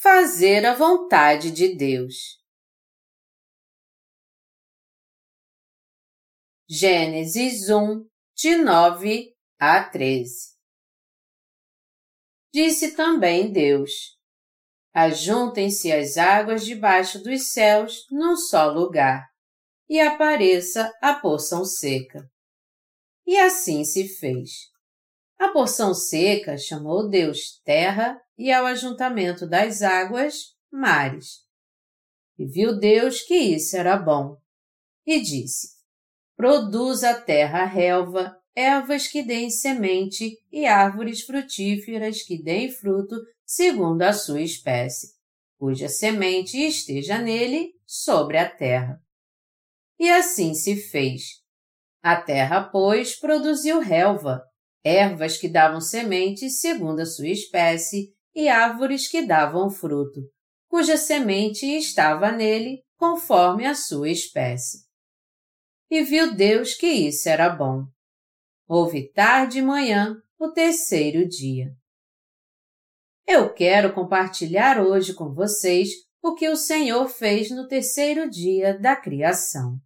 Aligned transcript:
Fazer 0.00 0.64
a 0.64 0.76
vontade 0.76 1.50
de 1.50 1.74
Deus. 1.74 2.40
Gênesis 6.68 7.68
1, 7.68 8.08
de 8.32 8.58
9 8.58 9.34
a 9.58 9.82
13 9.82 10.56
Disse 12.54 12.94
também 12.94 13.50
Deus: 13.50 13.90
Ajuntem-se 14.94 15.90
as 15.90 16.16
águas 16.16 16.64
debaixo 16.64 17.20
dos 17.20 17.52
céus 17.52 18.06
num 18.08 18.36
só 18.36 18.70
lugar, 18.70 19.26
e 19.88 19.98
apareça 19.98 20.96
a 21.02 21.12
porção 21.14 21.64
seca. 21.64 22.30
E 23.26 23.36
assim 23.36 23.82
se 23.82 24.06
fez. 24.06 24.70
A 25.36 25.48
porção 25.48 25.92
seca 25.92 26.56
chamou 26.56 27.08
Deus 27.08 27.60
terra 27.64 28.16
e 28.38 28.52
ao 28.52 28.64
ajuntamento 28.66 29.46
das 29.48 29.82
águas, 29.82 30.54
mares. 30.70 31.40
E 32.38 32.46
viu 32.46 32.78
Deus 32.78 33.20
que 33.22 33.34
isso 33.34 33.76
era 33.76 33.96
bom. 33.96 34.36
E 35.04 35.20
disse: 35.20 35.76
Produz 36.36 37.02
a 37.02 37.20
terra 37.20 37.64
relva, 37.64 38.36
ervas 38.54 39.08
que 39.08 39.22
deem 39.22 39.50
semente 39.50 40.38
e 40.52 40.66
árvores 40.66 41.22
frutíferas 41.22 42.22
que 42.22 42.40
deem 42.40 42.70
fruto 42.70 43.16
segundo 43.44 44.02
a 44.02 44.12
sua 44.12 44.40
espécie, 44.40 45.08
cuja 45.58 45.88
semente 45.88 46.56
esteja 46.58 47.18
nele 47.18 47.72
sobre 47.84 48.38
a 48.38 48.48
terra. 48.48 49.02
E 49.98 50.08
assim 50.08 50.54
se 50.54 50.76
fez. 50.76 51.42
A 52.00 52.20
terra, 52.20 52.62
pois, 52.62 53.18
produziu 53.18 53.80
relva, 53.80 54.40
ervas 54.84 55.36
que 55.36 55.48
davam 55.48 55.80
semente 55.80 56.48
segundo 56.48 57.00
a 57.00 57.06
sua 57.06 57.28
espécie 57.28 58.16
e 58.38 58.48
árvores 58.48 59.08
que 59.08 59.20
davam 59.20 59.68
fruto, 59.68 60.20
cuja 60.68 60.96
semente 60.96 61.66
estava 61.66 62.30
nele 62.30 62.84
conforme 62.96 63.66
a 63.66 63.74
sua 63.74 64.10
espécie. 64.10 64.86
E 65.90 66.04
viu 66.04 66.32
Deus 66.36 66.72
que 66.72 66.86
isso 66.86 67.28
era 67.28 67.50
bom. 67.50 67.88
Houve 68.68 69.10
tarde 69.10 69.58
e 69.58 69.62
manhã, 69.62 70.22
o 70.38 70.52
terceiro 70.52 71.26
dia. 71.28 71.74
Eu 73.26 73.52
quero 73.52 73.92
compartilhar 73.92 74.80
hoje 74.80 75.14
com 75.14 75.34
vocês 75.34 75.90
o 76.22 76.36
que 76.36 76.48
o 76.48 76.54
Senhor 76.54 77.08
fez 77.08 77.50
no 77.50 77.66
terceiro 77.66 78.30
dia 78.30 78.78
da 78.78 78.94
criação. 78.94 79.80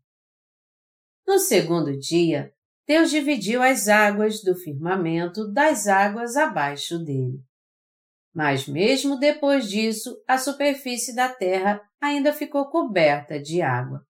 No 1.27 1.39
segundo 1.39 1.99
dia, 1.99 2.53
Deus 2.87 3.11
dividiu 3.11 3.63
as 3.63 3.89
águas 3.89 4.43
do 4.43 4.55
firmamento 4.55 5.51
das 5.51 5.87
águas 5.87 6.37
abaixo 6.37 6.99
dele. 6.99 7.43
Mas 8.35 8.67
mesmo 8.67 9.19
depois 9.19 9.69
disso, 9.69 10.17
a 10.27 10.39
superfície 10.39 11.15
da 11.15 11.29
terra 11.29 11.81
ainda 12.01 12.33
ficou 12.33 12.71
coberta 12.71 13.39
de 13.39 13.61
água. 13.61 14.07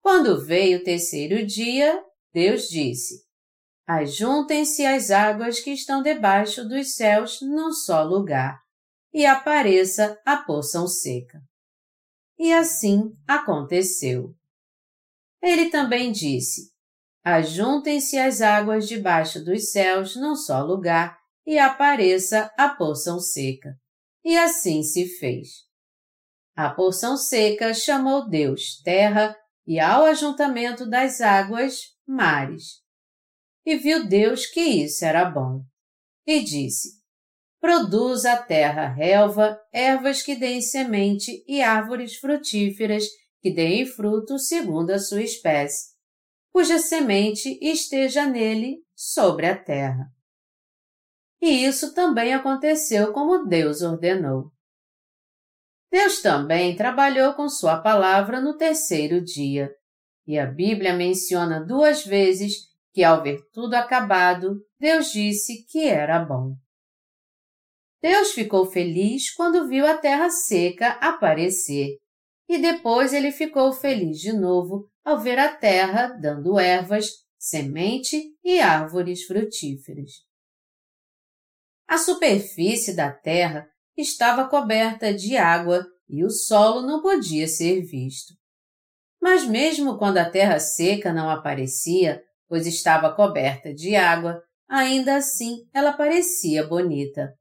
Quando 0.00 0.44
veio 0.44 0.80
o 0.80 0.84
terceiro 0.84 1.44
dia, 1.44 2.02
Deus 2.32 2.68
disse: 2.68 3.24
Ajuntem-se 3.86 4.86
as 4.86 5.10
águas 5.10 5.60
que 5.60 5.70
estão 5.70 6.02
debaixo 6.02 6.66
dos 6.68 6.94
céus 6.94 7.40
num 7.40 7.72
só 7.72 8.02
lugar, 8.02 8.60
e 9.12 9.26
apareça 9.26 10.20
a 10.24 10.36
porção 10.36 10.86
seca. 10.86 11.42
E 12.38 12.52
assim 12.52 13.14
aconteceu. 13.26 14.34
Ele 15.42 15.70
também 15.70 16.10
disse: 16.10 16.72
Ajuntem-se 17.24 18.18
as 18.18 18.40
águas 18.40 18.88
debaixo 18.88 19.44
dos 19.44 19.70
céus 19.70 20.16
num 20.16 20.34
só 20.34 20.62
lugar, 20.62 21.21
e 21.46 21.58
apareça 21.58 22.52
a 22.56 22.68
porção 22.68 23.18
seca. 23.18 23.76
E 24.24 24.36
assim 24.36 24.82
se 24.82 25.06
fez. 25.18 25.48
A 26.54 26.70
porção 26.70 27.16
seca 27.16 27.72
chamou 27.74 28.28
Deus 28.28 28.80
terra 28.82 29.36
e 29.66 29.80
ao 29.80 30.04
ajuntamento 30.04 30.88
das 30.88 31.20
águas, 31.20 31.80
mares. 32.06 32.82
E 33.64 33.76
viu 33.76 34.06
Deus 34.06 34.46
que 34.46 34.60
isso 34.60 35.04
era 35.04 35.24
bom. 35.24 35.62
E 36.26 36.40
disse, 36.40 37.02
Produz 37.60 38.24
a 38.24 38.36
terra 38.36 38.88
relva, 38.88 39.56
ervas 39.72 40.20
que 40.20 40.34
deem 40.34 40.60
semente 40.60 41.44
e 41.46 41.62
árvores 41.62 42.16
frutíferas 42.16 43.04
que 43.40 43.52
deem 43.52 43.86
fruto 43.86 44.36
segundo 44.36 44.90
a 44.90 44.98
sua 44.98 45.22
espécie, 45.22 45.92
cuja 46.52 46.78
semente 46.78 47.58
esteja 47.62 48.26
nele 48.26 48.78
sobre 48.96 49.46
a 49.46 49.56
terra. 49.56 50.06
E 51.42 51.64
isso 51.64 51.92
também 51.92 52.32
aconteceu 52.32 53.12
como 53.12 53.44
Deus 53.44 53.82
ordenou. 53.82 54.52
Deus 55.90 56.22
também 56.22 56.76
trabalhou 56.76 57.34
com 57.34 57.48
Sua 57.48 57.80
palavra 57.80 58.40
no 58.40 58.56
terceiro 58.56 59.20
dia, 59.20 59.74
e 60.24 60.38
a 60.38 60.46
Bíblia 60.46 60.94
menciona 60.94 61.58
duas 61.58 62.06
vezes 62.06 62.70
que, 62.94 63.02
ao 63.02 63.24
ver 63.24 63.40
tudo 63.52 63.74
acabado, 63.74 64.64
Deus 64.78 65.10
disse 65.10 65.66
que 65.66 65.88
era 65.88 66.24
bom. 66.24 66.54
Deus 68.00 68.30
ficou 68.30 68.64
feliz 68.66 69.34
quando 69.34 69.68
viu 69.68 69.84
a 69.84 69.98
terra 69.98 70.30
seca 70.30 70.90
aparecer, 71.00 71.98
e 72.48 72.56
depois 72.56 73.12
ele 73.12 73.32
ficou 73.32 73.72
feliz 73.72 74.18
de 74.18 74.32
novo 74.32 74.88
ao 75.04 75.18
ver 75.18 75.40
a 75.40 75.52
terra 75.52 76.06
dando 76.06 76.56
ervas, 76.56 77.06
semente 77.36 78.36
e 78.44 78.60
árvores 78.60 79.24
frutíferas. 79.24 80.31
A 81.92 81.98
superfície 81.98 82.96
da 82.96 83.12
terra 83.12 83.68
estava 83.94 84.48
coberta 84.48 85.12
de 85.12 85.36
água 85.36 85.86
e 86.08 86.24
o 86.24 86.30
solo 86.30 86.80
não 86.80 87.02
podia 87.02 87.46
ser 87.46 87.82
visto. 87.82 88.32
Mas 89.20 89.44
mesmo 89.44 89.98
quando 89.98 90.16
a 90.16 90.24
terra 90.24 90.58
seca 90.58 91.12
não 91.12 91.28
aparecia, 91.28 92.22
pois 92.48 92.66
estava 92.66 93.14
coberta 93.14 93.74
de 93.74 93.94
água, 93.94 94.42
ainda 94.66 95.16
assim 95.16 95.68
ela 95.70 95.92
parecia 95.92 96.66
bonita, 96.66 97.34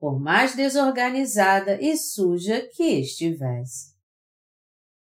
por 0.00 0.18
mais 0.18 0.54
desorganizada 0.56 1.78
e 1.78 1.94
suja 1.94 2.66
que 2.74 3.00
estivesse. 3.00 3.94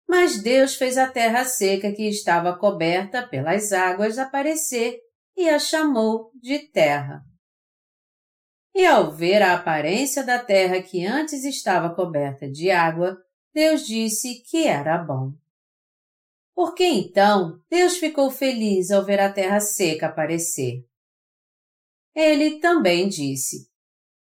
Mas 0.07 0.43
Deus 0.43 0.75
fez 0.75 0.99
a 0.99 1.09
terra 1.09 1.47
seca 1.47 1.91
que 1.91 2.07
estava 2.07 2.55
coberta 2.55 3.27
pelas 3.27 3.73
águas 3.73 4.19
aparecer 4.19 4.99
e 5.35 5.49
a 5.49 5.59
chamou 5.59 6.31
de 6.35 6.59
terra. 6.71 7.30
E 8.81 8.87
ao 8.87 9.13
ver 9.13 9.43
a 9.43 9.57
aparência 9.57 10.25
da 10.25 10.39
terra 10.39 10.81
que 10.81 11.05
antes 11.05 11.45
estava 11.45 11.95
coberta 11.95 12.51
de 12.51 12.71
água, 12.71 13.23
Deus 13.53 13.87
disse 13.87 14.43
que 14.45 14.67
era 14.67 14.97
bom. 14.97 15.35
Por 16.55 16.75
que 16.75 16.85
então 16.85 17.61
Deus 17.69 17.99
ficou 17.99 18.31
feliz 18.31 18.91
ao 18.91 19.05
ver 19.05 19.21
a 19.21 19.31
terra 19.31 19.61
seca 19.61 20.07
aparecer? 20.07 20.83
Ele 22.15 22.59
também 22.59 23.07
disse: 23.07 23.69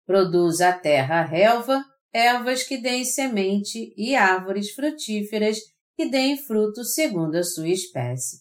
Produz 0.07 0.63
a 0.63 0.73
terra 0.73 1.23
relva, 1.23 1.85
ervas 2.11 2.63
que 2.63 2.79
deem 2.79 3.05
semente 3.05 3.93
e 3.95 4.17
árvores 4.17 4.71
frutíferas 4.71 5.59
que 5.95 6.09
deem 6.09 6.35
fruto 6.39 6.83
segundo 6.83 7.35
a 7.35 7.43
sua 7.43 7.69
espécie. 7.69 8.41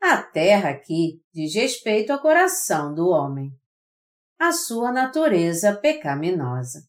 A 0.00 0.22
terra 0.22 0.70
aqui 0.70 1.22
diz 1.30 1.54
respeito 1.54 2.10
ao 2.10 2.22
coração 2.22 2.94
do 2.94 3.08
homem 3.08 3.52
a 4.38 4.52
sua 4.52 4.92
natureza 4.92 5.76
pecaminosa. 5.76 6.80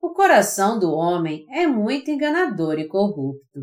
O 0.00 0.12
coração 0.12 0.78
do 0.78 0.92
homem 0.92 1.46
é 1.50 1.66
muito 1.66 2.10
enganador 2.10 2.78
e 2.78 2.88
corrupto. 2.88 3.60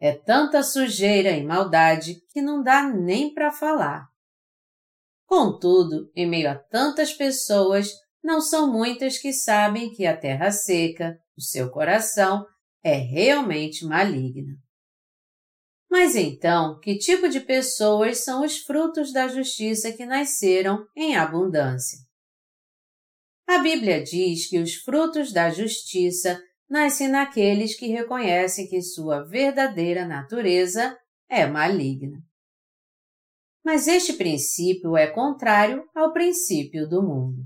É 0.00 0.12
tanta 0.12 0.62
sujeira 0.62 1.30
e 1.30 1.44
maldade 1.44 2.16
que 2.30 2.40
não 2.40 2.62
dá 2.62 2.82
nem 2.82 3.32
para 3.32 3.52
falar. 3.52 4.06
Contudo, 5.26 6.10
em 6.14 6.28
meio 6.28 6.50
a 6.50 6.54
tantas 6.54 7.12
pessoas, 7.12 7.88
não 8.22 8.40
são 8.40 8.70
muitas 8.70 9.18
que 9.18 9.32
sabem 9.32 9.90
que 9.90 10.06
a 10.06 10.16
terra 10.16 10.50
seca, 10.50 11.18
o 11.36 11.40
seu 11.40 11.70
coração, 11.70 12.46
é 12.82 12.94
realmente 12.94 13.84
maligna. 13.84 14.54
Mas 15.92 16.16
então, 16.16 16.80
que 16.80 16.96
tipo 16.96 17.28
de 17.28 17.38
pessoas 17.38 18.24
são 18.24 18.42
os 18.42 18.56
frutos 18.56 19.12
da 19.12 19.28
justiça 19.28 19.92
que 19.92 20.06
nasceram 20.06 20.86
em 20.96 21.14
abundância? 21.16 21.98
A 23.46 23.58
Bíblia 23.58 24.02
diz 24.02 24.48
que 24.48 24.58
os 24.58 24.74
frutos 24.74 25.34
da 25.34 25.50
justiça 25.50 26.42
nascem 26.66 27.08
naqueles 27.08 27.78
que 27.78 27.88
reconhecem 27.88 28.66
que 28.66 28.80
sua 28.80 29.22
verdadeira 29.22 30.06
natureza 30.06 30.98
é 31.28 31.46
maligna. 31.46 32.24
Mas 33.62 33.86
este 33.86 34.14
princípio 34.14 34.96
é 34.96 35.08
contrário 35.08 35.86
ao 35.94 36.10
princípio 36.10 36.88
do 36.88 37.02
mundo. 37.02 37.44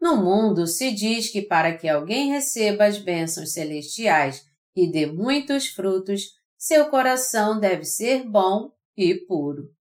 No 0.00 0.16
mundo 0.16 0.66
se 0.66 0.90
diz 0.90 1.30
que 1.30 1.42
para 1.42 1.76
que 1.76 1.86
alguém 1.86 2.30
receba 2.30 2.86
as 2.86 2.96
bênçãos 2.96 3.52
celestiais 3.52 4.42
e 4.74 4.90
dê 4.90 5.04
muitos 5.04 5.66
frutos, 5.66 6.37
seu 6.58 6.90
coração 6.90 7.60
deve 7.60 7.84
ser 7.84 8.28
bom 8.28 8.72
e 8.96 9.14
puro. 9.14 9.72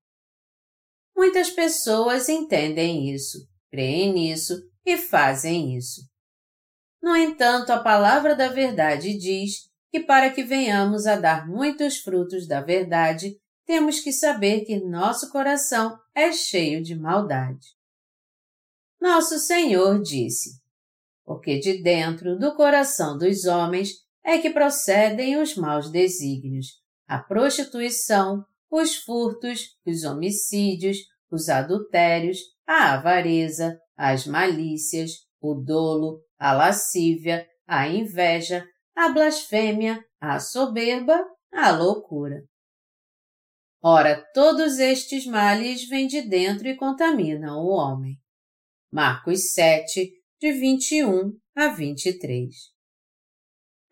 Muitas 1.15 1.49
pessoas 1.49 2.29
entendem 2.29 3.09
isso, 3.09 3.49
creem 3.71 4.13
nisso 4.13 4.61
e 4.85 4.95
fazem 4.95 5.75
isso. 5.75 6.01
No 7.01 7.15
entanto, 7.15 7.71
a 7.71 7.79
palavra 7.79 8.35
da 8.35 8.49
verdade 8.49 9.17
diz 9.17 9.71
que 9.91 10.01
para 10.01 10.29
que 10.29 10.43
venhamos 10.43 11.07
a 11.07 11.15
dar 11.15 11.47
muitos 11.47 11.97
frutos 11.97 12.47
da 12.47 12.61
verdade, 12.61 13.35
temos 13.65 13.99
que 13.99 14.13
saber 14.13 14.61
que 14.61 14.79
nosso 14.79 15.31
coração 15.31 15.99
é 16.13 16.31
cheio 16.31 16.83
de 16.83 16.93
maldade. 16.95 17.75
Nosso 19.01 19.39
Senhor 19.39 20.01
disse: 20.01 20.61
Porque 21.25 21.59
de 21.59 21.81
dentro 21.81 22.37
do 22.37 22.55
coração 22.55 23.17
dos 23.17 23.45
homens 23.45 24.06
é 24.27 24.37
que 24.39 24.49
procedem 24.49 25.37
os 25.37 25.55
maus 25.55 25.89
desígnios, 25.89 26.67
a 27.07 27.17
prostituição, 27.17 28.43
os 28.69 28.97
furtos, 28.97 29.77
os 29.85 30.03
homicídios, 30.03 30.97
os 31.31 31.47
adultérios, 31.47 32.39
a 32.67 32.95
avareza, 32.95 33.79
as 33.95 34.27
malícias, 34.27 35.11
o 35.41 35.55
dolo, 35.55 36.21
a 36.37 36.51
lascívia, 36.51 37.47
a 37.65 37.87
inveja, 37.87 38.67
a 38.93 39.07
blasfêmia, 39.07 40.03
a 40.19 40.41
soberba, 40.41 41.25
a 41.53 41.71
loucura. 41.71 42.43
Ora, 43.81 44.21
todos 44.33 44.77
estes 44.77 45.25
males 45.25 45.87
vêm 45.87 46.05
de 46.05 46.21
dentro 46.21 46.67
e 46.67 46.75
contaminam 46.75 47.59
o 47.59 47.69
homem. 47.69 48.17
Marcos 48.91 49.53
7, 49.53 50.11
de 50.41 50.51
21 50.51 51.31
a 51.55 51.69
23. 51.69 52.76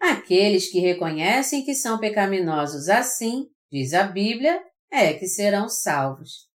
Aqueles 0.08 0.70
que 0.70 0.80
reconhecem 0.80 1.66
que 1.66 1.74
são 1.74 1.98
pecaminosos 1.98 2.90
assim, 2.90 3.48
diz 3.72 3.92
a 3.92 4.04
Bíblia, 4.04 4.62
é 4.92 5.14
que 5.14 5.26
serão 5.26 5.68
salvos. 5.68 6.48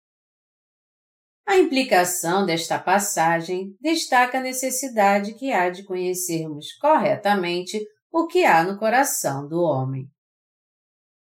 A 1.45 1.59
implicação 1.59 2.47
desta 2.47 2.79
passagem 2.79 3.77
destaca 3.81 4.39
a 4.39 4.41
necessidade 4.41 5.35
que 5.35 5.51
há 5.51 5.69
de 5.69 5.83
conhecermos 5.83 6.73
corretamente 6.75 7.85
o 8.13 8.29
que 8.29 8.45
há 8.45 8.63
no 8.63 8.79
coração 8.79 9.49
do 9.49 9.61
homem. 9.61 10.07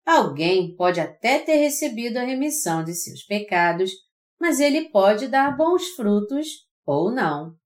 Alguém 0.04 0.76
pode 0.76 1.00
até 1.00 1.38
ter 1.38 1.56
recebido 1.56 2.18
a 2.18 2.24
remissão 2.24 2.84
de 2.84 2.94
seus 2.94 3.22
pecados, 3.22 3.90
mas 4.38 4.60
ele 4.60 4.90
pode 4.90 5.28
dar 5.28 5.56
bons 5.56 5.88
frutos 5.96 6.66
ou 6.84 7.10
não, 7.10 7.56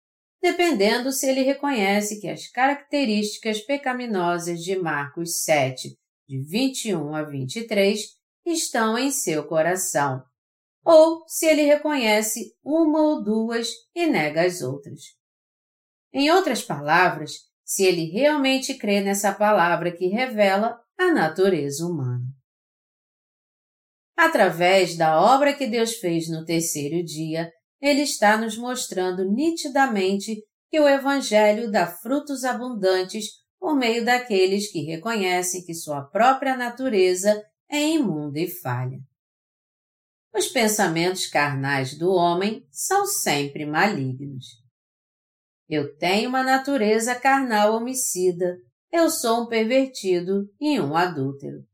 dependendo 0.42 1.12
se 1.12 1.28
ele 1.28 1.42
reconhece 1.42 2.20
que 2.20 2.28
as 2.28 2.48
características 2.48 3.60
pecaminosas 3.60 4.60
de 4.60 4.76
Marcos 4.76 5.44
7, 5.44 5.96
de 6.28 6.42
21 6.42 7.14
a 7.14 7.22
23, 7.22 8.00
estão 8.44 8.98
em 8.98 9.12
seu 9.12 9.46
coração, 9.46 10.20
ou 10.84 11.22
se 11.28 11.46
ele 11.46 11.62
reconhece 11.62 12.56
uma 12.64 13.00
ou 13.00 13.22
duas 13.22 13.68
e 13.94 14.06
nega 14.06 14.44
as 14.44 14.62
outras. 14.62 15.00
Em 16.12 16.28
outras 16.32 16.60
palavras, 16.60 17.34
se 17.64 17.84
ele 17.84 18.10
realmente 18.10 18.74
crê 18.74 19.00
nessa 19.00 19.32
palavra 19.32 19.92
que 19.92 20.08
revela 20.08 20.82
a 20.98 21.12
natureza 21.12 21.86
humana. 21.86 22.26
Através 24.16 24.96
da 24.96 25.20
obra 25.20 25.54
que 25.54 25.66
Deus 25.66 25.94
fez 25.94 26.28
no 26.28 26.44
terceiro 26.44 27.02
dia, 27.04 27.50
Ele 27.82 28.02
está 28.02 28.36
nos 28.36 28.56
mostrando 28.56 29.28
nitidamente 29.28 30.40
que 30.70 30.80
o 30.80 30.88
Evangelho 30.88 31.68
dá 31.70 31.86
frutos 31.86 32.44
abundantes 32.44 33.42
por 33.58 33.74
meio 33.74 34.04
daqueles 34.04 34.70
que 34.70 34.82
reconhecem 34.82 35.64
que 35.64 35.74
sua 35.74 36.02
própria 36.02 36.56
natureza 36.56 37.44
é 37.68 37.80
imunda 37.80 38.38
e 38.38 38.48
falha. 38.48 38.98
Os 40.34 40.48
pensamentos 40.48 41.26
carnais 41.26 41.98
do 41.98 42.10
homem 42.10 42.66
são 42.70 43.04
sempre 43.04 43.66
malignos. 43.66 44.46
Eu 45.68 45.96
tenho 45.96 46.28
uma 46.28 46.42
natureza 46.42 47.14
carnal 47.14 47.74
homicida, 47.74 48.56
eu 48.90 49.10
sou 49.10 49.42
um 49.42 49.46
pervertido 49.46 50.48
e 50.60 50.80
um 50.80 50.96
adúltero. 50.96 51.66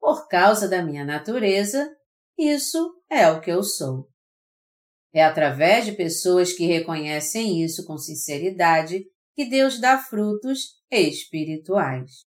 Por 0.00 0.28
causa 0.28 0.68
da 0.68 0.82
minha 0.82 1.04
natureza, 1.04 1.94
isso 2.36 3.02
é 3.08 3.30
o 3.30 3.40
que 3.40 3.50
eu 3.50 3.62
sou. 3.62 4.08
É 5.12 5.24
através 5.24 5.86
de 5.86 5.92
pessoas 5.92 6.52
que 6.52 6.66
reconhecem 6.66 7.62
isso 7.62 7.86
com 7.86 7.96
sinceridade 7.96 9.04
que 9.34 9.46
Deus 9.46 9.80
dá 9.80 9.98
frutos 9.98 10.78
espirituais. 10.90 12.26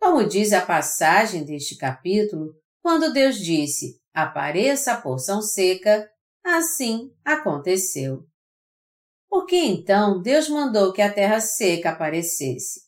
Como 0.00 0.26
diz 0.26 0.52
a 0.52 0.64
passagem 0.64 1.44
deste 1.44 1.76
capítulo, 1.76 2.54
quando 2.82 3.12
Deus 3.12 3.36
disse: 3.36 4.00
Apareça 4.14 4.92
a 4.92 5.00
porção 5.00 5.42
seca, 5.42 6.08
assim 6.44 7.12
aconteceu. 7.24 8.24
Por 9.28 9.44
que 9.46 9.56
então 9.56 10.22
Deus 10.22 10.48
mandou 10.48 10.92
que 10.92 11.02
a 11.02 11.12
terra 11.12 11.40
seca 11.40 11.90
aparecesse? 11.90 12.86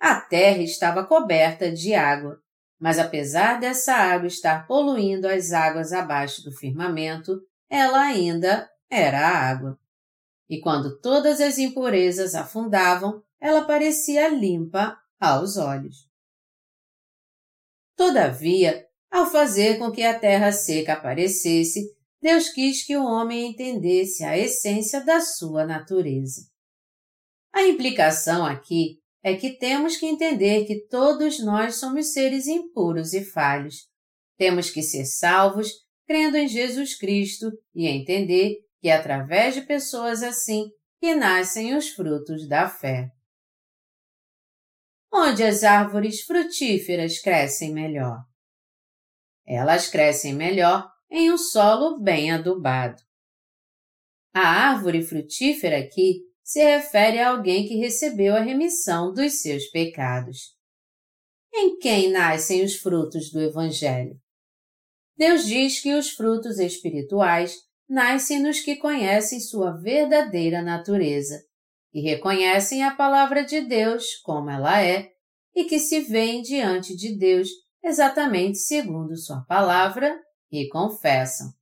A 0.00 0.20
terra 0.20 0.62
estava 0.62 1.06
coberta 1.06 1.70
de 1.70 1.94
água, 1.94 2.40
mas 2.84 2.98
apesar 2.98 3.58
dessa 3.58 3.94
água 3.94 4.26
estar 4.26 4.66
poluindo 4.66 5.26
as 5.26 5.52
águas 5.52 5.90
abaixo 5.90 6.44
do 6.44 6.52
firmamento, 6.52 7.40
ela 7.66 7.98
ainda 7.98 8.70
era 8.90 9.26
água. 9.26 9.80
E 10.50 10.60
quando 10.60 11.00
todas 11.00 11.40
as 11.40 11.56
impurezas 11.56 12.34
afundavam, 12.34 13.24
ela 13.40 13.64
parecia 13.64 14.28
limpa 14.28 14.98
aos 15.18 15.56
olhos. 15.56 16.06
Todavia, 17.96 18.86
ao 19.10 19.30
fazer 19.30 19.78
com 19.78 19.90
que 19.90 20.02
a 20.02 20.18
terra 20.18 20.52
seca 20.52 20.92
aparecesse, 20.92 21.90
Deus 22.20 22.50
quis 22.50 22.84
que 22.84 22.98
o 22.98 23.04
homem 23.06 23.46
entendesse 23.46 24.22
a 24.24 24.36
essência 24.36 25.02
da 25.02 25.22
sua 25.22 25.64
natureza. 25.64 26.50
A 27.50 27.62
implicação 27.62 28.44
aqui 28.44 29.02
é 29.24 29.34
que 29.34 29.56
temos 29.56 29.96
que 29.96 30.04
entender 30.04 30.66
que 30.66 30.86
todos 30.86 31.42
nós 31.42 31.76
somos 31.76 32.12
seres 32.12 32.46
impuros 32.46 33.14
e 33.14 33.24
falhos. 33.24 33.88
Temos 34.36 34.68
que 34.68 34.82
ser 34.82 35.06
salvos 35.06 35.70
crendo 36.06 36.36
em 36.36 36.46
Jesus 36.46 36.94
Cristo 36.94 37.50
e 37.74 37.86
entender 37.86 38.56
que 38.82 38.90
é 38.90 38.92
através 38.92 39.54
de 39.54 39.62
pessoas 39.62 40.22
assim 40.22 40.68
que 41.00 41.14
nascem 41.14 41.74
os 41.74 41.88
frutos 41.88 42.46
da 42.46 42.68
fé. 42.68 43.08
Onde 45.10 45.42
as 45.42 45.64
árvores 45.64 46.20
frutíferas 46.20 47.18
crescem 47.18 47.72
melhor? 47.72 48.18
Elas 49.46 49.88
crescem 49.88 50.34
melhor 50.34 50.86
em 51.10 51.32
um 51.32 51.38
solo 51.38 51.98
bem 51.98 52.30
adubado. 52.30 53.00
A 54.34 54.40
árvore 54.40 55.02
frutífera 55.02 55.78
aqui 55.78 56.20
se 56.44 56.62
refere 56.62 57.18
a 57.18 57.30
alguém 57.30 57.66
que 57.66 57.76
recebeu 57.76 58.36
a 58.36 58.40
remissão 58.40 59.12
dos 59.12 59.40
seus 59.40 59.64
pecados. 59.68 60.54
Em 61.52 61.78
quem 61.78 62.10
nascem 62.10 62.62
os 62.62 62.76
frutos 62.76 63.30
do 63.30 63.40
Evangelho? 63.40 64.20
Deus 65.16 65.46
diz 65.46 65.80
que 65.80 65.94
os 65.94 66.10
frutos 66.10 66.58
espirituais 66.58 67.56
nascem 67.88 68.42
nos 68.42 68.60
que 68.60 68.76
conhecem 68.76 69.40
sua 69.40 69.72
verdadeira 69.72 70.60
natureza 70.60 71.42
e 71.92 72.02
reconhecem 72.02 72.84
a 72.84 72.94
palavra 72.94 73.42
de 73.42 73.62
Deus 73.62 74.16
como 74.22 74.50
ela 74.50 74.82
é 74.82 75.10
e 75.54 75.64
que 75.64 75.78
se 75.78 76.00
veem 76.00 76.42
diante 76.42 76.94
de 76.94 77.16
Deus 77.16 77.48
exatamente 77.82 78.58
segundo 78.58 79.16
sua 79.16 79.44
palavra 79.44 80.20
e 80.50 80.68
confessam: 80.68 81.52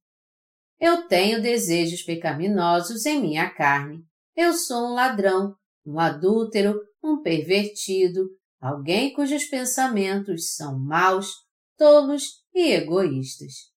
Eu 0.80 1.06
tenho 1.06 1.40
desejos 1.40 2.02
pecaminosos 2.02 3.06
em 3.06 3.20
minha 3.20 3.48
carne. 3.50 4.02
Eu 4.34 4.52
sou 4.54 4.90
um 4.90 4.94
ladrão, 4.94 5.54
um 5.84 5.98
adúltero, 5.98 6.80
um 7.02 7.20
pervertido, 7.22 8.28
alguém 8.60 9.12
cujos 9.12 9.44
pensamentos 9.44 10.54
são 10.54 10.78
maus, 10.78 11.34
tolos 11.76 12.42
e 12.54 12.72
egoístas. 12.72 13.72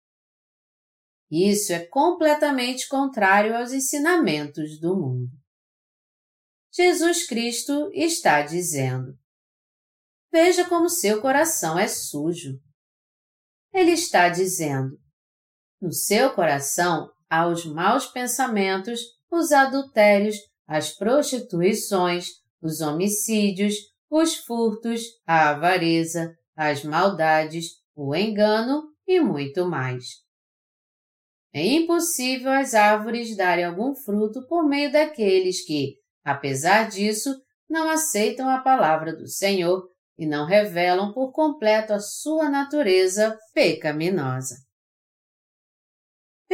Isso 1.32 1.74
é 1.74 1.86
completamente 1.88 2.88
contrário 2.88 3.58
aos 3.58 3.72
ensinamentos 3.72 4.80
do 4.80 4.96
mundo. 4.96 5.32
Jesus 6.72 7.26
Cristo 7.26 7.90
está 7.94 8.42
dizendo: 8.44 9.18
Veja 10.32 10.68
como 10.68 10.90
seu 10.90 11.22
coração 11.22 11.78
é 11.78 11.88
sujo. 11.88 12.60
Ele 13.74 13.92
está 13.92 14.30
dizendo: 14.30 15.00
no 15.82 15.92
seu 15.92 16.34
coração 16.34 17.12
há 17.30 17.48
os 17.48 17.66
maus 17.66 18.06
pensamentos, 18.08 19.02
os 19.34 19.52
adultérios, 19.52 20.36
as 20.68 20.96
prostituições, 20.96 22.28
os 22.62 22.82
homicídios, 22.82 23.76
os 24.10 24.36
furtos, 24.36 25.02
a 25.26 25.50
avareza, 25.50 26.34
as 26.56 26.84
maldades, 26.84 27.72
o 27.96 28.16
engano 28.16 28.84
e 29.08 29.20
muito 29.20 29.66
mais. 29.66 30.06
É 31.54 31.64
impossível 31.66 32.52
as 32.52 32.74
árvores 32.74 33.36
darem 33.36 33.66
algum 33.66 33.94
fruto 33.94 34.46
por 34.48 34.68
meio 34.68 34.92
daqueles 34.92 35.64
que, 35.66 35.98
apesar 36.24 36.90
disso, 36.90 37.30
não 37.70 37.90
aceitam 37.90 38.50
a 38.50 38.60
palavra 38.60 39.16
do 39.16 39.28
Senhor 39.28 39.88
e 40.18 40.26
não 40.26 40.46
revelam 40.46 41.12
por 41.12 41.32
completo 41.32 41.94
a 41.94 42.00
sua 42.00 42.50
natureza 42.50 43.38
pecaminosa. 43.54 44.56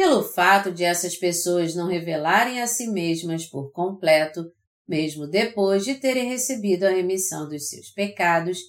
Pelo 0.00 0.22
fato 0.22 0.72
de 0.72 0.82
essas 0.82 1.14
pessoas 1.14 1.74
não 1.74 1.86
revelarem 1.86 2.62
a 2.62 2.66
si 2.66 2.88
mesmas 2.88 3.44
por 3.44 3.70
completo, 3.70 4.50
mesmo 4.88 5.26
depois 5.26 5.84
de 5.84 5.94
terem 5.94 6.26
recebido 6.26 6.84
a 6.84 6.88
remissão 6.88 7.46
dos 7.46 7.68
seus 7.68 7.90
pecados, 7.90 8.60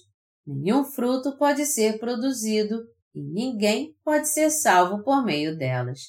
nenhum 0.46 0.84
fruto 0.84 1.34
pode 1.38 1.64
ser 1.64 1.98
produzido 1.98 2.84
e 3.14 3.22
ninguém 3.22 3.96
pode 4.04 4.28
ser 4.28 4.50
salvo 4.50 5.02
por 5.02 5.24
meio 5.24 5.56
delas. 5.56 6.00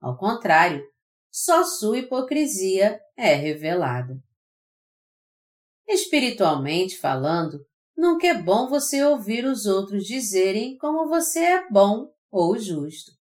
Ao 0.00 0.18
contrário, 0.18 0.82
só 1.30 1.62
sua 1.62 1.98
hipocrisia 1.98 2.98
é 3.16 3.36
revelada. 3.36 4.18
Espiritualmente 5.86 6.98
falando, 6.98 7.64
nunca 7.96 8.26
é 8.26 8.34
bom 8.34 8.68
você 8.68 9.00
ouvir 9.04 9.44
os 9.44 9.64
outros 9.64 10.02
dizerem 10.02 10.76
como 10.76 11.08
você 11.08 11.38
é 11.38 11.70
bom 11.70 12.08
ou 12.32 12.58
justo. 12.58 13.21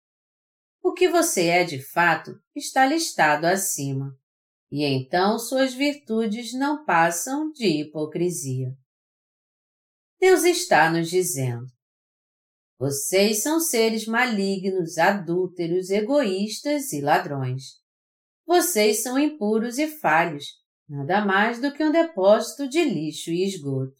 O 0.82 0.92
que 0.92 1.08
você 1.08 1.46
é 1.46 1.64
de 1.64 1.80
fato 1.80 2.32
está 2.54 2.84
listado 2.84 3.46
acima, 3.46 4.18
e 4.70 4.84
então 4.84 5.38
suas 5.38 5.72
virtudes 5.72 6.52
não 6.52 6.84
passam 6.84 7.52
de 7.52 7.82
hipocrisia. 7.82 8.76
Deus 10.18 10.44
está 10.44 10.90
nos 10.90 11.08
dizendo: 11.08 11.66
vocês 12.82 13.44
são 13.44 13.60
seres 13.60 14.06
malignos, 14.06 14.98
adúlteros, 14.98 15.88
egoístas 15.88 16.92
e 16.92 17.00
ladrões. 17.00 17.80
Vocês 18.44 19.04
são 19.04 19.16
impuros 19.16 19.78
e 19.78 19.86
falhos, 19.86 20.46
nada 20.88 21.24
mais 21.24 21.60
do 21.60 21.72
que 21.72 21.84
um 21.84 21.92
depósito 21.92 22.68
de 22.68 22.82
lixo 22.82 23.30
e 23.30 23.44
esgoto. 23.44 23.94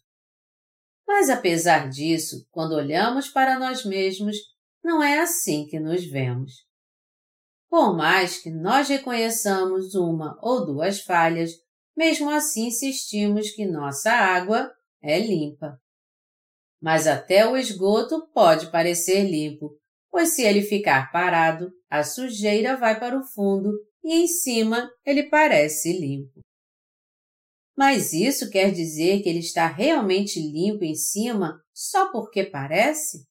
Mas 1.07 1.29
apesar 1.29 1.89
disso, 1.89 2.45
quando 2.51 2.73
olhamos 2.73 3.29
para 3.29 3.57
nós 3.57 3.85
mesmos, 3.85 4.35
não 4.83 5.01
é 5.01 5.19
assim 5.19 5.65
que 5.65 5.79
nos 5.79 6.03
vemos. 6.03 6.51
Por 7.73 7.97
mais 7.97 8.37
que 8.37 8.51
nós 8.51 8.87
reconheçamos 8.87 9.95
uma 9.95 10.37
ou 10.43 10.63
duas 10.63 11.01
falhas, 11.01 11.49
mesmo 11.97 12.29
assim 12.29 12.67
insistimos 12.67 13.49
que 13.49 13.65
nossa 13.65 14.11
água 14.11 14.71
é 15.01 15.17
limpa. 15.17 15.81
Mas 16.79 17.07
até 17.07 17.49
o 17.49 17.57
esgoto 17.57 18.29
pode 18.31 18.69
parecer 18.69 19.23
limpo, 19.23 19.75
pois 20.11 20.35
se 20.35 20.43
ele 20.43 20.61
ficar 20.61 21.11
parado, 21.11 21.71
a 21.89 22.03
sujeira 22.03 22.77
vai 22.77 22.99
para 22.99 23.17
o 23.17 23.25
fundo 23.25 23.71
e 24.03 24.21
em 24.21 24.27
cima 24.27 24.87
ele 25.03 25.23
parece 25.23 25.99
limpo. 25.99 26.41
Mas 27.75 28.13
isso 28.13 28.51
quer 28.51 28.71
dizer 28.71 29.23
que 29.23 29.29
ele 29.29 29.39
está 29.39 29.65
realmente 29.65 30.39
limpo 30.39 30.83
em 30.83 30.93
cima 30.93 31.59
só 31.73 32.11
porque 32.11 32.43
parece? 32.43 33.25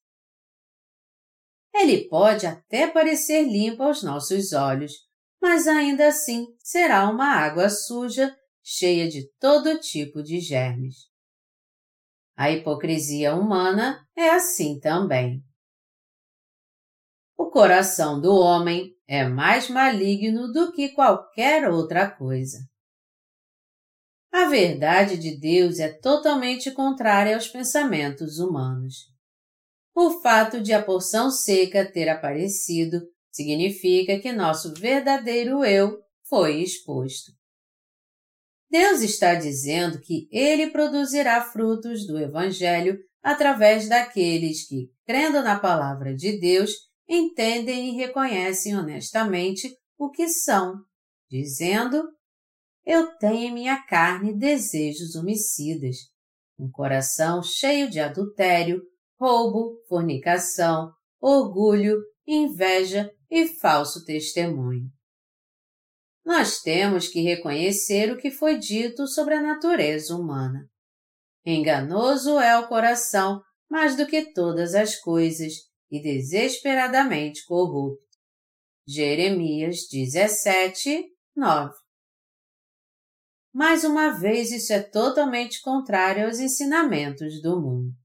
Ele 1.74 2.08
pode 2.08 2.46
até 2.46 2.86
parecer 2.86 3.42
limpo 3.42 3.82
aos 3.82 4.02
nossos 4.02 4.52
olhos, 4.52 4.92
mas 5.40 5.66
ainda 5.66 6.08
assim 6.08 6.46
será 6.58 7.08
uma 7.08 7.26
água 7.26 7.68
suja, 7.68 8.36
cheia 8.62 9.08
de 9.08 9.28
todo 9.40 9.80
tipo 9.80 10.22
de 10.22 10.38
germes. 10.38 11.10
A 12.36 12.50
hipocrisia 12.50 13.34
humana 13.34 14.06
é 14.16 14.30
assim 14.30 14.78
também. 14.78 15.42
O 17.36 17.50
coração 17.50 18.20
do 18.20 18.34
homem 18.34 18.94
é 19.06 19.26
mais 19.26 19.68
maligno 19.68 20.52
do 20.52 20.72
que 20.72 20.90
qualquer 20.90 21.68
outra 21.70 22.10
coisa. 22.10 22.58
A 24.32 24.46
verdade 24.46 25.18
de 25.18 25.38
Deus 25.38 25.78
é 25.78 25.92
totalmente 25.92 26.70
contrária 26.70 27.34
aos 27.34 27.48
pensamentos 27.48 28.38
humanos. 28.38 29.11
O 29.94 30.20
fato 30.20 30.60
de 30.60 30.72
a 30.72 30.82
porção 30.82 31.30
seca 31.30 31.90
ter 31.90 32.08
aparecido 32.08 33.02
significa 33.30 34.18
que 34.18 34.32
nosso 34.32 34.72
verdadeiro 34.74 35.64
eu 35.64 35.98
foi 36.24 36.62
exposto. 36.62 37.32
Deus 38.70 39.02
está 39.02 39.34
dizendo 39.34 40.00
que 40.00 40.28
Ele 40.32 40.70
produzirá 40.70 41.42
frutos 41.42 42.06
do 42.06 42.18
Evangelho 42.18 42.98
através 43.22 43.86
daqueles 43.86 44.66
que, 44.66 44.90
crendo 45.04 45.42
na 45.42 45.58
palavra 45.58 46.14
de 46.14 46.40
Deus, 46.40 46.70
entendem 47.06 47.90
e 47.90 47.96
reconhecem 47.96 48.74
honestamente 48.74 49.68
o 49.98 50.10
que 50.10 50.26
são, 50.26 50.74
dizendo: 51.30 52.02
Eu 52.84 53.14
tenho 53.18 53.48
em 53.48 53.52
minha 53.52 53.82
carne 53.84 54.36
desejos 54.36 55.16
homicidas, 55.16 55.96
um 56.58 56.70
coração 56.70 57.42
cheio 57.42 57.90
de 57.90 58.00
adultério, 58.00 58.82
roubo, 59.22 59.78
fornicação, 59.88 60.92
orgulho, 61.20 62.02
inveja 62.26 63.10
e 63.30 63.46
falso 63.46 64.04
testemunho 64.04 64.90
nós 66.24 66.60
temos 66.60 67.08
que 67.08 67.20
reconhecer 67.20 68.12
o 68.12 68.16
que 68.16 68.30
foi 68.30 68.58
dito 68.58 69.06
sobre 69.06 69.34
a 69.34 69.42
natureza 69.42 70.14
humana. 70.16 70.68
Enganoso 71.44 72.38
é 72.38 72.56
o 72.58 72.68
coração 72.68 73.42
mais 73.68 73.96
do 73.96 74.06
que 74.06 74.32
todas 74.32 74.74
as 74.74 74.96
coisas 74.96 75.52
e 75.90 76.00
desesperadamente 76.00 77.44
corrupto. 77.44 78.00
Jeremias 78.86 79.88
17, 79.90 81.04
9 81.36 81.74
Mais 83.52 83.82
uma 83.84 84.10
vez, 84.10 84.52
isso 84.52 84.72
é 84.72 84.80
totalmente 84.80 85.60
contrário 85.60 86.26
aos 86.26 86.38
ensinamentos 86.38 87.40
do 87.42 87.60
mundo. 87.60 88.01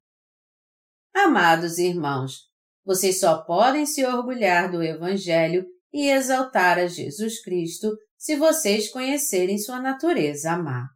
Amados 1.20 1.80
irmãos, 1.80 2.44
vocês 2.86 3.20
só 3.20 3.42
podem 3.42 3.88
se 3.88 4.06
orgulhar 4.06 4.70
do 4.70 4.84
Evangelho 4.84 5.66
e 5.92 6.12
exaltar 6.12 6.78
a 6.78 6.86
Jesus 6.86 7.42
Cristo 7.42 7.98
se 8.16 8.36
vocês 8.36 8.88
conhecerem 8.92 9.58
sua 9.58 9.82
natureza 9.82 10.56
má. 10.56 10.88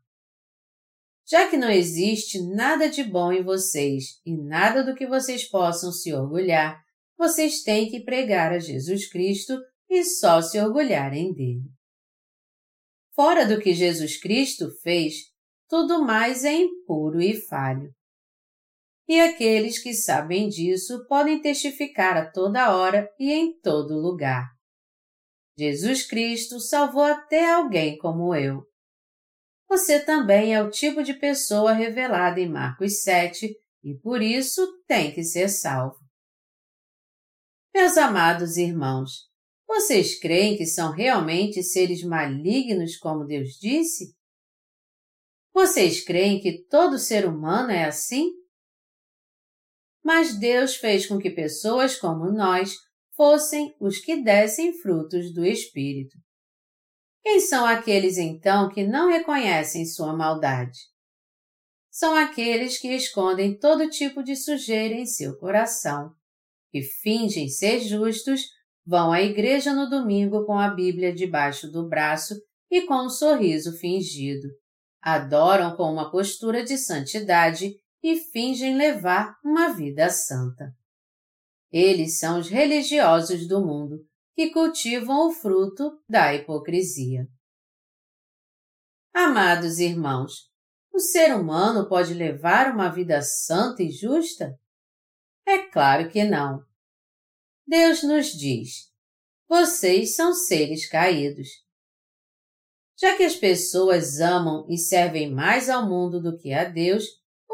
Já 1.27 1.49
que 1.49 1.57
não 1.57 1.71
existe 1.71 2.39
nada 2.53 2.87
de 2.87 3.03
bom 3.03 3.31
em 3.31 3.43
vocês 3.43 4.21
e 4.23 4.37
nada 4.37 4.83
do 4.83 4.93
que 4.93 5.07
vocês 5.07 5.49
possam 5.49 5.91
se 5.91 6.13
orgulhar, 6.13 6.79
vocês 7.17 7.63
têm 7.63 7.89
que 7.89 8.03
pregar 8.03 8.53
a 8.53 8.59
Jesus 8.59 9.09
Cristo 9.09 9.59
e 9.89 10.03
só 10.03 10.39
se 10.39 10.59
orgulharem 10.59 11.33
dele. 11.33 11.65
Fora 13.15 13.43
do 13.43 13.59
que 13.59 13.73
Jesus 13.73 14.19
Cristo 14.19 14.69
fez, 14.83 15.15
tudo 15.67 16.05
mais 16.05 16.45
é 16.45 16.53
impuro 16.53 17.19
e 17.19 17.41
falho. 17.47 17.91
E 19.11 19.19
aqueles 19.19 19.77
que 19.77 19.93
sabem 19.93 20.47
disso 20.47 21.05
podem 21.05 21.41
testificar 21.41 22.15
a 22.15 22.31
toda 22.31 22.73
hora 22.73 23.13
e 23.19 23.29
em 23.29 23.59
todo 23.59 23.99
lugar. 23.99 24.47
Jesus 25.57 26.07
Cristo 26.07 26.61
salvou 26.61 27.03
até 27.03 27.51
alguém 27.51 27.97
como 27.97 28.33
eu. 28.33 28.65
Você 29.67 29.99
também 29.99 30.55
é 30.55 30.63
o 30.63 30.69
tipo 30.69 31.03
de 31.03 31.13
pessoa 31.13 31.73
revelada 31.73 32.39
em 32.39 32.49
Marcos 32.49 33.01
7 33.01 33.53
e 33.83 33.95
por 33.95 34.21
isso 34.21 34.65
tem 34.87 35.13
que 35.13 35.25
ser 35.25 35.49
salvo. 35.49 35.99
Meus 37.75 37.97
amados 37.97 38.55
irmãos, 38.55 39.29
vocês 39.67 40.17
creem 40.17 40.55
que 40.55 40.65
são 40.65 40.89
realmente 40.89 41.61
seres 41.61 42.01
malignos 42.01 42.95
como 42.95 43.25
Deus 43.25 43.57
disse? 43.59 44.15
Vocês 45.53 46.01
creem 46.01 46.39
que 46.39 46.63
todo 46.69 46.97
ser 46.97 47.27
humano 47.27 47.71
é 47.71 47.83
assim? 47.83 48.39
Mas 50.03 50.37
Deus 50.37 50.75
fez 50.75 51.05
com 51.05 51.19
que 51.19 51.29
pessoas 51.29 51.95
como 51.95 52.31
nós 52.31 52.75
fossem 53.15 53.75
os 53.79 53.99
que 53.99 54.23
dessem 54.23 54.73
frutos 54.73 55.33
do 55.33 55.45
Espírito. 55.45 56.17
Quem 57.21 57.39
são 57.39 57.65
aqueles 57.65 58.17
então 58.17 58.69
que 58.69 58.83
não 58.83 59.09
reconhecem 59.09 59.85
sua 59.85 60.15
maldade? 60.15 60.79
São 61.91 62.15
aqueles 62.15 62.79
que 62.79 62.87
escondem 62.87 63.57
todo 63.57 63.89
tipo 63.89 64.23
de 64.23 64.35
sujeira 64.35 64.95
em 64.95 65.05
seu 65.05 65.37
coração, 65.37 66.11
que 66.71 66.81
fingem 66.81 67.47
ser 67.49 67.81
justos, 67.81 68.41
vão 68.85 69.11
à 69.11 69.21
igreja 69.21 69.73
no 69.73 69.89
domingo 69.89 70.45
com 70.45 70.57
a 70.57 70.69
Bíblia 70.69 71.13
debaixo 71.13 71.69
do 71.69 71.87
braço 71.87 72.35
e 72.71 72.81
com 72.83 73.05
um 73.05 73.09
sorriso 73.09 73.77
fingido, 73.77 74.47
adoram 75.01 75.75
com 75.75 75.91
uma 75.91 76.09
postura 76.09 76.63
de 76.63 76.77
santidade 76.77 77.75
e 78.01 78.17
fingem 78.17 78.75
levar 78.75 79.37
uma 79.43 79.69
vida 79.69 80.09
santa. 80.09 80.75
Eles 81.71 82.19
são 82.19 82.39
os 82.39 82.49
religiosos 82.49 83.47
do 83.47 83.65
mundo 83.65 84.05
que 84.35 84.49
cultivam 84.51 85.27
o 85.27 85.31
fruto 85.31 86.01
da 86.07 86.33
hipocrisia. 86.33 87.27
Amados 89.13 89.79
irmãos, 89.79 90.49
o 90.91 90.99
ser 90.99 91.35
humano 91.35 91.87
pode 91.87 92.13
levar 92.13 92.73
uma 92.73 92.89
vida 92.89 93.21
santa 93.21 93.83
e 93.83 93.91
justa? 93.91 94.57
É 95.45 95.59
claro 95.69 96.09
que 96.09 96.23
não. 96.23 96.65
Deus 97.67 98.03
nos 98.03 98.27
diz: 98.27 98.91
vocês 99.51 100.15
são 100.15 100.33
seres 100.33 100.87
caídos. 100.87 101.49
Já 102.97 103.17
que 103.17 103.23
as 103.23 103.35
pessoas 103.35 104.21
amam 104.21 104.65
e 104.69 104.77
servem 104.77 105.29
mais 105.29 105.69
ao 105.69 105.85
mundo 105.89 106.21
do 106.21 106.37
que 106.37 106.53
a 106.53 106.63
Deus, 106.63 107.03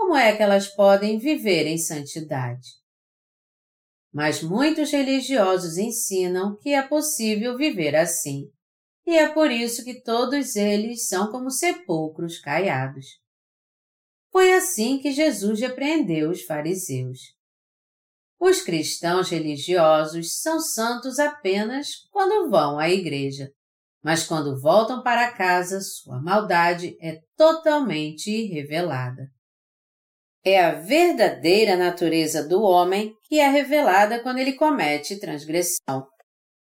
como 0.07 0.15
é 0.15 0.35
que 0.35 0.41
elas 0.41 0.67
podem 0.69 1.19
viver 1.19 1.67
em 1.67 1.77
santidade? 1.77 2.67
mas 4.17 4.41
muitos 4.41 4.89
religiosos 4.89 5.77
ensinam 5.77 6.57
que 6.57 6.73
é 6.73 6.81
possível 6.81 7.55
viver 7.57 7.95
assim. 7.95 8.49
e 9.05 9.15
é 9.15 9.29
por 9.29 9.51
isso 9.51 9.83
que 9.83 10.01
todos 10.01 10.55
eles 10.55 11.07
são 11.07 11.29
como 11.29 11.51
sepulcros 11.51 12.39
caiados. 12.39 13.05
Foi 14.31 14.53
assim 14.53 14.97
que 14.97 15.11
Jesus 15.11 15.59
repreendeu 15.59 16.31
os 16.31 16.41
fariseus. 16.41 17.19
Os 18.39 18.61
cristãos 18.61 19.29
religiosos 19.29 20.39
são 20.41 20.59
santos 20.59 21.19
apenas 21.19 22.07
quando 22.09 22.49
vão 22.49 22.79
à 22.79 22.89
igreja, 22.89 23.51
mas 24.01 24.25
quando 24.25 24.59
voltam 24.59 25.03
para 25.03 25.31
casa, 25.33 25.79
sua 25.79 26.19
maldade 26.19 26.97
é 26.99 27.21
totalmente 27.35 28.47
revelada. 28.47 29.36
É 30.49 30.63
a 30.63 30.71
verdadeira 30.71 31.75
natureza 31.75 32.41
do 32.41 32.61
homem 32.61 33.13
que 33.23 33.37
é 33.37 33.49
revelada 33.49 34.23
quando 34.23 34.37
ele 34.37 34.53
comete 34.53 35.19
transgressão. 35.19 36.07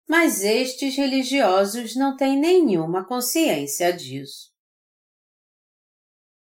Mas 0.08 0.42
estes 0.42 0.96
religiosos 0.96 1.94
não 1.94 2.16
têm 2.16 2.34
nenhuma 2.34 3.06
consciência 3.06 3.92
disso. 3.92 4.50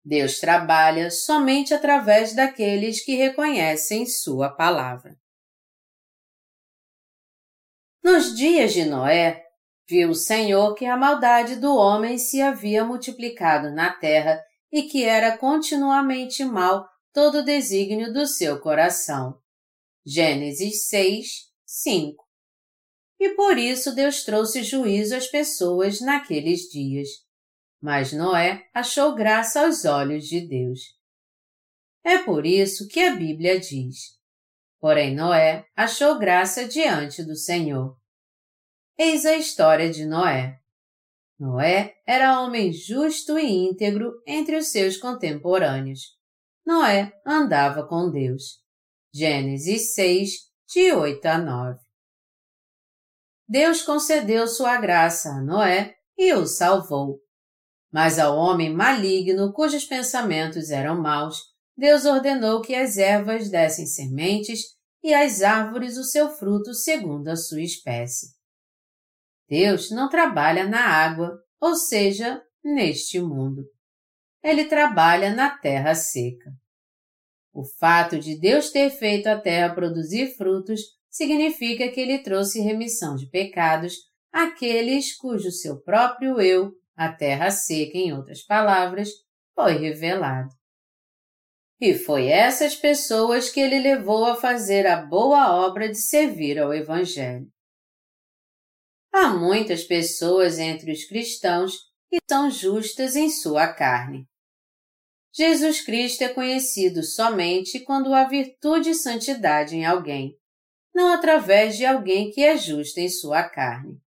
Deus 0.03 0.41
trabalha 0.41 1.09
somente 1.09 1.73
através 1.73 2.35
daqueles 2.35 3.01
que 3.01 3.15
reconhecem 3.15 4.05
Sua 4.05 4.49
palavra. 4.49 5.15
Nos 8.03 8.35
dias 8.35 8.73
de 8.73 8.83
Noé, 8.83 9.41
viu 9.87 10.09
o 10.09 10.15
Senhor 10.15 10.75
que 10.75 10.85
a 10.85 10.97
maldade 10.97 11.55
do 11.55 11.73
homem 11.77 12.17
se 12.17 12.41
havia 12.41 12.83
multiplicado 12.83 13.71
na 13.71 13.89
terra 13.89 14.43
e 14.69 14.83
que 14.83 15.05
era 15.05 15.37
continuamente 15.37 16.43
mal 16.43 16.90
todo 17.13 17.39
o 17.39 17.43
desígnio 17.43 18.13
do 18.13 18.25
seu 18.25 18.59
coração. 18.59 19.39
Gênesis 20.05 20.87
6, 20.87 21.51
5. 21.65 22.25
E 23.19 23.35
por 23.35 23.57
isso 23.57 23.93
Deus 23.93 24.23
trouxe 24.23 24.63
juízo 24.63 25.15
às 25.15 25.27
pessoas 25.27 26.01
naqueles 26.01 26.61
dias. 26.69 27.07
Mas 27.79 28.13
Noé 28.13 28.67
achou 28.73 29.13
graça 29.13 29.65
aos 29.65 29.85
olhos 29.85 30.27
de 30.27 30.41
Deus. 30.41 30.79
É 32.03 32.17
por 32.19 32.45
isso 32.45 32.87
que 32.87 32.99
a 32.99 33.15
Bíblia 33.15 33.59
diz: 33.59 34.19
Porém 34.79 35.15
Noé 35.15 35.65
achou 35.75 36.17
graça 36.17 36.67
diante 36.67 37.23
do 37.23 37.35
Senhor. 37.35 37.95
Eis 38.97 39.25
a 39.25 39.35
história 39.35 39.91
de 39.91 40.05
Noé. 40.05 40.59
Noé 41.39 41.95
era 42.05 42.41
homem 42.41 42.71
justo 42.71 43.37
e 43.37 43.45
íntegro 43.45 44.13
entre 44.25 44.55
os 44.57 44.67
seus 44.67 44.97
contemporâneos. 44.97 46.20
Noé 46.65 47.11
andava 47.25 47.87
com 47.87 48.09
Deus. 48.09 48.61
Gênesis 49.13 49.93
6, 49.93 50.31
de 50.69 50.93
8 50.93 51.25
a 51.25 51.37
9. 51.37 51.79
Deus 53.47 53.81
concedeu 53.81 54.47
sua 54.47 54.77
graça 54.77 55.29
a 55.29 55.41
Noé 55.41 55.95
e 56.17 56.33
o 56.33 56.47
salvou. 56.47 57.19
Mas 57.91 58.17
ao 58.17 58.37
homem 58.37 58.73
maligno, 58.73 59.51
cujos 59.51 59.83
pensamentos 59.83 60.69
eram 60.69 61.01
maus, 61.01 61.37
Deus 61.75 62.05
ordenou 62.05 62.61
que 62.61 62.73
as 62.73 62.97
ervas 62.97 63.49
dessem 63.49 63.85
sementes 63.85 64.61
e 65.03 65.13
as 65.13 65.41
árvores 65.41 65.97
o 65.97 66.03
seu 66.03 66.29
fruto 66.29 66.73
segundo 66.73 67.27
a 67.27 67.35
sua 67.35 67.61
espécie. 67.61 68.27
Deus 69.49 69.91
não 69.91 70.07
trabalha 70.07 70.65
na 70.67 70.85
água, 70.85 71.37
ou 71.59 71.75
seja, 71.75 72.41
neste 72.63 73.19
mundo. 73.19 73.65
Ele 74.43 74.65
trabalha 74.65 75.33
na 75.33 75.57
terra 75.57 75.93
seca. 75.93 76.51
O 77.53 77.63
fato 77.63 78.17
de 78.17 78.39
Deus 78.39 78.69
ter 78.69 78.89
feito 78.89 79.27
a 79.27 79.39
terra 79.39 79.73
produzir 79.73 80.35
frutos 80.35 80.81
significa 81.09 81.89
que 81.89 81.99
ele 81.99 82.19
trouxe 82.19 82.61
remissão 82.61 83.15
de 83.15 83.29
pecados 83.29 83.95
àqueles 84.31 85.15
cujo 85.15 85.51
seu 85.51 85.81
próprio 85.81 86.39
eu, 86.39 86.71
a 86.95 87.11
terra 87.11 87.51
seca 87.51 87.97
em 87.97 88.13
outras 88.13 88.41
palavras, 88.41 89.09
foi 89.53 89.73
revelado. 89.73 90.49
E 91.79 91.93
foi 91.93 92.27
essas 92.27 92.75
pessoas 92.75 93.49
que 93.49 93.59
ele 93.59 93.79
levou 93.79 94.25
a 94.25 94.35
fazer 94.35 94.87
a 94.87 95.03
boa 95.03 95.53
obra 95.65 95.89
de 95.89 95.97
servir 95.97 96.59
ao 96.59 96.73
Evangelho. 96.73 97.47
Há 99.11 99.29
muitas 99.29 99.83
pessoas 99.83 100.57
entre 100.57 100.91
os 100.91 101.05
cristãos 101.05 101.73
que 102.07 102.19
são 102.29 102.49
justas 102.49 103.15
em 103.15 103.29
sua 103.29 103.73
carne. 103.73 104.27
Jesus 105.33 105.81
Cristo 105.81 106.23
é 106.23 106.29
conhecido 106.29 107.03
somente 107.03 107.79
quando 107.79 108.13
há 108.13 108.25
virtude 108.25 108.89
e 108.89 108.95
santidade 108.95 109.75
em 109.75 109.85
alguém, 109.85 110.37
não 110.93 111.13
através 111.13 111.77
de 111.77 111.85
alguém 111.85 112.29
que 112.31 112.43
é 112.43 112.57
justo 112.57 112.99
em 112.99 113.07
sua 113.07 113.43
carne. 113.43 114.01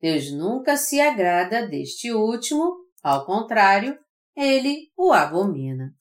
Deus 0.00 0.32
nunca 0.32 0.76
se 0.76 1.00
agrada 1.00 1.66
deste 1.66 2.10
último, 2.12 2.76
ao 3.02 3.26
contrário, 3.26 3.98
ele 4.34 4.90
o 4.96 5.12
abomina. 5.12 5.94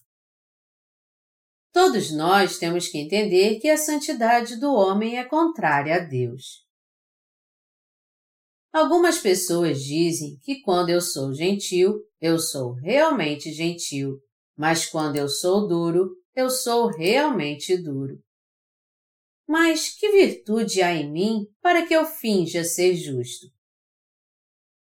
Todos 1.73 2.11
nós 2.11 2.57
temos 2.57 2.87
que 2.87 2.97
entender 2.97 3.59
que 3.59 3.69
a 3.69 3.77
santidade 3.77 4.59
do 4.59 4.73
homem 4.73 5.17
é 5.17 5.23
contrária 5.23 5.95
a 5.95 5.99
Deus. 5.99 6.65
Algumas 8.73 9.19
pessoas 9.19 9.83
dizem 9.83 10.37
que 10.37 10.61
quando 10.61 10.89
eu 10.89 11.01
sou 11.01 11.33
gentil, 11.33 11.99
eu 12.21 12.39
sou 12.39 12.73
realmente 12.73 13.51
gentil, 13.51 14.17
mas 14.55 14.85
quando 14.85 15.17
eu 15.17 15.27
sou 15.27 15.67
duro, 15.67 16.15
eu 16.33 16.49
sou 16.49 16.87
realmente 16.87 17.75
duro. 17.75 18.17
Mas 19.45 19.89
que 19.89 20.09
virtude 20.11 20.81
há 20.81 20.93
em 20.93 21.11
mim 21.11 21.45
para 21.61 21.85
que 21.85 21.93
eu 21.93 22.05
finja 22.05 22.63
ser 22.63 22.95
justo? 22.95 23.47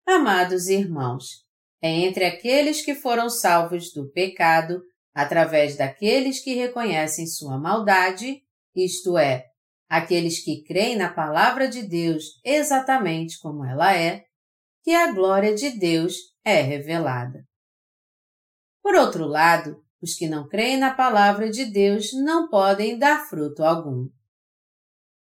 Amados 0.06 0.68
irmãos, 0.68 1.44
é 1.82 1.90
entre 1.90 2.24
aqueles 2.24 2.82
que 2.82 2.94
foram 2.94 3.28
salvos 3.28 3.92
do 3.92 4.08
pecado, 4.12 4.80
através 5.12 5.76
daqueles 5.76 6.38
que 6.38 6.54
reconhecem 6.54 7.26
sua 7.26 7.58
maldade, 7.58 8.40
isto 8.74 9.18
é, 9.18 9.49
aqueles 9.90 10.38
que 10.38 10.62
creem 10.62 10.96
na 10.96 11.12
palavra 11.12 11.68
de 11.68 11.82
Deus 11.82 12.40
exatamente 12.44 13.40
como 13.40 13.64
ela 13.64 13.92
é, 13.92 14.24
que 14.84 14.92
a 14.92 15.10
glória 15.10 15.52
de 15.52 15.70
Deus 15.70 16.14
é 16.44 16.60
revelada. 16.62 17.44
Por 18.80 18.94
outro 18.94 19.26
lado, 19.26 19.84
os 20.00 20.14
que 20.14 20.28
não 20.28 20.48
creem 20.48 20.78
na 20.78 20.94
palavra 20.94 21.50
de 21.50 21.64
Deus 21.64 22.12
não 22.12 22.48
podem 22.48 22.96
dar 22.96 23.28
fruto 23.28 23.64
algum. 23.64 24.08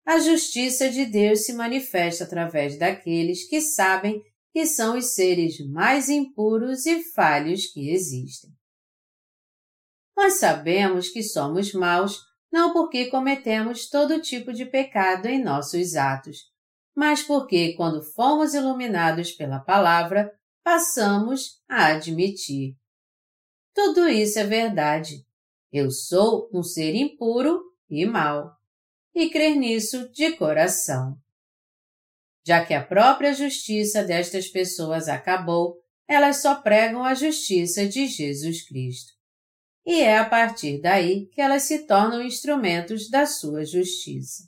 A 0.04 0.18
justiça 0.18 0.90
de 0.90 1.06
Deus 1.06 1.46
se 1.46 1.52
manifesta 1.52 2.24
através 2.24 2.76
daqueles 2.76 3.48
que 3.48 3.60
sabem 3.60 4.20
que 4.52 4.66
são 4.66 4.98
os 4.98 5.14
seres 5.14 5.64
mais 5.70 6.08
impuros 6.08 6.86
e 6.86 7.04
falhos 7.12 7.66
que 7.66 7.90
existem. 7.90 8.50
Nós 10.16 10.38
sabemos 10.40 11.08
que 11.08 11.22
somos 11.22 11.72
maus 11.72 12.25
não 12.56 12.72
porque 12.72 13.10
cometemos 13.10 13.86
todo 13.86 14.18
tipo 14.18 14.50
de 14.50 14.64
pecado 14.64 15.26
em 15.26 15.44
nossos 15.44 15.94
atos, 15.94 16.38
mas 16.94 17.22
porque, 17.22 17.74
quando 17.74 18.02
fomos 18.02 18.54
iluminados 18.54 19.30
pela 19.30 19.58
palavra, 19.58 20.32
passamos 20.64 21.60
a 21.68 21.88
admitir. 21.88 22.74
Tudo 23.74 24.08
isso 24.08 24.38
é 24.38 24.44
verdade. 24.44 25.22
Eu 25.70 25.90
sou 25.90 26.48
um 26.50 26.62
ser 26.62 26.94
impuro 26.94 27.62
e 27.90 28.06
mau. 28.06 28.50
E 29.14 29.28
crer 29.28 29.54
nisso 29.54 30.08
de 30.08 30.32
coração. 30.32 31.14
Já 32.42 32.64
que 32.64 32.72
a 32.72 32.82
própria 32.82 33.34
justiça 33.34 34.02
destas 34.02 34.48
pessoas 34.48 35.08
acabou, 35.08 35.76
elas 36.08 36.38
só 36.38 36.54
pregam 36.54 37.04
a 37.04 37.12
justiça 37.12 37.86
de 37.86 38.06
Jesus 38.06 38.66
Cristo 38.66 39.15
e 39.86 40.00
é 40.00 40.18
a 40.18 40.28
partir 40.28 40.80
daí 40.80 41.26
que 41.28 41.40
elas 41.40 41.62
se 41.62 41.86
tornam 41.86 42.20
instrumentos 42.20 43.08
da 43.08 43.24
sua 43.24 43.64
justiça. 43.64 44.42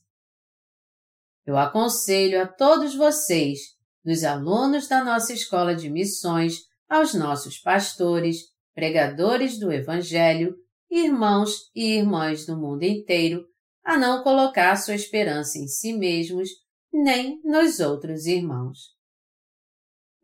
Eu 1.46 1.56
aconselho 1.56 2.42
a 2.42 2.46
todos 2.46 2.96
vocês, 2.96 3.60
dos 4.04 4.24
alunos 4.24 4.88
da 4.88 5.04
nossa 5.04 5.32
escola 5.32 5.76
de 5.76 5.88
missões, 5.88 6.58
aos 6.88 7.14
nossos 7.14 7.58
pastores, 7.58 8.38
pregadores 8.74 9.58
do 9.58 9.70
Evangelho, 9.70 10.56
irmãos 10.90 11.70
e 11.74 11.96
irmãs 11.96 12.44
do 12.44 12.56
mundo 12.56 12.82
inteiro, 12.82 13.46
a 13.84 13.96
não 13.96 14.22
colocar 14.22 14.74
sua 14.76 14.94
esperança 14.94 15.58
em 15.58 15.68
si 15.68 15.92
mesmos 15.92 16.48
nem 16.92 17.40
nos 17.44 17.78
outros 17.78 18.26
irmãos. 18.26 18.96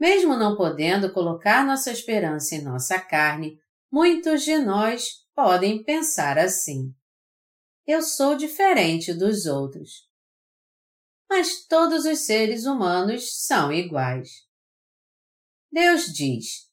Mesmo 0.00 0.36
não 0.36 0.56
podendo 0.56 1.12
colocar 1.12 1.64
nossa 1.64 1.90
esperança 1.90 2.56
em 2.56 2.62
nossa 2.62 2.98
carne, 2.98 3.58
Muitos 3.96 4.42
de 4.42 4.58
nós 4.58 5.24
podem 5.36 5.84
pensar 5.84 6.36
assim. 6.36 6.92
Eu 7.86 8.02
sou 8.02 8.34
diferente 8.34 9.14
dos 9.14 9.46
outros. 9.46 10.10
Mas 11.30 11.64
todos 11.64 12.04
os 12.04 12.26
seres 12.26 12.64
humanos 12.64 13.46
são 13.46 13.72
iguais. 13.72 14.30
Deus 15.70 16.06
diz: 16.06 16.68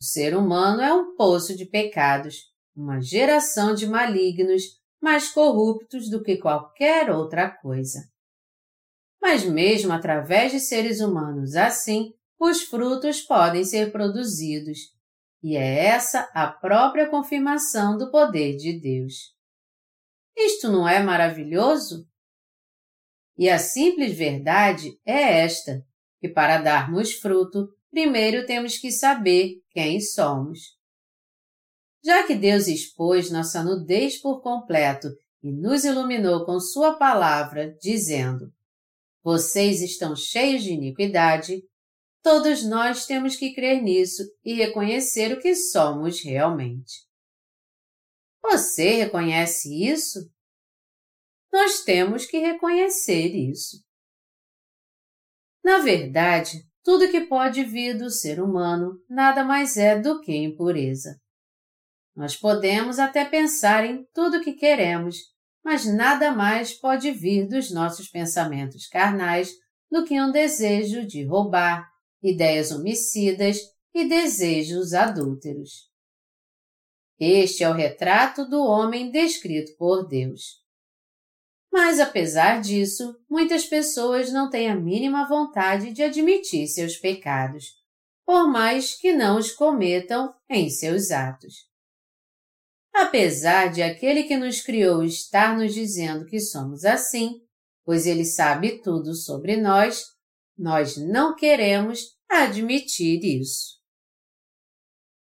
o 0.00 0.04
ser 0.04 0.34
humano 0.34 0.80
é 0.80 0.90
um 0.90 1.14
poço 1.14 1.54
de 1.54 1.66
pecados, 1.66 2.50
uma 2.74 2.98
geração 2.98 3.74
de 3.74 3.86
malignos 3.86 4.62
mais 5.02 5.28
corruptos 5.28 6.08
do 6.08 6.22
que 6.22 6.38
qualquer 6.38 7.10
outra 7.10 7.50
coisa. 7.50 8.10
Mas 9.20 9.44
mesmo 9.44 9.92
através 9.92 10.50
de 10.50 10.60
seres 10.60 11.02
humanos 11.02 11.56
assim, 11.56 12.14
os 12.40 12.62
frutos 12.62 13.20
podem 13.20 13.64
ser 13.64 13.92
produzidos, 13.92 14.93
e 15.44 15.58
é 15.58 15.84
essa 15.88 16.20
a 16.32 16.46
própria 16.46 17.06
confirmação 17.10 17.98
do 17.98 18.10
poder 18.10 18.56
de 18.56 18.80
Deus. 18.80 19.34
Isto 20.34 20.72
não 20.72 20.88
é 20.88 21.02
maravilhoso? 21.02 22.08
E 23.36 23.50
a 23.50 23.58
simples 23.58 24.16
verdade 24.16 24.98
é 25.04 25.42
esta, 25.42 25.84
que 26.18 26.30
para 26.30 26.62
darmos 26.62 27.12
fruto, 27.12 27.68
primeiro 27.90 28.46
temos 28.46 28.78
que 28.78 28.90
saber 28.90 29.60
quem 29.68 30.00
somos. 30.00 30.78
Já 32.02 32.26
que 32.26 32.34
Deus 32.34 32.66
expôs 32.66 33.30
nossa 33.30 33.62
nudez 33.62 34.16
por 34.16 34.40
completo 34.40 35.08
e 35.42 35.52
nos 35.52 35.84
iluminou 35.84 36.46
com 36.46 36.58
Sua 36.58 36.94
palavra, 36.94 37.76
dizendo: 37.82 38.50
Vocês 39.22 39.82
estão 39.82 40.16
cheios 40.16 40.62
de 40.62 40.72
iniquidade, 40.72 41.62
todos 42.24 42.64
nós 42.64 43.04
temos 43.04 43.36
que 43.36 43.54
crer 43.54 43.82
nisso 43.82 44.22
e 44.42 44.54
reconhecer 44.54 45.30
o 45.30 45.38
que 45.38 45.54
somos 45.54 46.24
realmente. 46.24 47.06
Você 48.42 48.94
reconhece 48.94 49.84
isso? 49.86 50.18
Nós 51.52 51.84
temos 51.84 52.24
que 52.24 52.38
reconhecer 52.38 53.28
isso. 53.28 53.84
Na 55.62 55.78
verdade, 55.78 56.66
tudo 56.82 57.10
que 57.10 57.26
pode 57.26 57.62
vir 57.62 57.96
do 57.96 58.08
ser 58.08 58.40
humano 58.40 58.98
nada 59.08 59.44
mais 59.44 59.76
é 59.76 59.98
do 59.98 60.22
que 60.22 60.34
impureza. 60.34 61.20
Nós 62.16 62.34
podemos 62.34 62.98
até 62.98 63.26
pensar 63.26 63.84
em 63.84 64.02
tudo 64.14 64.38
o 64.38 64.40
que 64.40 64.54
queremos, 64.54 65.18
mas 65.62 65.84
nada 65.84 66.32
mais 66.32 66.72
pode 66.72 67.10
vir 67.10 67.46
dos 67.46 67.70
nossos 67.70 68.08
pensamentos 68.08 68.86
carnais 68.86 69.52
do 69.90 70.04
que 70.04 70.18
um 70.20 70.30
desejo 70.30 71.06
de 71.06 71.22
roubar, 71.24 71.93
ideias 72.24 72.70
homicidas 72.70 73.58
e 73.94 74.08
desejos 74.08 74.94
adúlteros. 74.94 75.90
Este 77.20 77.62
é 77.62 77.68
o 77.68 77.74
retrato 77.74 78.48
do 78.48 78.60
homem 78.64 79.10
descrito 79.10 79.76
por 79.76 80.08
Deus. 80.08 80.64
Mas, 81.70 82.00
apesar 82.00 82.60
disso, 82.60 83.16
muitas 83.28 83.66
pessoas 83.66 84.32
não 84.32 84.48
têm 84.48 84.70
a 84.70 84.76
mínima 84.76 85.28
vontade 85.28 85.92
de 85.92 86.02
admitir 86.02 86.66
seus 86.66 86.96
pecados, 86.96 87.66
por 88.24 88.48
mais 88.48 88.94
que 88.94 89.12
não 89.12 89.38
os 89.38 89.52
cometam 89.52 90.34
em 90.48 90.70
seus 90.70 91.10
atos. 91.10 91.68
Apesar 92.92 93.72
de 93.72 93.82
aquele 93.82 94.22
que 94.22 94.36
nos 94.36 94.60
criou 94.60 95.04
estar 95.04 95.56
nos 95.58 95.74
dizendo 95.74 96.26
que 96.26 96.40
somos 96.40 96.84
assim, 96.84 97.40
pois 97.84 98.06
ele 98.06 98.24
sabe 98.24 98.80
tudo 98.80 99.14
sobre 99.14 99.56
nós, 99.56 100.04
nós 100.56 100.96
não 100.96 101.34
queremos 101.34 102.13
admitir 102.28 103.24
isso. 103.24 103.74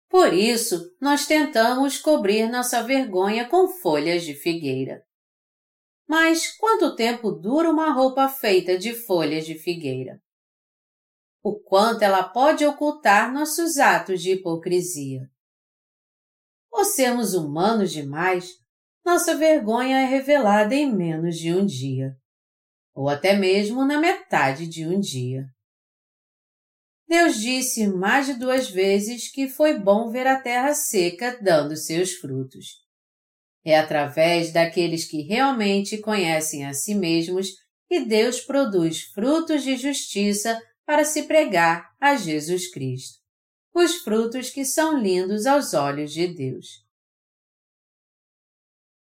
Por 0.09 0.33
isso, 0.33 0.95
nós 1.01 1.25
tentamos 1.25 1.97
cobrir 1.97 2.47
nossa 2.49 2.81
vergonha 2.81 3.49
com 3.49 3.67
folhas 3.67 4.23
de 4.23 4.33
figueira. 4.33 5.05
Mas 6.07 6.55
quanto 6.55 6.95
tempo 6.95 7.31
dura 7.31 7.69
uma 7.69 7.91
roupa 7.91 8.29
feita 8.29 8.77
de 8.77 8.93
folhas 8.93 9.45
de 9.45 9.55
figueira? 9.55 10.21
O 11.43 11.59
quanto 11.59 12.03
ela 12.03 12.23
pode 12.23 12.65
ocultar 12.65 13.33
nossos 13.33 13.77
atos 13.77 14.21
de 14.21 14.31
hipocrisia? 14.31 15.29
Por 16.69 16.85
sermos 16.85 17.33
humanos 17.33 17.91
demais, 17.91 18.49
nossa 19.05 19.35
vergonha 19.35 19.99
é 19.99 20.05
revelada 20.05 20.73
em 20.73 20.91
menos 20.91 21.37
de 21.37 21.53
um 21.53 21.65
dia, 21.65 22.17
ou 22.93 23.07
até 23.07 23.35
mesmo 23.35 23.85
na 23.85 23.99
metade 23.99 24.67
de 24.67 24.85
um 24.87 24.99
dia. 24.99 25.45
Deus 27.07 27.39
disse 27.39 27.87
mais 27.87 28.25
de 28.25 28.33
duas 28.33 28.69
vezes 28.69 29.31
que 29.31 29.47
foi 29.47 29.77
bom 29.77 30.09
ver 30.09 30.25
a 30.25 30.41
terra 30.41 30.73
seca 30.73 31.37
dando 31.41 31.75
seus 31.75 32.13
frutos. 32.13 32.83
É 33.63 33.79
através 33.79 34.51
daqueles 34.51 35.05
que 35.05 35.21
realmente 35.21 35.97
conhecem 35.99 36.65
a 36.65 36.73
si 36.73 36.95
mesmos 36.95 37.49
que 37.87 38.01
Deus 38.05 38.41
produz 38.41 39.03
frutos 39.03 39.63
de 39.63 39.77
justiça 39.77 40.59
para 40.85 41.03
se 41.03 41.23
pregar 41.23 41.91
a 41.99 42.15
Jesus 42.15 42.71
Cristo. 42.71 43.19
Os 43.73 43.95
frutos 43.97 44.49
que 44.49 44.63
são 44.63 44.97
lindos 44.97 45.45
aos 45.45 45.73
olhos 45.73 46.13
de 46.13 46.27
Deus. 46.27 46.85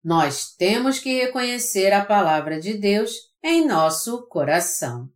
Nós 0.03 0.55
temos 0.55 0.99
que 0.99 1.21
reconhecer 1.21 1.93
a 1.93 2.05
palavra 2.05 2.61
de 2.61 2.75
Deus 2.75 3.13
em 3.43 3.67
nosso 3.67 4.27
coração. 4.29 5.11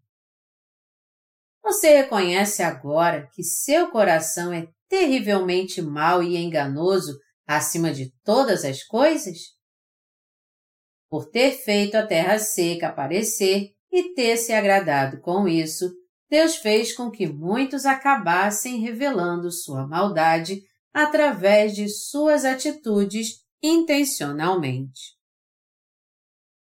Você 1.62 2.02
reconhece 2.02 2.62
agora 2.62 3.28
que 3.32 3.42
seu 3.42 3.90
coração 3.90 4.52
é 4.52 4.68
terrivelmente 4.88 5.82
mau 5.82 6.22
e 6.22 6.36
enganoso 6.36 7.18
acima 7.46 7.92
de 7.92 8.12
todas 8.24 8.64
as 8.64 8.82
coisas? 8.82 9.38
Por 11.10 11.30
ter 11.30 11.52
feito 11.52 11.96
a 11.96 12.06
terra 12.06 12.38
seca 12.38 12.88
aparecer 12.88 13.70
e 13.90 14.14
ter 14.14 14.36
se 14.36 14.52
agradado 14.52 15.20
com 15.20 15.48
isso, 15.48 15.90
Deus 16.30 16.56
fez 16.56 16.94
com 16.94 17.10
que 17.10 17.26
muitos 17.26 17.86
acabassem 17.86 18.80
revelando 18.80 19.50
sua 19.50 19.86
maldade 19.86 20.62
através 20.92 21.74
de 21.74 21.88
suas 21.88 22.44
atitudes 22.44 23.42
intencionalmente. 23.62 25.16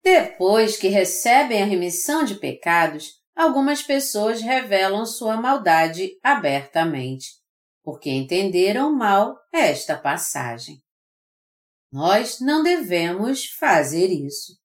Depois 0.02 0.78
que 0.78 0.88
recebem 0.88 1.62
a 1.62 1.66
remissão 1.66 2.24
de 2.24 2.36
pecados, 2.36 3.19
algumas 3.40 3.82
pessoas 3.82 4.42
revelam 4.42 5.06
sua 5.06 5.36
maldade 5.36 6.18
abertamente 6.22 7.40
porque 7.82 8.10
entenderam 8.10 8.92
mal 8.92 9.38
esta 9.52 9.96
passagem. 9.96 10.82
Nós 11.90 12.38
não 12.40 12.62
devemos 12.62 13.46
fazer 13.46 14.08
isso. 14.08 14.58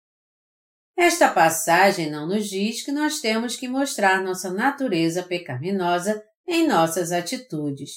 Esta 0.97 1.31
passagem 1.31 2.09
não 2.09 2.27
nos 2.27 2.47
diz 2.47 2.83
que 2.83 2.91
nós 2.91 3.19
temos 3.19 3.55
que 3.55 3.67
mostrar 3.67 4.21
nossa 4.21 4.51
natureza 4.51 5.23
pecaminosa 5.23 6.21
em 6.47 6.67
nossas 6.67 7.11
atitudes, 7.11 7.91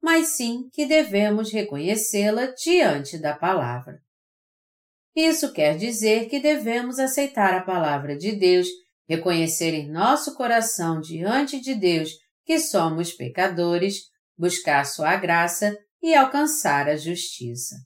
mas 0.00 0.28
sim 0.28 0.68
que 0.72 0.86
devemos 0.86 1.50
reconhecê-la 1.50 2.46
diante 2.46 3.18
da 3.18 3.34
palavra. 3.36 4.00
Isso 5.16 5.52
quer 5.52 5.76
dizer 5.76 6.28
que 6.28 6.38
devemos 6.38 6.98
aceitar 6.98 7.54
a 7.54 7.64
palavra 7.64 8.16
de 8.16 8.32
Deus, 8.36 8.68
reconhecer 9.08 9.72
em 9.72 9.90
nosso 9.90 10.34
coração 10.34 11.00
diante 11.00 11.60
de 11.60 11.74
Deus 11.74 12.10
que 12.44 12.58
somos 12.58 13.12
pecadores, 13.12 14.02
buscar 14.36 14.84
sua 14.84 15.16
graça 15.16 15.76
e 16.02 16.14
alcançar 16.14 16.88
a 16.88 16.96
justiça. 16.96 17.76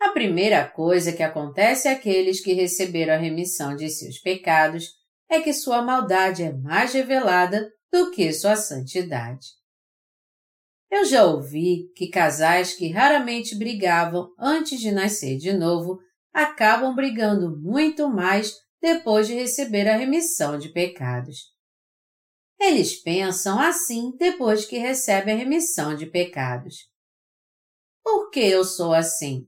A 0.00 0.10
primeira 0.10 0.66
coisa 0.66 1.12
que 1.12 1.22
acontece 1.22 1.86
àqueles 1.86 2.42
que 2.42 2.54
receberam 2.54 3.14
a 3.14 3.18
remissão 3.18 3.76
de 3.76 3.88
seus 3.90 4.18
pecados 4.18 4.88
é 5.28 5.40
que 5.40 5.52
sua 5.52 5.82
maldade 5.82 6.42
é 6.42 6.52
mais 6.52 6.94
revelada 6.94 7.70
do 7.92 8.10
que 8.10 8.32
sua 8.32 8.56
santidade. 8.56 9.46
Eu 10.90 11.04
já 11.04 11.24
ouvi 11.24 11.92
que 11.94 12.08
casais 12.08 12.74
que 12.74 12.90
raramente 12.90 13.56
brigavam 13.56 14.32
antes 14.38 14.80
de 14.80 14.90
nascer 14.90 15.36
de 15.36 15.52
novo 15.52 16.00
acabam 16.32 16.94
brigando 16.94 17.56
muito 17.60 18.08
mais 18.08 18.52
depois 18.80 19.26
de 19.26 19.34
receber 19.34 19.88
a 19.88 19.96
remissão 19.96 20.58
de 20.58 20.70
pecados. 20.70 21.52
Eles 22.58 23.00
pensam 23.00 23.58
assim 23.58 24.16
depois 24.16 24.66
que 24.66 24.78
recebem 24.78 25.34
a 25.34 25.38
remissão 25.38 25.94
de 25.94 26.06
pecados. 26.06 26.90
Por 28.02 28.30
que 28.30 28.40
eu 28.40 28.64
sou 28.64 28.92
assim? 28.92 29.46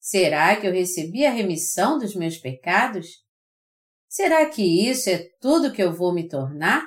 Será 0.00 0.58
que 0.60 0.66
eu 0.66 0.72
recebi 0.72 1.24
a 1.24 1.30
remissão 1.30 1.98
dos 1.98 2.14
meus 2.14 2.36
pecados? 2.36 3.06
Será 4.08 4.48
que 4.48 4.62
isso 4.62 5.08
é 5.08 5.28
tudo 5.40 5.72
que 5.72 5.82
eu 5.82 5.92
vou 5.92 6.12
me 6.12 6.28
tornar? 6.28 6.86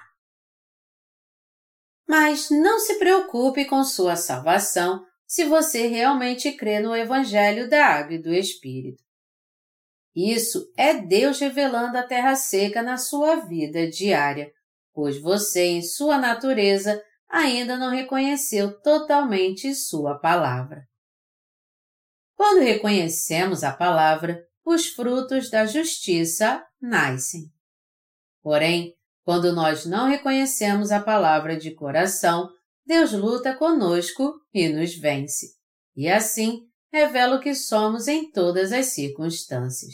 Mas 2.07 2.49
não 2.49 2.79
se 2.79 2.99
preocupe 2.99 3.65
com 3.65 3.83
sua 3.83 4.15
salvação 4.15 5.03
se 5.27 5.45
você 5.45 5.87
realmente 5.87 6.51
crê 6.51 6.79
no 6.79 6.95
Evangelho 6.95 7.69
da 7.69 7.85
Água 7.85 8.15
e 8.15 8.21
do 8.21 8.33
Espírito. 8.33 9.04
Isso 10.15 10.71
é 10.77 10.93
Deus 10.93 11.39
revelando 11.39 11.97
a 11.97 12.03
terra 12.03 12.35
seca 12.35 12.81
na 12.81 12.97
sua 12.97 13.35
vida 13.47 13.89
diária, 13.89 14.49
pois 14.93 15.19
você, 15.19 15.65
em 15.65 15.81
sua 15.81 16.17
natureza, 16.17 17.03
ainda 17.27 17.77
não 17.77 17.89
reconheceu 17.89 18.79
totalmente 18.81 19.75
sua 19.75 20.17
palavra. 20.17 20.87
Quando 22.33 22.63
reconhecemos 22.63 23.63
a 23.63 23.73
palavra, 23.73 24.41
os 24.63 24.87
frutos 24.87 25.49
da 25.49 25.65
justiça 25.65 26.65
nascem. 26.81 27.51
Porém, 28.41 28.93
quando 29.23 29.53
nós 29.53 29.85
não 29.85 30.07
reconhecemos 30.07 30.91
a 30.91 31.01
palavra 31.01 31.57
de 31.57 31.71
coração, 31.71 32.49
Deus 32.85 33.11
luta 33.11 33.55
conosco 33.55 34.33
e 34.53 34.69
nos 34.69 34.95
vence, 34.95 35.47
e 35.95 36.07
assim 36.07 36.69
revela 36.95 37.35
o 37.35 37.41
que 37.41 37.53
somos 37.53 38.07
em 38.07 38.31
todas 38.31 38.71
as 38.71 38.93
circunstâncias. 38.93 39.93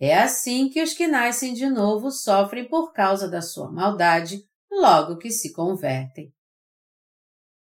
É 0.00 0.16
assim 0.18 0.70
que 0.70 0.82
os 0.82 0.94
que 0.94 1.06
nascem 1.06 1.52
de 1.52 1.68
novo 1.68 2.10
sofrem 2.10 2.66
por 2.66 2.92
causa 2.92 3.28
da 3.28 3.42
sua 3.42 3.70
maldade 3.70 4.42
logo 4.72 5.18
que 5.18 5.30
se 5.30 5.52
convertem. 5.52 6.32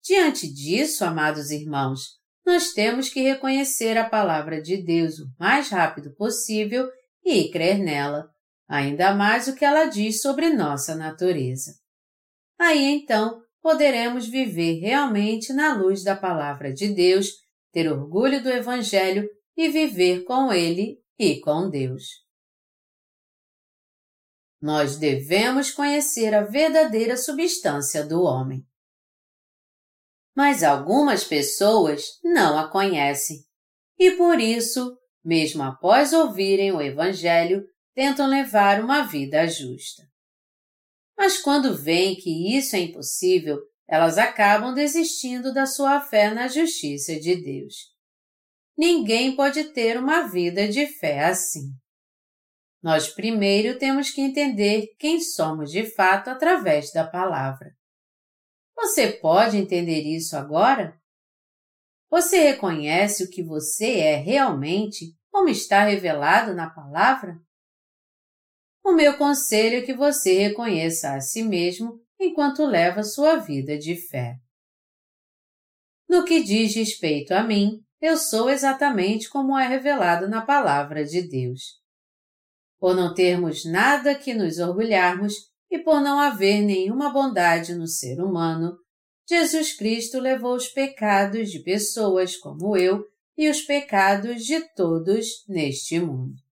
Diante 0.02 0.50
disso, 0.50 1.04
amados 1.04 1.50
irmãos, 1.50 2.18
nós 2.46 2.72
temos 2.72 3.10
que 3.10 3.20
reconhecer 3.20 3.98
a 3.98 4.08
palavra 4.08 4.62
de 4.62 4.82
Deus 4.82 5.18
o 5.18 5.30
mais 5.38 5.68
rápido 5.68 6.14
possível 6.14 6.90
e 7.22 7.50
crer 7.50 7.78
nela, 7.78 8.30
ainda 8.66 9.14
mais 9.14 9.48
o 9.48 9.54
que 9.54 9.66
ela 9.66 9.84
diz 9.84 10.22
sobre 10.22 10.48
nossa 10.48 10.94
natureza. 10.94 11.74
Aí 12.58 12.86
então 12.86 13.42
poderemos 13.60 14.26
viver 14.26 14.80
realmente 14.80 15.52
na 15.52 15.74
luz 15.74 16.02
da 16.02 16.16
palavra 16.16 16.72
de 16.72 16.88
Deus, 16.88 17.46
ter 17.72 17.90
orgulho 17.90 18.42
do 18.42 18.48
Evangelho 18.48 19.28
e 19.56 19.68
viver 19.68 20.24
com 20.24 20.52
Ele 20.52 21.02
e 21.18 21.40
com 21.40 21.68
Deus. 21.68 22.04
Nós 24.60 24.96
devemos 24.96 25.70
conhecer 25.70 26.34
a 26.34 26.42
verdadeira 26.42 27.16
substância 27.16 28.04
do 28.04 28.22
homem. 28.22 28.66
Mas 30.36 30.62
algumas 30.62 31.24
pessoas 31.24 32.18
não 32.22 32.58
a 32.58 32.70
conhecem 32.70 33.48
e 33.98 34.12
por 34.12 34.38
isso, 34.38 34.96
mesmo 35.24 35.62
após 35.64 36.12
ouvirem 36.12 36.70
o 36.70 36.80
Evangelho, 36.80 37.64
tentam 37.94 38.28
levar 38.28 38.80
uma 38.80 39.02
vida 39.02 39.46
justa. 39.48 40.04
Mas 41.16 41.40
quando 41.40 41.74
veem 41.74 42.14
que 42.14 42.56
isso 42.56 42.76
é 42.76 42.78
impossível, 42.78 43.58
elas 43.88 44.18
acabam 44.18 44.74
desistindo 44.74 45.52
da 45.52 45.64
sua 45.64 46.00
fé 46.00 46.32
na 46.32 46.46
justiça 46.46 47.18
de 47.18 47.36
Deus. 47.36 47.96
Ninguém 48.76 49.34
pode 49.34 49.64
ter 49.72 49.98
uma 49.98 50.28
vida 50.28 50.68
de 50.68 50.86
fé 50.86 51.24
assim. 51.24 51.72
Nós 52.82 53.08
primeiro 53.08 53.78
temos 53.78 54.10
que 54.10 54.20
entender 54.20 54.94
quem 54.98 55.20
somos 55.20 55.70
de 55.70 55.84
fato 55.84 56.28
através 56.28 56.92
da 56.92 57.04
palavra. 57.04 57.74
Você 58.76 59.10
pode 59.10 59.56
entender 59.56 60.02
isso 60.02 60.36
agora? 60.36 60.96
Você 62.10 62.38
reconhece 62.38 63.24
o 63.24 63.30
que 63.30 63.42
você 63.42 63.98
é 63.98 64.16
realmente, 64.16 65.16
como 65.30 65.48
está 65.48 65.84
revelado 65.84 66.54
na 66.54 66.70
palavra? 66.70 67.40
O 68.84 68.92
meu 68.92 69.18
conselho 69.18 69.78
é 69.78 69.82
que 69.82 69.92
você 69.92 70.38
reconheça 70.38 71.14
a 71.14 71.20
si 71.20 71.42
mesmo 71.42 72.00
enquanto 72.18 72.64
leva 72.64 73.02
sua 73.02 73.36
vida 73.36 73.78
de 73.78 73.96
fé. 73.96 74.36
No 76.08 76.24
que 76.24 76.42
diz 76.42 76.74
respeito 76.74 77.32
a 77.32 77.42
mim, 77.42 77.82
eu 78.00 78.16
sou 78.16 78.48
exatamente 78.48 79.28
como 79.28 79.58
é 79.58 79.66
revelado 79.66 80.28
na 80.28 80.40
palavra 80.40 81.04
de 81.04 81.22
Deus. 81.28 81.78
Por 82.78 82.94
não 82.94 83.12
termos 83.12 83.64
nada 83.64 84.14
que 84.14 84.32
nos 84.32 84.58
orgulharmos 84.58 85.34
e 85.70 85.78
por 85.78 86.00
não 86.00 86.18
haver 86.18 86.62
nenhuma 86.62 87.10
bondade 87.10 87.74
no 87.74 87.86
ser 87.86 88.20
humano, 88.22 88.76
Jesus 89.28 89.76
Cristo 89.76 90.18
levou 90.18 90.54
os 90.54 90.68
pecados 90.68 91.50
de 91.50 91.58
pessoas 91.58 92.36
como 92.36 92.76
eu 92.76 93.04
e 93.36 93.50
os 93.50 93.60
pecados 93.60 94.44
de 94.44 94.60
todos 94.74 95.44
neste 95.46 96.00
mundo. 96.00 96.47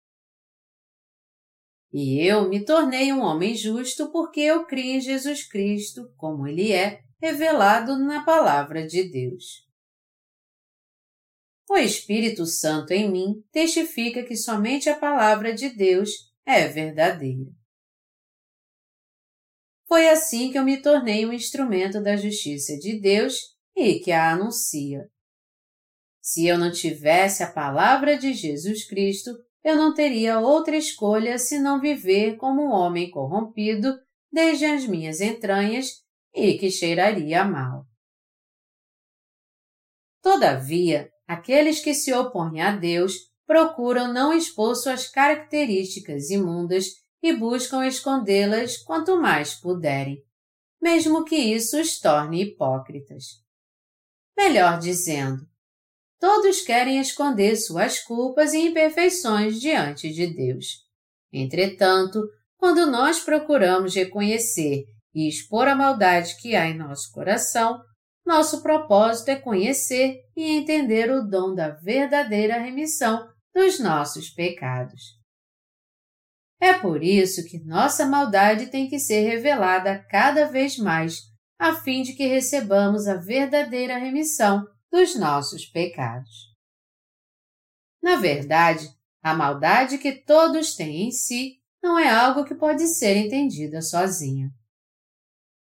E 1.97 2.21
eu 2.27 2.49
me 2.49 2.65
tornei 2.65 3.13
um 3.13 3.21
homem 3.21 3.55
justo 3.55 4.11
porque 4.11 4.41
eu 4.41 4.67
criei 4.67 4.97
em 4.97 5.01
Jesus 5.01 5.47
Cristo, 5.47 6.13
como 6.17 6.45
Ele 6.45 6.73
é, 6.73 7.05
revelado 7.23 7.97
na 7.97 8.25
Palavra 8.25 8.85
de 8.85 9.09
Deus. 9.09 9.65
O 11.71 11.77
Espírito 11.77 12.47
Santo 12.47 12.91
em 12.93 13.09
mim 13.09 13.45
testifica 13.53 14.25
que 14.25 14.35
somente 14.35 14.91
a 14.91 14.99
Palavra 14.99 15.55
de 15.55 15.69
Deus 15.69 16.11
é 16.45 16.67
verdadeira. 16.67 17.49
Foi 19.87 20.09
assim 20.09 20.51
que 20.51 20.59
eu 20.59 20.65
me 20.65 20.83
tornei 20.83 21.25
um 21.25 21.33
instrumento 21.33 22.03
da 22.03 22.17
justiça 22.17 22.77
de 22.77 23.01
Deus 23.01 23.57
e 23.77 24.01
que 24.01 24.11
a 24.11 24.33
anuncia. 24.33 25.09
Se 26.21 26.45
eu 26.45 26.59
não 26.59 26.73
tivesse 26.73 27.45
a 27.45 27.53
palavra 27.53 28.19
de 28.19 28.33
Jesus 28.33 28.85
Cristo, 28.85 29.31
eu 29.65 29.77
não 29.77 29.95
teria 29.95 30.39
outra 30.39 30.77
escolha 30.77 31.39
senão 31.39 31.81
viver 31.81 32.37
como 32.37 32.63
um 32.63 32.71
homem 32.71 33.11
corrompido 33.11 33.99
desde 34.31 34.67
as 34.67 34.87
minhas 34.87 35.21
entranhas 35.21 36.05
e 36.35 36.59
que 36.59 36.71
cheiraria 36.71 37.45
mal. 37.45 37.87
Todavia, 40.21 41.11
aqueles 41.27 41.81
que 41.81 41.95
se 41.95 42.13
opõem 42.13 42.61
a 42.61 42.77
Deus 42.77 43.15
procuram 43.47 44.13
não 44.13 44.33
expor 44.33 44.75
suas 44.75 45.07
características 45.07 46.31
imundas 46.31 46.87
e 47.23 47.35
buscam 47.35 47.87
escondê-las 47.87 48.77
quanto 48.77 49.19
mais 49.19 49.55
puderem, 49.55 50.23
mesmo 50.81 51.25
que 51.25 51.37
isso 51.37 51.81
os 51.81 51.99
torne 51.99 52.43
hipócritas. 52.43 53.43
Melhor 54.37 54.79
dizendo, 54.79 55.47
Todos 56.19 56.63
querem 56.63 57.01
esconder 57.01 57.57
suas 57.57 58.01
culpas 58.01 58.53
e 58.53 58.69
imperfeições 58.69 59.61
diante 59.61 60.13
de 60.13 60.27
Deus. 60.27 60.85
Entretanto, 61.33 62.23
quando 62.57 62.87
nós 62.91 63.21
procuramos 63.21 63.95
reconhecer 63.95 64.85
e 65.15 65.29
expor 65.29 65.69
a 65.69 65.75
maldade 65.75 66.37
que 66.41 66.57
há 66.57 66.67
em 66.67 66.77
nosso 66.77 67.13
coração, 67.13 67.81
nosso 68.25 68.63
propósito 68.63 69.29
é 69.29 69.37
conhecer 69.37 70.21
e 70.35 70.51
entender 70.53 71.11
o 71.11 71.23
dom 71.23 71.55
da 71.55 71.71
verdadeira 71.71 72.59
remissão 72.59 73.29
dos 73.55 73.79
nossos 73.79 74.31
pecados. 74.31 75.03
É 76.61 76.73
por 76.73 77.03
isso 77.03 77.45
que 77.45 77.63
nossa 77.65 78.07
maldade 78.07 78.69
tem 78.69 78.89
que 78.89 78.99
ser 78.99 79.29
revelada 79.29 80.03
cada 80.11 80.47
vez 80.47 80.79
mais, 80.79 81.19
a 81.59 81.75
fim 81.75 82.03
de 82.03 82.15
que 82.15 82.27
recebamos 82.27 83.07
a 83.07 83.17
verdadeira 83.17 83.99
remissão 83.99 84.65
dos 84.95 85.17
nossos 85.17 85.67
pecados. 85.67 86.55
Na 88.01 88.15
verdade, 88.15 88.89
a 89.21 89.35
maldade 89.35 89.99
que 89.99 90.13
todos 90.13 90.77
têm 90.77 91.09
em 91.09 91.11
si 91.11 91.61
não 91.83 91.99
é 91.99 92.09
algo 92.09 92.45
que 92.45 92.55
pode 92.55 92.87
ser 92.87 93.17
entendida 93.17 93.83
sozinha. 93.83 94.51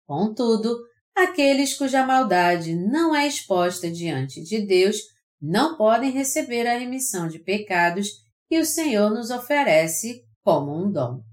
Contudo, 0.05 0.77
aqueles 1.15 1.75
cuja 1.75 2.05
maldade 2.05 2.75
não 2.75 3.15
é 3.15 3.25
exposta 3.25 3.89
diante 3.89 4.43
de 4.43 4.61
Deus 4.61 4.97
não 5.41 5.75
podem 5.75 6.11
receber 6.11 6.67
a 6.67 6.77
remissão 6.77 7.27
de 7.27 7.39
pecados 7.39 8.23
que 8.47 8.59
o 8.59 8.65
Senhor 8.65 9.09
nos 9.09 9.31
oferece 9.31 10.23
como 10.43 10.71
um 10.71 10.91
dom. 10.91 11.23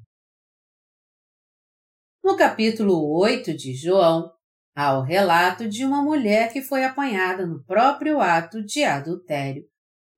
No 2.22 2.34
capítulo 2.34 3.14
8 3.18 3.54
de 3.54 3.74
João, 3.74 4.33
Há 4.76 4.98
o 4.98 5.02
relato 5.02 5.68
de 5.68 5.84
uma 5.84 6.02
mulher 6.02 6.52
que 6.52 6.60
foi 6.60 6.84
apanhada 6.84 7.46
no 7.46 7.62
próprio 7.64 8.20
ato 8.20 8.60
de 8.64 8.82
adultério 8.82 9.62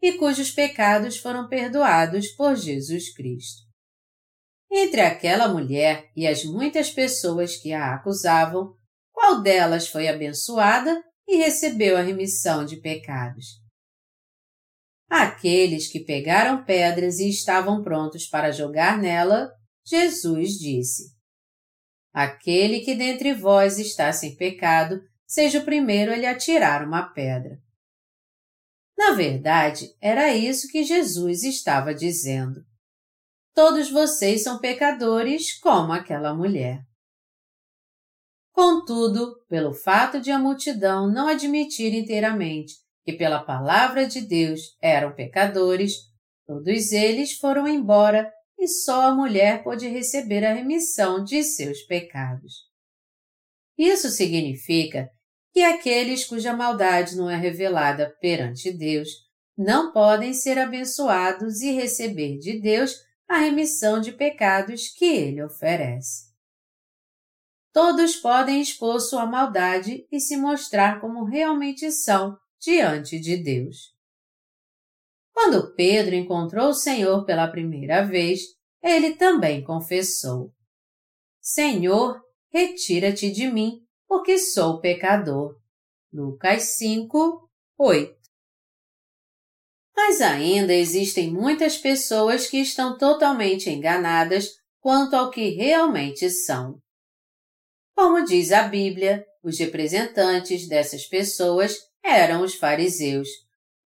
e 0.00 0.12
cujos 0.12 0.50
pecados 0.50 1.18
foram 1.18 1.46
perdoados 1.48 2.28
por 2.28 2.56
Jesus 2.56 3.12
Cristo. 3.14 3.66
Entre 4.70 5.00
aquela 5.00 5.48
mulher 5.48 6.10
e 6.16 6.26
as 6.26 6.44
muitas 6.44 6.90
pessoas 6.90 7.56
que 7.56 7.72
a 7.72 7.94
acusavam, 7.94 8.74
qual 9.12 9.42
delas 9.42 9.88
foi 9.88 10.08
abençoada 10.08 11.02
e 11.28 11.36
recebeu 11.36 11.96
a 11.96 12.02
remissão 12.02 12.64
de 12.64 12.76
pecados? 12.76 13.60
Aqueles 15.08 15.86
que 15.86 16.00
pegaram 16.00 16.64
pedras 16.64 17.18
e 17.18 17.28
estavam 17.28 17.82
prontos 17.82 18.26
para 18.26 18.50
jogar 18.50 18.98
nela, 18.98 19.50
Jesus 19.84 20.52
disse: 20.52 21.15
Aquele 22.16 22.80
que 22.80 22.94
dentre 22.94 23.34
vós 23.34 23.78
está 23.78 24.10
sem 24.10 24.34
pecado, 24.36 25.02
seja 25.26 25.58
o 25.58 25.64
primeiro 25.66 26.10
a 26.10 26.16
lhe 26.16 26.24
atirar 26.24 26.82
uma 26.82 27.12
pedra. 27.12 27.60
Na 28.96 29.12
verdade, 29.12 29.94
era 30.00 30.34
isso 30.34 30.66
que 30.68 30.82
Jesus 30.82 31.42
estava 31.42 31.94
dizendo. 31.94 32.64
Todos 33.52 33.90
vocês 33.90 34.42
são 34.42 34.58
pecadores 34.58 35.60
como 35.60 35.92
aquela 35.92 36.32
mulher. 36.32 36.80
Contudo, 38.50 39.44
pelo 39.46 39.74
fato 39.74 40.18
de 40.18 40.30
a 40.30 40.38
multidão 40.38 41.12
não 41.12 41.28
admitir 41.28 41.92
inteiramente 41.92 42.76
que 43.04 43.12
pela 43.12 43.44
palavra 43.44 44.06
de 44.06 44.22
Deus 44.22 44.74
eram 44.80 45.14
pecadores, 45.14 45.92
todos 46.46 46.92
eles 46.92 47.34
foram 47.34 47.68
embora 47.68 48.32
e 48.58 48.66
só 48.66 49.02
a 49.02 49.14
mulher 49.14 49.62
pôde 49.62 49.86
receber 49.88 50.44
a 50.44 50.52
remissão 50.52 51.22
de 51.22 51.42
seus 51.42 51.82
pecados. 51.82 52.66
Isso 53.76 54.08
significa 54.08 55.10
que 55.52 55.62
aqueles 55.62 56.24
cuja 56.24 56.52
maldade 56.52 57.16
não 57.16 57.30
é 57.30 57.36
revelada 57.36 58.14
perante 58.20 58.72
Deus 58.72 59.26
não 59.56 59.90
podem 59.92 60.34
ser 60.34 60.58
abençoados 60.58 61.62
e 61.62 61.72
receber 61.72 62.38
de 62.38 62.60
Deus 62.60 62.94
a 63.28 63.38
remissão 63.38 64.00
de 64.00 64.12
pecados 64.12 64.88
que 64.88 65.06
ele 65.06 65.42
oferece. 65.42 66.26
Todos 67.72 68.16
podem 68.16 68.60
expor 68.60 69.00
sua 69.00 69.26
maldade 69.26 70.06
e 70.10 70.20
se 70.20 70.36
mostrar 70.36 71.00
como 71.00 71.24
realmente 71.24 71.90
são 71.90 72.38
diante 72.60 73.18
de 73.18 73.36
Deus. 73.36 73.95
Quando 75.36 75.74
Pedro 75.74 76.14
encontrou 76.14 76.70
o 76.70 76.74
Senhor 76.74 77.26
pela 77.26 77.46
primeira 77.46 78.02
vez, 78.02 78.40
ele 78.82 79.16
também 79.16 79.62
confessou: 79.62 80.50
Senhor, 81.42 82.18
retira-te 82.50 83.30
de 83.30 83.46
mim, 83.46 83.82
porque 84.08 84.38
sou 84.38 84.80
pecador. 84.80 85.60
Lucas 86.10 86.78
5, 86.78 87.50
8. 87.78 88.16
Mas 89.94 90.22
ainda 90.22 90.72
existem 90.72 91.30
muitas 91.30 91.76
pessoas 91.76 92.46
que 92.46 92.56
estão 92.56 92.96
totalmente 92.96 93.68
enganadas 93.68 94.48
quanto 94.80 95.14
ao 95.14 95.30
que 95.30 95.50
realmente 95.50 96.30
são. 96.30 96.80
Como 97.94 98.24
diz 98.24 98.52
a 98.52 98.62
Bíblia, 98.62 99.22
os 99.42 99.58
representantes 99.58 100.66
dessas 100.66 101.04
pessoas 101.04 101.76
eram 102.02 102.42
os 102.42 102.54
fariseus, 102.54 103.28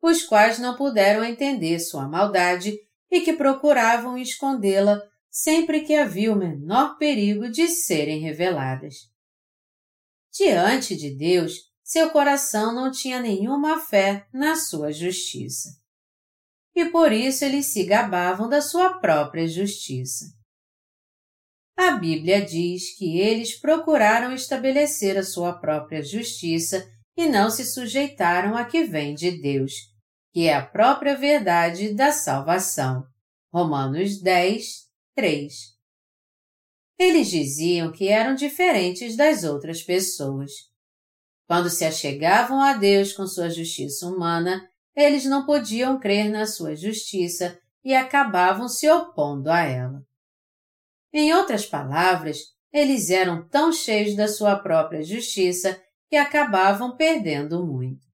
os 0.02 0.22
quais 0.22 0.58
não 0.58 0.76
puderam 0.76 1.24
entender 1.24 1.78
sua 1.78 2.08
maldade 2.08 2.78
e 3.10 3.20
que 3.20 3.32
procuravam 3.32 4.16
escondê-la 4.16 5.00
sempre 5.30 5.82
que 5.82 5.94
havia 5.94 6.32
o 6.32 6.36
menor 6.36 6.96
perigo 6.96 7.48
de 7.50 7.68
serem 7.68 8.20
reveladas. 8.20 8.94
Diante 10.32 10.96
de 10.96 11.16
Deus, 11.16 11.70
seu 11.82 12.10
coração 12.10 12.74
não 12.74 12.90
tinha 12.90 13.20
nenhuma 13.20 13.80
fé 13.80 14.26
na 14.32 14.56
sua 14.56 14.92
justiça. 14.92 15.70
E 16.74 16.84
por 16.86 17.12
isso 17.12 17.44
eles 17.44 17.66
se 17.66 17.84
gabavam 17.84 18.48
da 18.48 18.60
sua 18.60 19.00
própria 19.00 19.46
justiça. 19.46 20.26
A 21.76 21.92
Bíblia 21.92 22.44
diz 22.44 22.96
que 22.96 23.18
eles 23.18 23.58
procuraram 23.58 24.32
estabelecer 24.32 25.16
a 25.16 25.22
sua 25.24 25.58
própria 25.58 26.02
justiça 26.02 26.86
e 27.16 27.26
não 27.26 27.50
se 27.50 27.64
sujeitaram 27.64 28.56
a 28.56 28.64
que 28.64 28.84
vem 28.84 29.14
de 29.14 29.30
Deus, 29.40 29.72
que 30.32 30.46
é 30.46 30.54
a 30.54 30.64
própria 30.64 31.16
verdade 31.16 31.94
da 31.94 32.12
salvação. 32.12 33.04
Romanos 33.52 34.20
10, 34.20 34.88
3. 35.14 35.52
Eles 36.98 37.28
diziam 37.28 37.90
que 37.90 38.08
eram 38.08 38.34
diferentes 38.34 39.16
das 39.16 39.42
outras 39.42 39.82
pessoas. 39.82 40.52
Quando 41.46 41.68
se 41.68 41.84
achegavam 41.84 42.60
a 42.60 42.74
Deus 42.74 43.12
com 43.12 43.26
sua 43.26 43.48
justiça 43.48 44.06
humana, 44.06 44.68
eles 44.94 45.24
não 45.24 45.46
podiam 45.46 45.98
crer 45.98 46.30
na 46.30 46.46
sua 46.46 46.76
justiça 46.76 47.58
e 47.82 47.94
acabavam 47.94 48.68
se 48.68 48.88
opondo 48.88 49.50
a 49.50 49.60
ela. 49.60 50.04
Em 51.12 51.32
outras 51.32 51.66
palavras, 51.66 52.38
eles 52.72 53.10
eram 53.10 53.48
tão 53.48 53.72
cheios 53.72 54.14
da 54.14 54.28
sua 54.28 54.56
própria 54.56 55.02
justiça 55.02 55.80
que 56.08 56.16
acabavam 56.16 56.96
perdendo 56.96 57.66
muito. 57.66 58.09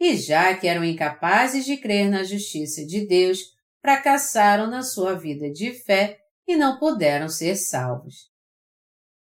E 0.00 0.16
já 0.16 0.56
que 0.56 0.66
eram 0.66 0.82
incapazes 0.82 1.66
de 1.66 1.76
crer 1.76 2.08
na 2.08 2.24
justiça 2.24 2.86
de 2.86 3.06
Deus, 3.06 3.40
fracassaram 3.82 4.66
na 4.66 4.82
sua 4.82 5.14
vida 5.14 5.50
de 5.50 5.72
fé 5.72 6.18
e 6.48 6.56
não 6.56 6.78
puderam 6.78 7.28
ser 7.28 7.54
salvos. 7.54 8.30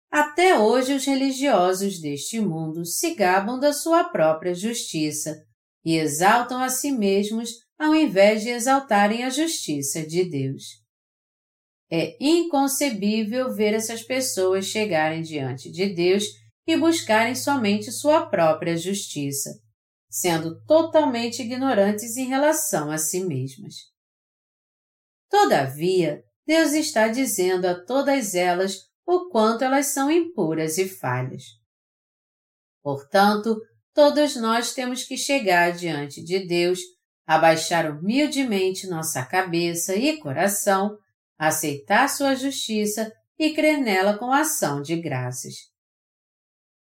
Até 0.10 0.58
hoje 0.58 0.94
os 0.94 1.06
religiosos 1.06 2.00
deste 2.00 2.40
mundo 2.40 2.86
se 2.86 3.16
gabam 3.16 3.60
da 3.60 3.74
sua 3.74 4.04
própria 4.04 4.54
justiça 4.54 5.44
e 5.84 5.98
exaltam 5.98 6.62
a 6.62 6.70
si 6.70 6.92
mesmos 6.92 7.50
ao 7.78 7.94
invés 7.94 8.44
de 8.44 8.50
exaltarem 8.50 9.24
a 9.24 9.30
justiça 9.30 10.06
de 10.06 10.24
Deus. 10.24 10.84
É 11.92 12.16
inconcebível 12.20 13.54
ver 13.54 13.74
essas 13.74 14.02
pessoas 14.02 14.66
chegarem 14.66 15.22
diante 15.22 15.70
de 15.70 15.88
Deus 15.88 16.26
e 16.66 16.78
buscarem 16.78 17.36
somente 17.36 17.92
sua 17.92 18.26
própria 18.28 18.78
justiça, 18.78 19.50
sendo 20.14 20.64
totalmente 20.66 21.42
ignorantes 21.42 22.18
em 22.18 22.28
relação 22.28 22.92
a 22.92 23.00
si 23.00 23.26
mesmas. 23.26 23.74
Todavia, 25.28 26.24
Deus 26.46 26.74
está 26.74 27.08
dizendo 27.08 27.66
a 27.66 27.84
todas 27.84 28.36
elas 28.36 28.78
o 29.08 29.28
quanto 29.30 29.64
elas 29.64 29.88
são 29.88 30.12
impuras 30.12 30.78
e 30.78 30.88
falhas. 30.88 31.42
Portanto, 32.84 33.60
todos 33.92 34.36
nós 34.36 34.76
temos 34.76 35.04
que 35.04 35.18
chegar 35.18 35.72
diante 35.72 36.24
de 36.24 36.46
Deus, 36.46 36.80
abaixar 37.26 37.90
humildemente 37.90 38.86
nossa 38.86 39.26
cabeça 39.26 39.96
e 39.96 40.20
coração, 40.20 40.96
aceitar 41.40 42.08
sua 42.08 42.36
justiça 42.36 43.12
e 43.40 43.52
crer 43.56 43.80
nela 43.80 44.16
com 44.20 44.32
ação 44.32 44.80
de 44.80 44.96
graças. 44.96 45.56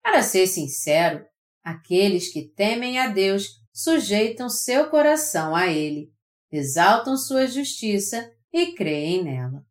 Para 0.02 0.22
ser 0.22 0.46
sincero, 0.46 1.24
aqueles 1.62 2.32
que 2.32 2.48
temem 2.48 2.98
a 2.98 3.08
Deus 3.08 3.60
sujeitam 3.72 4.48
seu 4.48 4.90
coração 4.90 5.54
a 5.54 5.66
Ele, 5.68 6.12
exaltam 6.50 7.16
sua 7.16 7.46
justiça 7.46 8.30
e 8.52 8.74
creem 8.74 9.24
nela. 9.24 9.64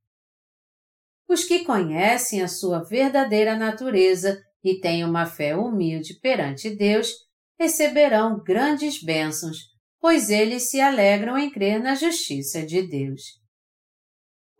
Os 1.27 1.43
que 1.43 1.63
conhecem 1.63 2.41
a 2.41 2.47
sua 2.47 2.83
verdadeira 2.83 3.55
natureza 3.55 4.41
e 4.63 4.79
têm 4.79 5.05
uma 5.05 5.25
fé 5.25 5.55
humilde 5.55 6.19
perante 6.19 6.69
Deus 6.69 7.13
receberão 7.59 8.43
grandes 8.43 9.01
bênçãos, 9.01 9.57
pois 9.99 10.29
eles 10.29 10.69
se 10.69 10.81
alegram 10.81 11.37
em 11.37 11.51
crer 11.51 11.79
na 11.79 11.93
justiça 11.93 12.65
de 12.65 12.81
Deus. 12.81 13.21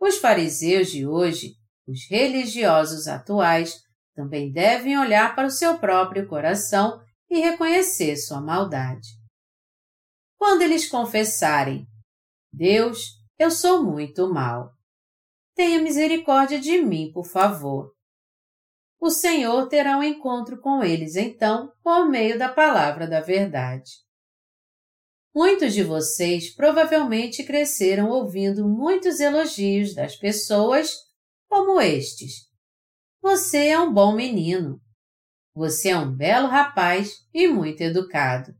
Os 0.00 0.18
fariseus 0.18 0.90
de 0.90 1.06
hoje, 1.06 1.54
os 1.86 2.08
religiosos 2.08 3.08
atuais, 3.08 3.82
também 4.14 4.52
devem 4.52 4.98
olhar 4.98 5.34
para 5.34 5.48
o 5.48 5.50
seu 5.50 5.78
próprio 5.78 6.28
coração 6.28 7.00
e 7.32 7.40
reconhecer 7.40 8.14
sua 8.18 8.42
maldade. 8.42 9.08
Quando 10.38 10.60
eles 10.60 10.86
confessarem: 10.86 11.86
Deus, 12.52 13.18
eu 13.38 13.50
sou 13.50 13.82
muito 13.82 14.30
mal. 14.30 14.70
Tenha 15.54 15.80
misericórdia 15.80 16.60
de 16.60 16.82
mim, 16.82 17.10
por 17.10 17.24
favor. 17.24 17.90
O 19.00 19.08
Senhor 19.08 19.66
terá 19.66 19.96
um 19.96 20.02
encontro 20.02 20.60
com 20.60 20.84
eles 20.84 21.16
então 21.16 21.72
por 21.82 22.08
meio 22.08 22.38
da 22.38 22.52
palavra 22.52 23.08
da 23.08 23.20
verdade. 23.20 23.90
Muitos 25.34 25.72
de 25.72 25.82
vocês 25.82 26.54
provavelmente 26.54 27.42
cresceram 27.44 28.10
ouvindo 28.10 28.68
muitos 28.68 29.20
elogios 29.20 29.94
das 29.94 30.16
pessoas 30.16 30.94
como 31.48 31.80
estes. 31.80 32.50
Você 33.22 33.68
é 33.68 33.80
um 33.80 33.92
bom 33.92 34.14
menino. 34.14 34.78
Você 35.54 35.90
é 35.90 35.96
um 35.96 36.14
belo 36.14 36.48
rapaz 36.48 37.26
e 37.32 37.46
muito 37.46 37.82
educado. 37.82 38.54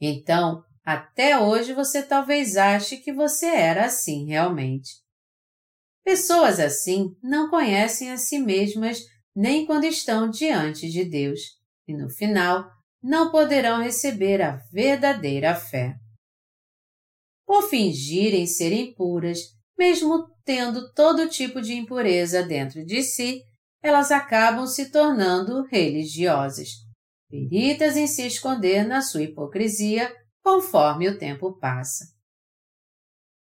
Então, 0.00 0.62
até 0.84 1.38
hoje 1.38 1.72
você 1.72 2.02
talvez 2.02 2.56
ache 2.56 2.98
que 2.98 3.12
você 3.12 3.46
era 3.46 3.86
assim 3.86 4.26
realmente. 4.26 5.04
Pessoas 6.04 6.60
assim 6.60 7.16
não 7.20 7.50
conhecem 7.50 8.12
a 8.12 8.16
si 8.16 8.38
mesmas 8.38 9.00
nem 9.34 9.66
quando 9.66 9.84
estão 9.84 10.30
diante 10.30 10.88
de 10.88 11.04
Deus 11.04 11.40
e 11.88 11.92
no 11.92 12.08
final 12.08 12.70
não 13.02 13.30
poderão 13.30 13.82
receber 13.82 14.40
a 14.40 14.56
verdadeira 14.72 15.54
fé. 15.54 15.96
Por 17.44 17.68
fingirem 17.68 18.46
serem 18.46 18.94
puras, 18.94 19.38
mesmo 19.76 20.28
tendo 20.44 20.92
todo 20.92 21.28
tipo 21.28 21.60
de 21.60 21.74
impureza 21.74 22.42
dentro 22.42 22.84
de 22.84 23.02
si, 23.02 23.42
elas 23.86 24.10
acabam 24.10 24.66
se 24.66 24.90
tornando 24.90 25.64
religiosas, 25.66 26.70
peritas 27.30 27.96
em 27.96 28.06
se 28.06 28.26
esconder 28.26 28.86
na 28.86 29.00
sua 29.00 29.22
hipocrisia 29.22 30.12
conforme 30.42 31.08
o 31.08 31.18
tempo 31.18 31.58
passa. 31.58 32.04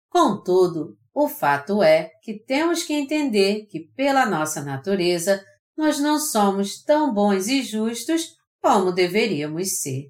Contudo, 0.09 0.97
o 1.13 1.27
fato 1.27 1.83
é 1.83 2.11
que 2.23 2.39
temos 2.43 2.83
que 2.83 2.93
entender 2.93 3.65
que, 3.67 3.91
pela 3.95 4.25
nossa 4.25 4.63
natureza, 4.63 5.43
nós 5.77 5.99
não 5.99 6.19
somos 6.19 6.83
tão 6.83 7.13
bons 7.13 7.47
e 7.47 7.61
justos 7.61 8.35
como 8.61 8.91
deveríamos 8.91 9.79
ser. 9.79 10.09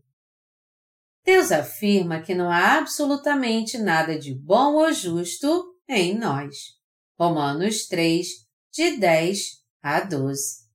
Deus 1.23 1.51
afirma 1.51 2.21
que 2.21 2.33
não 2.33 2.49
há 2.49 2.77
absolutamente 2.77 3.77
nada 3.77 4.17
de 4.17 4.33
bom 4.33 4.75
ou 4.75 4.91
justo 4.93 5.75
em 5.87 6.17
nós. 6.17 6.55
Romanos 7.19 7.87
3, 7.87 8.27
de 8.71 8.97
10 8.97 9.58
a 9.81 10.01
12. 10.01 10.67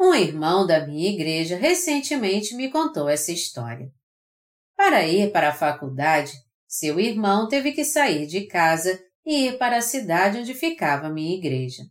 Um 0.00 0.14
irmão 0.14 0.66
da 0.66 0.86
minha 0.86 1.08
igreja 1.08 1.56
recentemente 1.56 2.54
me 2.54 2.70
contou 2.70 3.08
essa 3.08 3.32
história. 3.32 3.90
Para 4.76 5.06
ir 5.06 5.32
para 5.32 5.50
a 5.50 5.54
faculdade, 5.54 6.32
seu 6.66 6.98
irmão 6.98 7.48
teve 7.48 7.72
que 7.72 7.84
sair 7.84 8.26
de 8.26 8.46
casa 8.46 9.00
e 9.24 9.46
ir 9.46 9.58
para 9.58 9.78
a 9.78 9.82
cidade 9.82 10.38
onde 10.38 10.54
ficava 10.54 11.08
minha 11.08 11.36
igreja. 11.36 11.84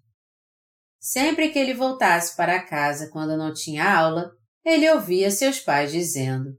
Sempre 0.99 1.49
que 1.49 1.59
ele 1.59 1.73
voltasse 1.73 2.35
para 2.35 2.63
casa 2.63 3.09
quando 3.09 3.37
não 3.37 3.53
tinha 3.53 3.89
aula, 3.89 4.31
ele 4.65 4.89
ouvia 4.89 5.31
seus 5.31 5.59
pais 5.59 5.91
dizendo: 5.91 6.57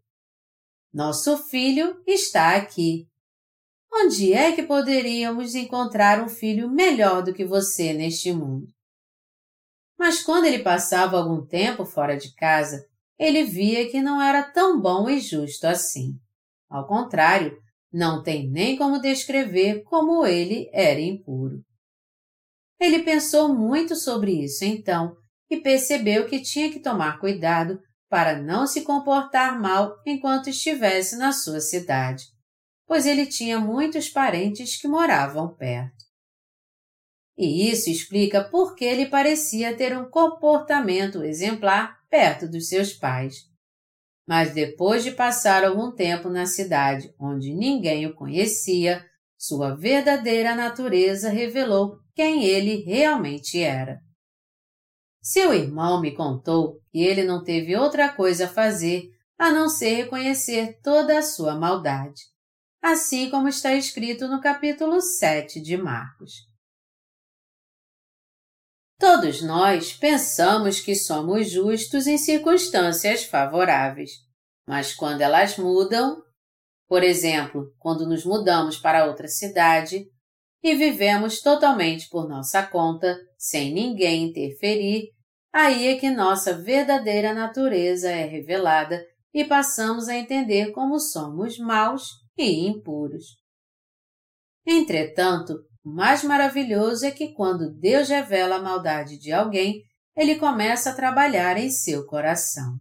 Nosso 0.93 1.37
filho 1.49 2.03
está 2.07 2.57
aqui. 2.57 3.07
Onde 3.93 4.33
é 4.33 4.53
que 4.53 4.63
poderíamos 4.63 5.55
encontrar 5.55 6.23
um 6.23 6.29
filho 6.29 6.71
melhor 6.71 7.23
do 7.23 7.35
que 7.35 7.45
você 7.45 7.93
neste 7.93 8.33
mundo? 8.33 8.78
Mas 9.99 10.23
quando 10.23 10.45
ele 10.45 10.61
passava 10.61 11.19
algum 11.19 11.45
tempo 11.45 11.85
fora 11.85 12.17
de 12.17 12.33
casa, 12.35 12.87
ele 13.19 13.43
via 13.45 13.91
que 13.91 14.01
não 14.01 14.23
era 14.23 14.43
tão 14.45 14.81
bom 14.81 15.11
e 15.11 15.19
justo 15.19 15.67
assim. 15.67 16.15
Ao 16.71 16.87
contrário, 16.87 17.59
não 17.93 18.23
tem 18.23 18.49
nem 18.49 18.77
como 18.77 19.01
descrever 19.01 19.83
como 19.83 20.25
ele 20.25 20.71
era 20.73 21.01
impuro. 21.01 21.65
Ele 22.79 23.03
pensou 23.03 23.53
muito 23.53 23.97
sobre 23.97 24.45
isso 24.45 24.65
então 24.65 25.17
e 25.51 25.57
percebeu 25.57 26.27
que 26.27 26.41
tinha 26.41 26.71
que 26.71 26.79
tomar 26.79 27.19
cuidado 27.19 27.81
para 28.09 28.41
não 28.41 28.67
se 28.67 28.83
comportar 28.83 29.61
mal 29.61 29.97
enquanto 30.07 30.49
estivesse 30.49 31.17
na 31.17 31.33
sua 31.33 31.61
cidade, 31.61 32.25
pois 32.87 33.05
ele 33.05 33.27
tinha 33.27 33.59
muitos 33.59 34.09
parentes 34.09 34.81
que 34.81 34.87
moravam 34.87 35.55
perto. 35.55 35.98
E 37.39 37.71
isso 37.71 37.89
explica 37.89 38.43
por 38.43 38.75
que 38.75 38.85
ele 38.85 39.07
parecia 39.07 39.77
ter 39.77 39.97
um 39.97 40.11
comportamento 40.11 41.23
exemplar 41.23 41.97
perto 42.11 42.49
dos 42.49 42.69
seus 42.69 42.93
pais. 42.93 43.47
Mas 44.27 44.53
depois 44.53 45.05
de 45.05 45.13
passar 45.13 45.65
algum 45.65 45.93
tempo 45.93 46.29
na 46.29 46.47
cidade 46.47 47.15
onde 47.17 47.55
ninguém 47.55 48.07
o 48.07 48.15
conhecia, 48.15 49.07
sua 49.39 49.77
verdadeira 49.77 50.57
natureza 50.57 51.31
revelou 51.31 52.01
quem 52.13 52.45
ele 52.45 52.83
realmente 52.83 53.63
era. 53.63 54.01
Seu 55.23 55.55
irmão 55.55 56.01
me 56.01 56.17
contou 56.17 56.81
que 56.91 56.99
ele 56.99 57.23
não 57.23 57.45
teve 57.45 57.77
outra 57.77 58.09
coisa 58.09 58.47
a 58.47 58.49
fazer 58.49 59.11
a 59.39 59.53
não 59.53 59.69
ser 59.69 59.95
reconhecer 59.95 60.81
toda 60.83 61.17
a 61.17 61.23
sua 61.23 61.55
maldade, 61.55 62.23
assim 62.83 63.31
como 63.31 63.47
está 63.47 63.75
escrito 63.75 64.27
no 64.27 64.41
capítulo 64.41 65.01
7 65.01 65.61
de 65.61 65.77
Marcos. 65.77 66.48
Todos 68.99 69.43
nós 69.43 69.93
pensamos 69.93 70.81
que 70.81 70.95
somos 70.95 71.51
justos 71.51 72.07
em 72.07 72.19
circunstâncias 72.19 73.25
favoráveis, 73.25 74.11
mas 74.67 74.95
quando 74.95 75.21
elas 75.21 75.57
mudam, 75.57 76.21
por 76.89 77.03
exemplo, 77.03 77.73
quando 77.79 78.09
nos 78.09 78.25
mudamos 78.25 78.77
para 78.77 79.07
outra 79.07 79.29
cidade 79.29 80.05
e 80.63 80.75
vivemos 80.75 81.41
totalmente 81.41 82.09
por 82.09 82.29
nossa 82.29 82.67
conta, 82.67 83.17
sem 83.39 83.73
ninguém 83.73 84.25
interferir, 84.25 85.13
Aí 85.53 85.89
é 85.89 85.99
que 85.99 86.11
nossa 86.11 86.57
verdadeira 86.57 87.33
natureza 87.33 88.11
é 88.11 88.25
revelada 88.25 89.05
e 89.33 89.45
passamos 89.45 90.09
a 90.09 90.15
entender 90.15 90.73
como 90.73 91.01
somos 91.01 91.59
maus 91.59 92.11
e 92.37 92.67
impuros. 92.67 93.25
Entretanto, 94.67 95.55
o 95.85 95.91
mais 95.91 96.23
maravilhoso 96.23 97.07
é 97.07 97.11
que 97.11 97.33
quando 97.33 97.73
Deus 97.79 98.09
revela 98.09 98.57
a 98.57 98.63
maldade 98.63 99.19
de 99.19 99.33
alguém, 99.33 99.83
ele 100.17 100.37
começa 100.37 100.91
a 100.91 100.95
trabalhar 100.95 101.57
em 101.57 101.71
seu 101.71 102.05
coração. 102.07 102.77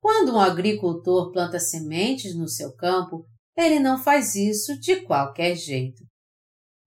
Quando 0.00 0.34
um 0.34 0.40
agricultor 0.40 1.32
planta 1.32 1.58
sementes 1.58 2.34
no 2.34 2.48
seu 2.48 2.74
campo, 2.74 3.26
ele 3.56 3.78
não 3.78 4.02
faz 4.02 4.34
isso 4.34 4.78
de 4.78 5.02
qualquer 5.02 5.54
jeito. 5.54 6.02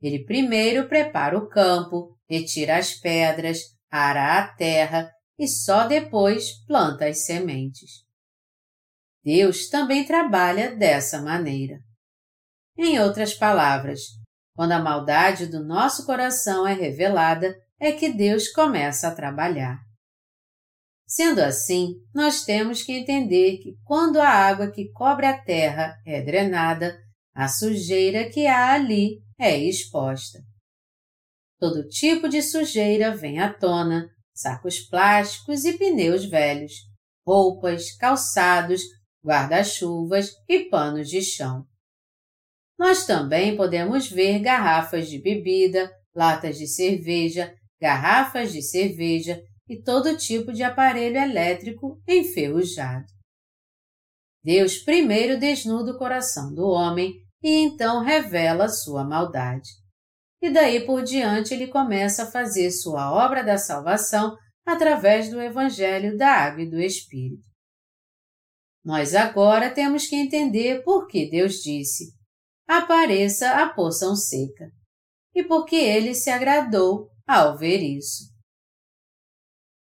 Ele 0.02 0.26
primeiro 0.26 0.88
prepara 0.88 1.38
o 1.38 1.48
campo, 1.48 2.18
retira 2.28 2.78
as 2.78 2.94
pedras, 2.94 3.60
ara 3.92 4.40
a 4.40 4.56
terra 4.56 5.12
e 5.38 5.48
só 5.48 5.88
depois 5.88 6.66
planta 6.66 7.06
as 7.06 7.26
sementes. 7.26 8.04
Deus 9.24 9.70
também 9.70 10.06
trabalha 10.06 10.76
dessa 10.76 11.22
maneira. 11.22 11.80
Em 12.78 13.00
outras 13.00 13.34
palavras, 13.34 14.02
quando 14.56 14.74
a 14.74 14.82
maldade 14.82 15.48
do 15.48 15.64
nosso 15.64 16.06
coração 16.06 16.68
é 16.68 16.74
revelada, 16.74 17.56
é 17.80 17.92
que 17.92 18.10
Deus 18.10 18.50
começa 18.50 19.08
a 19.08 19.16
trabalhar. 19.16 19.80
Sendo 21.06 21.40
assim, 21.40 21.96
nós 22.14 22.44
temos 22.44 22.82
que 22.82 22.94
entender 22.94 23.58
que 23.58 23.76
quando 23.84 24.20
a 24.20 24.28
água 24.28 24.72
que 24.72 24.92
cobre 24.92 25.26
a 25.26 25.38
terra 25.38 25.96
é 26.06 26.22
drenada, 26.22 26.98
a 27.36 27.48
sujeira 27.48 28.30
que 28.30 28.48
há 28.48 28.74
ali 28.74 29.22
é 29.40 29.58
exposta. 29.58 30.40
Todo 31.60 31.88
tipo 31.88 32.30
de 32.30 32.42
sujeira 32.42 33.16
vem 33.16 33.40
à 33.40 33.52
tona, 33.52 34.10
sacos 34.34 34.80
plásticos 34.80 35.66
e 35.66 35.78
pneus 35.78 36.26
velhos, 36.26 36.74
roupas, 37.26 37.96
calçados, 37.96 38.82
guarda-chuvas 39.24 40.32
e 40.48 40.66
panos 40.70 41.10
de 41.10 41.22
chão. 41.22 41.66
Nós 42.84 43.06
também 43.06 43.56
podemos 43.56 44.12
ver 44.12 44.40
garrafas 44.40 45.08
de 45.08 45.18
bebida, 45.18 45.90
latas 46.14 46.58
de 46.58 46.68
cerveja, 46.68 47.56
garrafas 47.80 48.52
de 48.52 48.62
cerveja 48.62 49.42
e 49.70 49.82
todo 49.82 50.18
tipo 50.18 50.52
de 50.52 50.64
aparelho 50.64 51.16
elétrico 51.16 51.98
enferrujado. 52.06 53.06
Deus 54.44 54.80
primeiro 54.80 55.40
desnuda 55.40 55.94
o 55.94 55.98
coração 55.98 56.54
do 56.54 56.68
homem 56.68 57.14
e 57.42 57.52
então 57.52 58.04
revela 58.04 58.68
sua 58.68 59.06
maldade 59.06 59.70
e 60.42 60.50
daí 60.52 60.86
por 60.86 61.04
diante 61.04 61.54
ele 61.54 61.68
começa 61.68 62.24
a 62.24 62.32
fazer 62.32 62.70
sua 62.70 63.14
obra 63.14 63.46
da 63.46 63.58
salvação 63.58 64.36
através 64.66 65.30
do 65.30 65.42
Evangelho 65.42 66.18
da 66.18 66.28
Água 66.28 66.64
e 66.64 66.70
do 66.70 66.82
Espírito. 66.82 67.48
Nós 68.84 69.16
agora 69.16 69.74
temos 69.74 70.06
que 70.06 70.18
entender 70.18 70.84
por 70.84 71.08
que 71.08 71.30
Deus 71.30 71.62
disse: 71.64 72.22
apareça 72.68 73.62
a 73.64 73.70
poção 73.70 74.16
seca, 74.16 74.72
e 75.36 75.44
por 75.44 75.66
que 75.66 75.76
ele 75.76 76.14
se 76.14 76.30
agradou 76.30 77.10
ao 77.28 77.58
ver 77.58 77.82
isso. 77.82 78.32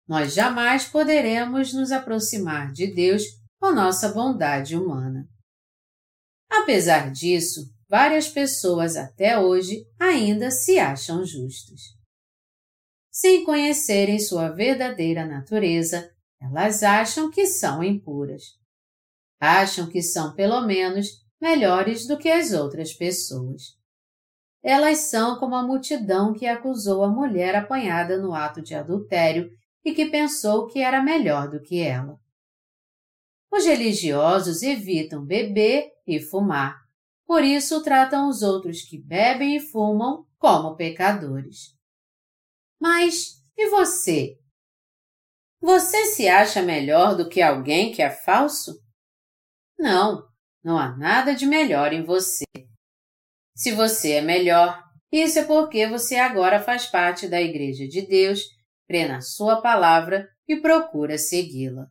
Nós 0.07 0.33
jamais 0.33 0.85
poderemos 0.85 1.73
nos 1.73 1.91
aproximar 1.91 2.71
de 2.71 2.87
Deus 2.87 3.23
com 3.59 3.71
nossa 3.71 4.09
bondade 4.09 4.75
humana. 4.75 5.27
Apesar 6.49 7.11
disso, 7.11 7.61
várias 7.89 8.29
pessoas 8.29 8.95
até 8.95 9.37
hoje 9.37 9.85
ainda 9.99 10.49
se 10.49 10.79
acham 10.79 11.25
justos. 11.25 11.97
Sem 13.11 13.43
conhecerem 13.43 14.19
sua 14.19 14.49
verdadeira 14.49 15.25
natureza, 15.25 16.13
elas 16.39 16.83
acham 16.83 17.29
que 17.31 17.47
são 17.47 17.83
impuras. 17.83 18.43
Acham 19.39 19.89
que 19.89 20.01
são, 20.01 20.35
pelo 20.35 20.61
menos, 20.61 21.07
melhores 21.39 22.07
do 22.07 22.17
que 22.17 22.29
as 22.29 22.51
outras 22.51 22.93
pessoas. 22.93 23.77
Elas 24.63 24.99
são 25.09 25.39
como 25.39 25.55
a 25.55 25.63
multidão 25.63 26.33
que 26.33 26.45
acusou 26.45 27.03
a 27.03 27.09
mulher 27.09 27.55
apanhada 27.55 28.17
no 28.17 28.33
ato 28.33 28.61
de 28.61 28.75
adultério 28.75 29.49
e 29.83 29.93
que 29.93 30.09
pensou 30.09 30.67
que 30.67 30.79
era 30.79 31.01
melhor 31.01 31.49
do 31.49 31.61
que 31.61 31.81
ela. 31.81 32.19
Os 33.51 33.65
religiosos 33.65 34.61
evitam 34.61 35.25
beber 35.25 35.91
e 36.05 36.19
fumar, 36.19 36.77
por 37.25 37.43
isso 37.43 37.81
tratam 37.81 38.27
os 38.27 38.41
outros 38.41 38.81
que 38.81 38.97
bebem 38.97 39.55
e 39.55 39.59
fumam 39.59 40.25
como 40.37 40.75
pecadores. 40.75 41.75
Mas 42.79 43.41
e 43.55 43.69
você? 43.69 44.37
Você 45.59 46.05
se 46.07 46.27
acha 46.27 46.61
melhor 46.61 47.15
do 47.15 47.27
que 47.27 47.41
alguém 47.41 47.91
que 47.91 48.01
é 48.01 48.09
falso? 48.09 48.79
Não, 49.79 50.26
não 50.63 50.77
há 50.77 50.95
nada 50.95 51.33
de 51.33 51.45
melhor 51.45 51.93
em 51.93 52.03
você. 52.03 52.45
Se 53.55 53.71
você 53.71 54.13
é 54.13 54.21
melhor, 54.21 54.83
isso 55.11 55.39
é 55.39 55.45
porque 55.45 55.87
você 55.87 56.15
agora 56.17 56.59
faz 56.59 56.85
parte 56.85 57.27
da 57.27 57.41
Igreja 57.41 57.87
de 57.87 58.01
Deus, 58.05 58.41
crê 58.87 59.07
na 59.07 59.21
Sua 59.21 59.61
palavra 59.61 60.29
e 60.47 60.57
procura 60.57 61.17
segui-la. 61.17 61.87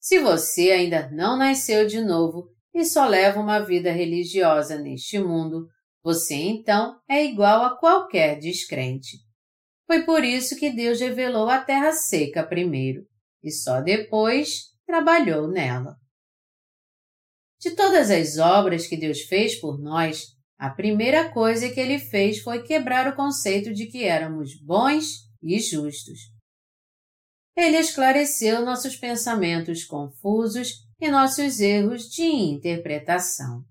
Se 0.00 0.18
você 0.18 0.70
ainda 0.70 1.10
não 1.10 1.36
nasceu 1.36 1.86
de 1.86 2.00
novo, 2.00 2.48
e 2.74 2.84
só 2.84 3.06
leva 3.06 3.40
uma 3.40 3.58
vida 3.58 3.90
religiosa 3.90 4.78
neste 4.78 5.18
mundo, 5.18 5.66
você 6.02 6.34
então 6.34 7.00
é 7.08 7.24
igual 7.24 7.64
a 7.64 7.76
qualquer 7.76 8.38
descrente. 8.38 9.18
Foi 9.86 10.04
por 10.04 10.22
isso 10.22 10.56
que 10.56 10.70
Deus 10.70 11.00
revelou 11.00 11.48
a 11.48 11.60
terra 11.60 11.92
seca 11.92 12.46
primeiro 12.46 13.04
e 13.42 13.50
só 13.50 13.80
depois 13.80 14.66
trabalhou 14.86 15.48
nela. 15.48 15.96
De 17.60 17.72
todas 17.72 18.10
as 18.10 18.38
obras 18.38 18.86
que 18.86 18.96
Deus 18.96 19.22
fez 19.22 19.60
por 19.60 19.78
nós, 19.80 20.26
a 20.58 20.70
primeira 20.70 21.30
coisa 21.30 21.68
que 21.68 21.80
ele 21.80 21.98
fez 21.98 22.40
foi 22.40 22.62
quebrar 22.62 23.08
o 23.08 23.16
conceito 23.16 23.72
de 23.72 23.86
que 23.86 24.04
éramos 24.04 24.60
bons 24.60 25.28
e 25.42 25.58
justos. 25.58 26.18
Ele 27.56 27.76
esclareceu 27.76 28.64
nossos 28.64 28.96
pensamentos 28.96 29.84
confusos 29.84 30.74
e 31.00 31.08
nossos 31.08 31.60
erros 31.60 32.08
de 32.08 32.22
interpretação. 32.22 33.64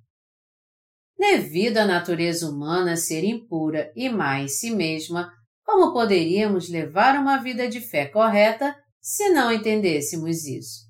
Devido 1.17 1.77
à 1.77 1.85
natureza 1.85 2.49
humana 2.49 2.95
ser 2.95 3.23
impura 3.23 3.91
e 3.95 4.07
má 4.09 4.39
em 4.39 4.47
si 4.47 4.71
mesma, 4.71 5.31
como 5.63 5.91
poderíamos 5.91 6.69
levar 6.69 7.19
uma 7.19 7.37
vida 7.37 7.67
de 7.67 7.81
fé 7.81 8.05
correta 8.05 8.75
se 9.01 9.29
não 9.29 9.51
entendêssemos 9.51 10.45
isso? 10.45 10.86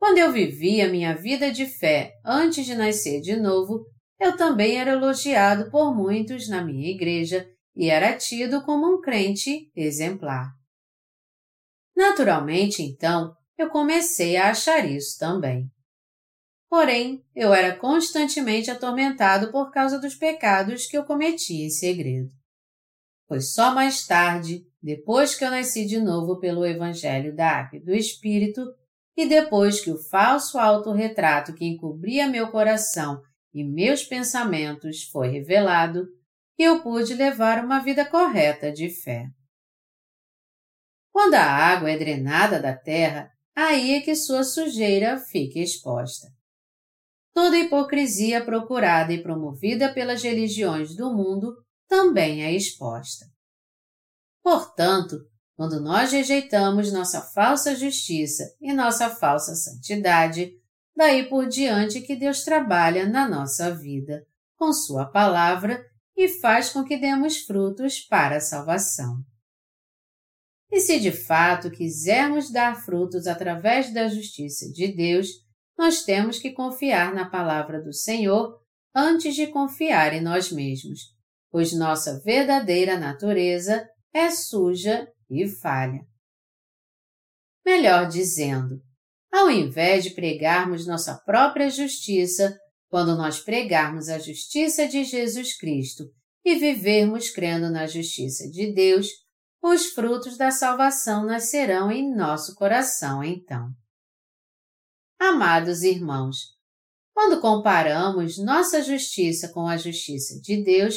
Quando 0.00 0.16
eu 0.16 0.32
vivia 0.32 0.88
minha 0.88 1.14
vida 1.14 1.52
de 1.52 1.66
fé 1.66 2.14
antes 2.24 2.64
de 2.64 2.74
nascer 2.74 3.20
de 3.20 3.36
novo, 3.36 3.84
eu 4.18 4.34
também 4.34 4.78
era 4.78 4.92
elogiado 4.92 5.70
por 5.70 5.94
muitos 5.94 6.48
na 6.48 6.64
minha 6.64 6.90
igreja 6.90 7.46
e 7.76 7.90
era 7.90 8.16
tido 8.16 8.64
como 8.64 8.90
um 8.90 9.00
crente 9.02 9.70
exemplar. 9.76 10.52
Naturalmente, 11.94 12.82
então, 12.82 13.36
eu 13.58 13.68
comecei 13.68 14.38
a 14.38 14.50
achar 14.50 14.90
isso 14.90 15.18
também. 15.18 15.70
Porém, 16.70 17.22
eu 17.36 17.52
era 17.52 17.76
constantemente 17.76 18.70
atormentado 18.70 19.52
por 19.52 19.70
causa 19.70 19.98
dos 19.98 20.14
pecados 20.14 20.86
que 20.86 20.96
eu 20.96 21.04
cometia 21.04 21.66
em 21.66 21.70
segredo. 21.70 22.30
Foi 23.28 23.42
só 23.42 23.74
mais 23.74 24.06
tarde, 24.06 24.64
depois 24.82 25.34
que 25.34 25.44
eu 25.44 25.50
nasci 25.50 25.84
de 25.84 26.00
novo 26.00 26.40
pelo 26.40 26.64
Evangelho 26.64 27.36
da 27.36 27.50
Água 27.50 27.78
e 27.78 27.84
do 27.84 27.92
Espírito, 27.92 28.64
e 29.20 29.28
depois 29.28 29.84
que 29.84 29.90
o 29.90 29.98
falso 29.98 30.58
autorretrato 30.58 31.52
que 31.52 31.66
encobria 31.66 32.26
meu 32.26 32.50
coração 32.50 33.20
e 33.52 33.62
meus 33.62 34.02
pensamentos 34.02 35.02
foi 35.12 35.28
revelado, 35.28 36.06
eu 36.56 36.82
pude 36.82 37.12
levar 37.12 37.62
uma 37.62 37.80
vida 37.80 38.02
correta 38.02 38.72
de 38.72 38.88
fé. 38.88 39.26
Quando 41.12 41.34
a 41.34 41.44
água 41.44 41.90
é 41.90 41.98
drenada 41.98 42.62
da 42.62 42.74
terra, 42.74 43.30
aí 43.54 43.92
é 43.92 44.00
que 44.00 44.16
sua 44.16 44.42
sujeira 44.42 45.18
fica 45.18 45.58
exposta. 45.58 46.28
Toda 47.34 47.58
hipocrisia 47.58 48.42
procurada 48.42 49.12
e 49.12 49.22
promovida 49.22 49.92
pelas 49.92 50.22
religiões 50.22 50.96
do 50.96 51.14
mundo 51.14 51.54
também 51.86 52.42
é 52.42 52.52
exposta. 52.52 53.26
Portanto, 54.42 55.16
quando 55.60 55.78
nós 55.78 56.10
rejeitamos 56.10 56.90
nossa 56.90 57.20
falsa 57.20 57.76
justiça 57.76 58.44
e 58.62 58.72
nossa 58.72 59.10
falsa 59.10 59.54
santidade, 59.54 60.54
daí 60.96 61.28
por 61.28 61.46
diante 61.46 62.00
que 62.00 62.16
Deus 62.16 62.44
trabalha 62.44 63.06
na 63.06 63.28
nossa 63.28 63.70
vida, 63.70 64.26
com 64.56 64.72
Sua 64.72 65.04
palavra 65.04 65.84
e 66.16 66.28
faz 66.28 66.70
com 66.70 66.82
que 66.82 66.96
demos 66.96 67.42
frutos 67.42 68.00
para 68.00 68.38
a 68.38 68.40
salvação. 68.40 69.22
E 70.72 70.80
se 70.80 70.98
de 70.98 71.12
fato 71.12 71.70
quisermos 71.70 72.50
dar 72.50 72.82
frutos 72.82 73.26
através 73.26 73.92
da 73.92 74.08
justiça 74.08 74.72
de 74.72 74.88
Deus, 74.88 75.28
nós 75.76 76.04
temos 76.04 76.38
que 76.38 76.52
confiar 76.52 77.12
na 77.12 77.28
palavra 77.28 77.82
do 77.82 77.92
Senhor 77.92 78.58
antes 78.94 79.34
de 79.34 79.46
confiar 79.48 80.14
em 80.14 80.22
nós 80.22 80.50
mesmos, 80.50 81.00
pois 81.50 81.74
nossa 81.74 82.18
verdadeira 82.20 82.98
natureza 82.98 83.86
é 84.14 84.30
suja 84.30 85.06
e 85.30 85.48
falha. 85.48 86.00
Melhor 87.64 88.08
dizendo, 88.08 88.82
ao 89.32 89.50
invés 89.50 90.04
de 90.04 90.10
pregarmos 90.10 90.86
nossa 90.86 91.16
própria 91.24 91.70
justiça, 91.70 92.58
quando 92.88 93.16
nós 93.16 93.38
pregarmos 93.38 94.08
a 94.08 94.18
justiça 94.18 94.88
de 94.88 95.04
Jesus 95.04 95.56
Cristo 95.56 96.04
e 96.44 96.56
vivermos 96.56 97.30
crendo 97.30 97.70
na 97.70 97.86
justiça 97.86 98.50
de 98.50 98.72
Deus, 98.72 99.06
os 99.62 99.86
frutos 99.86 100.36
da 100.36 100.50
salvação 100.50 101.24
nascerão 101.24 101.92
em 101.92 102.14
nosso 102.14 102.54
coração 102.54 103.22
então. 103.22 103.70
Amados 105.18 105.82
irmãos, 105.82 106.38
quando 107.14 107.40
comparamos 107.40 108.38
nossa 108.38 108.82
justiça 108.82 109.52
com 109.52 109.66
a 109.68 109.76
justiça 109.76 110.40
de 110.40 110.64
Deus, 110.64 110.96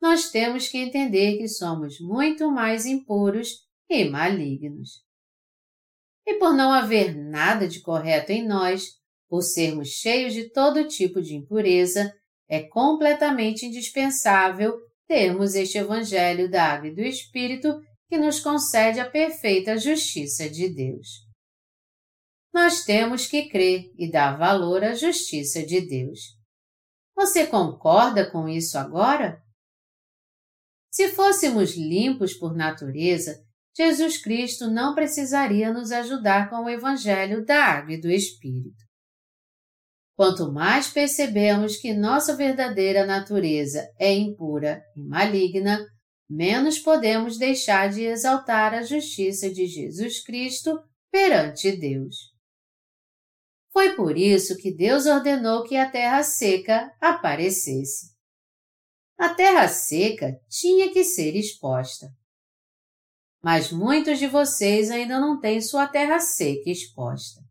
nós 0.00 0.30
temos 0.30 0.68
que 0.68 0.78
entender 0.78 1.38
que 1.38 1.48
somos 1.48 1.98
muito 1.98 2.50
mais 2.50 2.86
impuros 2.86 3.63
e 3.88 4.04
malignos. 4.04 5.02
E 6.26 6.38
por 6.38 6.54
não 6.54 6.72
haver 6.72 7.14
nada 7.14 7.68
de 7.68 7.80
correto 7.80 8.32
em 8.32 8.46
nós, 8.46 8.98
por 9.28 9.42
sermos 9.42 9.88
cheios 9.88 10.32
de 10.32 10.50
todo 10.50 10.88
tipo 10.88 11.20
de 11.20 11.34
impureza, 11.34 12.12
é 12.48 12.62
completamente 12.62 13.66
indispensável 13.66 14.74
termos 15.06 15.54
este 15.54 15.78
Evangelho 15.78 16.50
da 16.50 16.72
Água 16.72 16.88
e 16.88 16.94
do 16.94 17.02
Espírito 17.02 17.80
que 18.08 18.18
nos 18.18 18.40
concede 18.40 19.00
a 19.00 19.10
perfeita 19.10 19.76
justiça 19.76 20.48
de 20.48 20.68
Deus. 20.68 21.24
Nós 22.52 22.84
temos 22.84 23.26
que 23.26 23.48
crer 23.48 23.92
e 23.98 24.10
dar 24.10 24.38
valor 24.38 24.84
à 24.84 24.94
justiça 24.94 25.64
de 25.66 25.80
Deus. 25.80 26.20
Você 27.16 27.46
concorda 27.46 28.30
com 28.30 28.48
isso 28.48 28.78
agora? 28.78 29.42
Se 30.92 31.08
fôssemos 31.08 31.74
limpos 31.74 32.34
por 32.34 32.54
natureza, 32.54 33.44
Jesus 33.76 34.18
Cristo 34.18 34.70
não 34.70 34.94
precisaria 34.94 35.72
nos 35.72 35.90
ajudar 35.90 36.48
com 36.48 36.64
o 36.64 36.70
Evangelho 36.70 37.44
da 37.44 37.64
Água 37.64 37.94
e 37.94 38.00
do 38.00 38.10
Espírito. 38.10 38.84
Quanto 40.16 40.52
mais 40.52 40.88
percebemos 40.88 41.76
que 41.76 41.92
nossa 41.92 42.36
verdadeira 42.36 43.04
natureza 43.04 43.84
é 43.98 44.12
impura 44.12 44.80
e 44.96 45.02
maligna, 45.02 45.84
menos 46.30 46.78
podemos 46.78 47.36
deixar 47.36 47.90
de 47.90 48.02
exaltar 48.02 48.74
a 48.74 48.82
justiça 48.82 49.50
de 49.50 49.66
Jesus 49.66 50.22
Cristo 50.22 50.80
perante 51.10 51.76
Deus. 51.76 52.32
Foi 53.72 53.96
por 53.96 54.16
isso 54.16 54.56
que 54.56 54.72
Deus 54.72 55.04
ordenou 55.04 55.64
que 55.64 55.76
a 55.76 55.90
terra 55.90 56.22
seca 56.22 56.92
aparecesse. 57.00 58.14
A 59.18 59.34
terra 59.34 59.66
seca 59.66 60.38
tinha 60.48 60.92
que 60.92 61.02
ser 61.02 61.34
exposta. 61.34 62.06
Mas 63.44 63.70
muitos 63.70 64.18
de 64.18 64.26
vocês 64.26 64.90
ainda 64.90 65.20
não 65.20 65.38
têm 65.38 65.60
sua 65.60 65.86
terra 65.86 66.18
seca 66.18 66.70
exposta. 66.70 67.42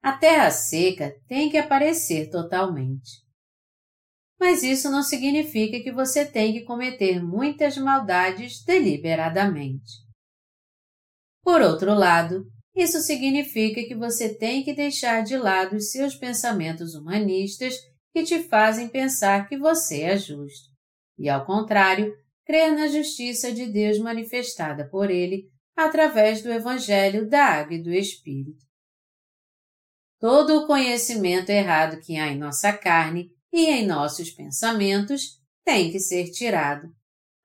A 0.00 0.12
terra 0.12 0.52
seca 0.52 1.12
tem 1.26 1.50
que 1.50 1.58
aparecer 1.58 2.30
totalmente. 2.30 3.10
Mas 4.38 4.62
isso 4.62 4.88
não 4.88 5.02
significa 5.02 5.82
que 5.82 5.90
você 5.90 6.24
tem 6.24 6.52
que 6.52 6.64
cometer 6.64 7.20
muitas 7.20 7.76
maldades 7.76 8.62
deliberadamente. 8.62 9.94
Por 11.42 11.60
outro 11.60 11.92
lado, 11.92 12.44
isso 12.72 13.00
significa 13.00 13.82
que 13.82 13.96
você 13.96 14.32
tem 14.32 14.62
que 14.62 14.72
deixar 14.72 15.24
de 15.24 15.36
lado 15.36 15.74
os 15.74 15.90
seus 15.90 16.14
pensamentos 16.14 16.94
humanistas 16.94 17.74
que 18.12 18.22
te 18.22 18.44
fazem 18.44 18.88
pensar 18.88 19.48
que 19.48 19.58
você 19.58 20.02
é 20.02 20.16
justo. 20.16 20.68
E, 21.18 21.28
ao 21.28 21.44
contrário, 21.44 22.14
crer 22.48 22.74
na 22.74 22.88
justiça 22.88 23.52
de 23.52 23.66
Deus 23.66 23.98
manifestada 23.98 24.88
por 24.88 25.10
Ele 25.10 25.52
através 25.76 26.42
do 26.42 26.50
Evangelho 26.50 27.28
da 27.28 27.44
Água 27.44 27.74
e 27.74 27.82
do 27.82 27.92
Espírito. 27.92 28.64
Todo 30.18 30.56
o 30.56 30.66
conhecimento 30.66 31.50
errado 31.50 32.00
que 32.00 32.16
há 32.16 32.28
em 32.28 32.38
nossa 32.38 32.72
carne 32.72 33.30
e 33.52 33.66
em 33.66 33.86
nossos 33.86 34.30
pensamentos 34.30 35.42
tem 35.62 35.92
que 35.92 36.00
ser 36.00 36.30
tirado, 36.30 36.88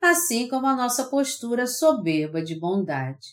assim 0.01 0.47
como 0.47 0.67
a 0.67 0.75
nossa 0.75 1.09
postura 1.09 1.67
soberba 1.67 2.41
de 2.41 2.57
bondade. 2.57 3.27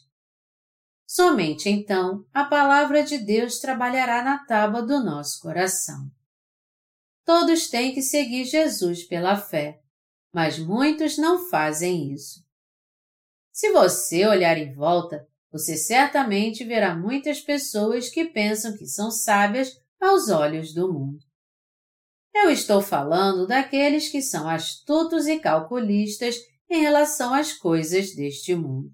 Somente 1.06 1.68
então 1.68 2.26
a 2.34 2.44
palavra 2.44 3.04
de 3.04 3.16
Deus 3.16 3.60
trabalhará 3.60 4.24
na 4.24 4.44
tábua 4.44 4.82
do 4.82 5.02
nosso 5.02 5.40
coração. 5.40 6.10
Todos 7.24 7.68
têm 7.68 7.94
que 7.94 8.02
seguir 8.02 8.44
Jesus 8.44 9.04
pela 9.04 9.36
fé, 9.36 9.80
mas 10.32 10.58
muitos 10.58 11.18
não 11.18 11.48
fazem 11.48 12.12
isso. 12.12 12.44
Se 13.52 13.72
você 13.72 14.26
olhar 14.26 14.56
em 14.56 14.72
volta, 14.72 15.26
você 15.52 15.76
certamente 15.76 16.64
verá 16.64 16.94
muitas 16.94 17.40
pessoas 17.40 18.08
que 18.08 18.26
pensam 18.26 18.76
que 18.76 18.86
são 18.86 19.10
sábias 19.10 19.72
aos 20.00 20.28
olhos 20.28 20.72
do 20.72 20.92
mundo. 20.92 21.18
Eu 22.32 22.50
estou 22.50 22.80
falando 22.80 23.46
daqueles 23.46 24.08
que 24.08 24.22
são 24.22 24.48
astutos 24.48 25.26
e 25.26 25.40
calculistas 25.40 26.36
em 26.70 26.80
relação 26.80 27.34
às 27.34 27.52
coisas 27.52 28.14
deste 28.14 28.54
mundo. 28.54 28.90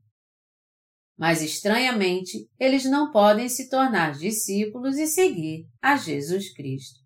Mas 1.19 1.43
estranhamente, 1.43 2.49
eles 2.59 2.85
não 2.85 3.11
podem 3.11 3.49
se 3.49 3.69
tornar 3.69 4.13
discípulos 4.13 4.97
e 4.97 5.07
seguir 5.07 5.67
a 5.81 5.97
Jesus 5.97 6.53
Cristo. 6.55 6.99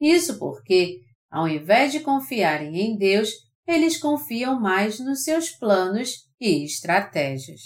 Isso 0.00 0.38
porque, 0.38 1.00
ao 1.30 1.48
invés 1.48 1.92
de 1.92 2.00
confiarem 2.00 2.78
em 2.78 2.96
Deus, 2.96 3.30
eles 3.66 3.98
confiam 3.98 4.60
mais 4.60 5.00
nos 5.00 5.24
seus 5.24 5.50
planos 5.50 6.28
e 6.40 6.64
estratégias. 6.64 7.60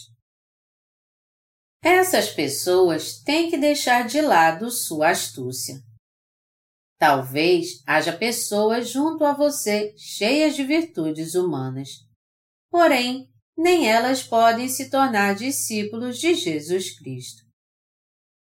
Essas 1.82 2.30
pessoas 2.30 3.20
têm 3.22 3.51
que 3.51 3.57
deixar 3.57 4.07
de 4.07 4.20
lado 4.20 4.70
sua 4.70 5.11
astúcia. 5.11 5.82
Talvez 6.98 7.82
haja 7.86 8.16
pessoas 8.16 8.90
junto 8.90 9.24
a 9.24 9.32
você 9.32 9.94
cheias 9.96 10.55
de 10.55 10.62
virtudes 10.62 11.34
humanas. 11.34 11.88
Porém, 12.70 13.32
nem 13.57 13.88
elas 13.88 14.22
podem 14.22 14.68
se 14.68 14.90
tornar 14.90 15.34
discípulos 15.34 16.18
de 16.18 16.34
Jesus 16.34 16.98
Cristo. 16.98 17.42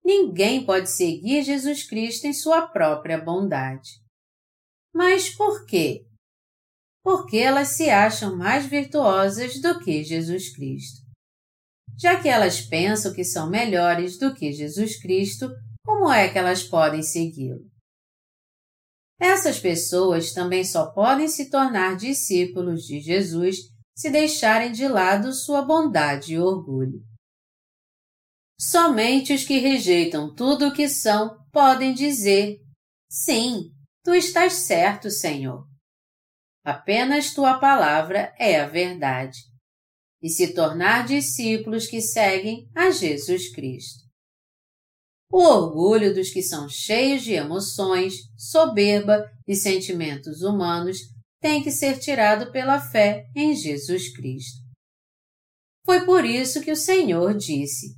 Ninguém 0.04 0.64
pode 0.64 0.92
seguir 0.92 1.44
Jesus 1.44 1.84
Cristo 1.84 2.26
em 2.28 2.34
sua 2.34 2.68
própria 2.68 3.18
bondade. 3.18 3.90
Mas 4.94 5.30
por 5.30 5.66
quê? 5.66 6.06
Porque 7.06 7.38
elas 7.38 7.70
se 7.70 7.90
acham 7.90 8.36
mais 8.36 8.66
virtuosas 8.66 9.62
do 9.62 9.80
que 9.80 10.04
Jesus 10.04 10.54
Cristo 10.54 11.06
já 11.98 12.22
que 12.22 12.28
elas 12.28 12.62
pensam 12.62 13.14
que 13.14 13.24
são 13.24 13.50
melhores 13.50 14.18
do 14.18 14.34
que 14.34 14.52
Jesus 14.52 15.00
Cristo, 15.00 15.50
como 15.84 16.12
é 16.12 16.30
que 16.30 16.38
elas 16.38 16.64
podem 16.64 17.02
segui-lo? 17.02 17.66
Essas 19.20 19.60
pessoas 19.60 20.34
também 20.34 20.66
só 20.66 20.92
podem 20.92 21.28
se 21.28 21.50
tornar 21.50 21.96
discípulos 21.96 22.84
de 22.84 23.00
Jesus 23.00 23.58
se 23.98 24.10
deixarem 24.10 24.74
de 24.74 24.88
lado 24.90 25.32
sua 25.32 25.62
bondade 25.62 26.34
e 26.34 26.40
orgulho. 26.40 27.02
Somente 28.60 29.34
os 29.34 29.46
que 29.46 29.58
rejeitam 29.58 30.34
tudo 30.36 30.68
o 30.68 30.74
que 30.74 30.90
são 30.90 31.38
podem 31.52 31.94
dizer: 31.94 32.58
Sim, 33.10 33.72
tu 34.04 34.14
estás 34.14 34.54
certo, 34.54 35.10
Senhor. 35.10 35.66
Apenas 36.66 37.32
tua 37.32 37.60
palavra 37.60 38.34
é 38.40 38.60
a 38.60 38.68
verdade, 38.68 39.38
e 40.22 40.28
se 40.28 40.54
tornar 40.56 41.06
discípulos 41.06 41.86
que 41.86 42.02
seguem 42.02 42.68
a 42.76 42.90
Jesus 42.90 43.54
Cristo. 43.54 44.04
O 45.32 45.40
orgulho 45.44 46.14
dos 46.14 46.32
que 46.32 46.42
são 46.42 46.68
cheios 46.68 47.22
de 47.22 47.34
emoções, 47.34 48.16
soberba 48.36 49.30
e 49.48 49.56
sentimentos 49.56 50.42
humanos 50.42 50.98
tem 51.40 51.62
que 51.62 51.70
ser 51.70 52.00
tirado 52.00 52.52
pela 52.52 52.80
fé 52.80 53.28
em 53.36 53.56
Jesus 53.56 54.12
Cristo. 54.16 54.66
Foi 55.86 56.04
por 56.06 56.26
isso 56.26 56.62
que 56.62 56.72
o 56.72 56.76
Senhor 56.76 57.36
disse: 57.36 57.96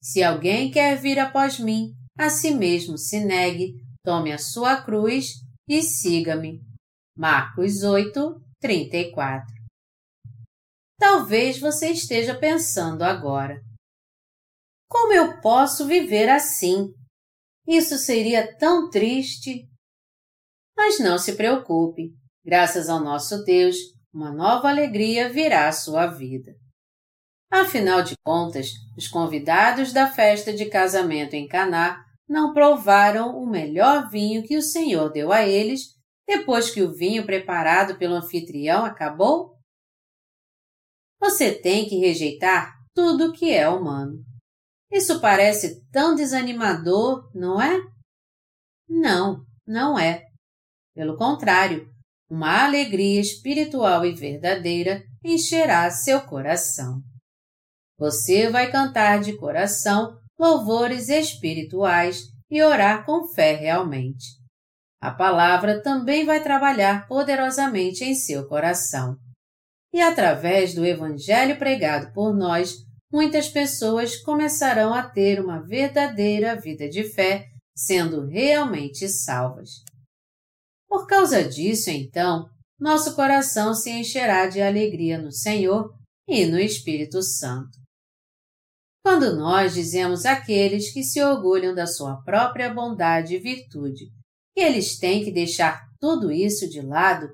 Se 0.00 0.22
alguém 0.22 0.70
quer 0.70 1.00
vir 1.00 1.20
após 1.20 1.60
mim, 1.60 1.92
a 2.18 2.28
si 2.28 2.50
mesmo 2.50 2.98
se 2.98 3.20
negue, 3.20 3.74
tome 4.04 4.32
a 4.32 4.38
sua 4.38 4.82
cruz 4.82 5.34
e 5.68 5.82
siga-me. 5.82 6.71
Marcos 7.14 7.82
8, 7.82 8.42
34. 8.58 9.46
Talvez 10.98 11.60
você 11.60 11.90
esteja 11.90 12.34
pensando 12.34 13.02
agora. 13.02 13.60
Como 14.88 15.12
eu 15.12 15.38
posso 15.42 15.86
viver 15.86 16.30
assim? 16.30 16.90
Isso 17.68 17.98
seria 17.98 18.56
tão 18.56 18.88
triste. 18.88 19.68
Mas 20.74 21.00
não 21.00 21.18
se 21.18 21.36
preocupe, 21.36 22.14
graças 22.42 22.88
ao 22.88 22.98
nosso 22.98 23.44
Deus, 23.44 23.76
uma 24.10 24.32
nova 24.32 24.70
alegria 24.70 25.30
virá 25.30 25.68
à 25.68 25.72
sua 25.72 26.06
vida. 26.06 26.54
Afinal 27.50 28.02
de 28.02 28.16
contas, 28.24 28.68
os 28.96 29.06
convidados 29.06 29.92
da 29.92 30.10
festa 30.10 30.50
de 30.50 30.64
casamento 30.64 31.34
em 31.34 31.46
Caná 31.46 32.02
não 32.26 32.54
provaram 32.54 33.36
o 33.36 33.46
melhor 33.46 34.08
vinho 34.08 34.42
que 34.42 34.56
o 34.56 34.62
Senhor 34.62 35.12
deu 35.12 35.30
a 35.30 35.46
eles 35.46 36.00
depois 36.36 36.70
que 36.70 36.82
o 36.82 36.92
vinho 36.92 37.26
preparado 37.26 37.98
pelo 37.98 38.14
anfitrião 38.14 38.84
acabou? 38.84 39.56
Você 41.20 41.54
tem 41.54 41.88
que 41.88 41.96
rejeitar 41.98 42.74
tudo 42.94 43.32
que 43.32 43.52
é 43.52 43.68
humano. 43.68 44.24
Isso 44.90 45.20
parece 45.20 45.84
tão 45.90 46.14
desanimador, 46.14 47.30
não 47.34 47.60
é? 47.60 47.78
Não, 48.88 49.44
não 49.66 49.98
é. 49.98 50.24
Pelo 50.94 51.16
contrário, 51.16 51.88
uma 52.28 52.64
alegria 52.64 53.20
espiritual 53.20 54.04
e 54.04 54.14
verdadeira 54.14 55.02
encherá 55.24 55.90
seu 55.90 56.20
coração. 56.26 57.00
Você 57.98 58.50
vai 58.50 58.70
cantar 58.70 59.20
de 59.20 59.36
coração 59.36 60.18
louvores 60.38 61.08
espirituais 61.08 62.24
e 62.50 62.62
orar 62.62 63.06
com 63.06 63.28
fé 63.28 63.54
realmente. 63.54 64.41
A 65.02 65.10
palavra 65.10 65.82
também 65.82 66.24
vai 66.24 66.40
trabalhar 66.40 67.08
poderosamente 67.08 68.04
em 68.04 68.14
seu 68.14 68.46
coração. 68.46 69.16
E 69.92 70.00
através 70.00 70.74
do 70.74 70.86
Evangelho 70.86 71.58
pregado 71.58 72.12
por 72.12 72.32
nós, 72.32 72.76
muitas 73.12 73.48
pessoas 73.48 74.16
começarão 74.22 74.94
a 74.94 75.02
ter 75.02 75.40
uma 75.40 75.60
verdadeira 75.60 76.54
vida 76.54 76.88
de 76.88 77.02
fé, 77.02 77.48
sendo 77.76 78.24
realmente 78.28 79.08
salvas. 79.08 79.70
Por 80.88 81.08
causa 81.08 81.42
disso, 81.42 81.90
então, 81.90 82.48
nosso 82.78 83.16
coração 83.16 83.74
se 83.74 83.90
encherá 83.90 84.46
de 84.46 84.62
alegria 84.62 85.20
no 85.20 85.32
Senhor 85.32 85.92
e 86.28 86.46
no 86.46 86.60
Espírito 86.60 87.20
Santo. 87.24 87.76
Quando 89.04 89.34
nós 89.34 89.74
dizemos 89.74 90.24
àqueles 90.24 90.92
que 90.92 91.02
se 91.02 91.20
orgulham 91.20 91.74
da 91.74 91.88
sua 91.88 92.22
própria 92.22 92.72
bondade 92.72 93.34
e 93.34 93.40
virtude 93.40 94.21
que 94.54 94.60
eles 94.60 94.98
têm 94.98 95.24
que 95.24 95.32
deixar 95.32 95.82
tudo 96.00 96.30
isso 96.30 96.68
de 96.68 96.80
lado, 96.80 97.28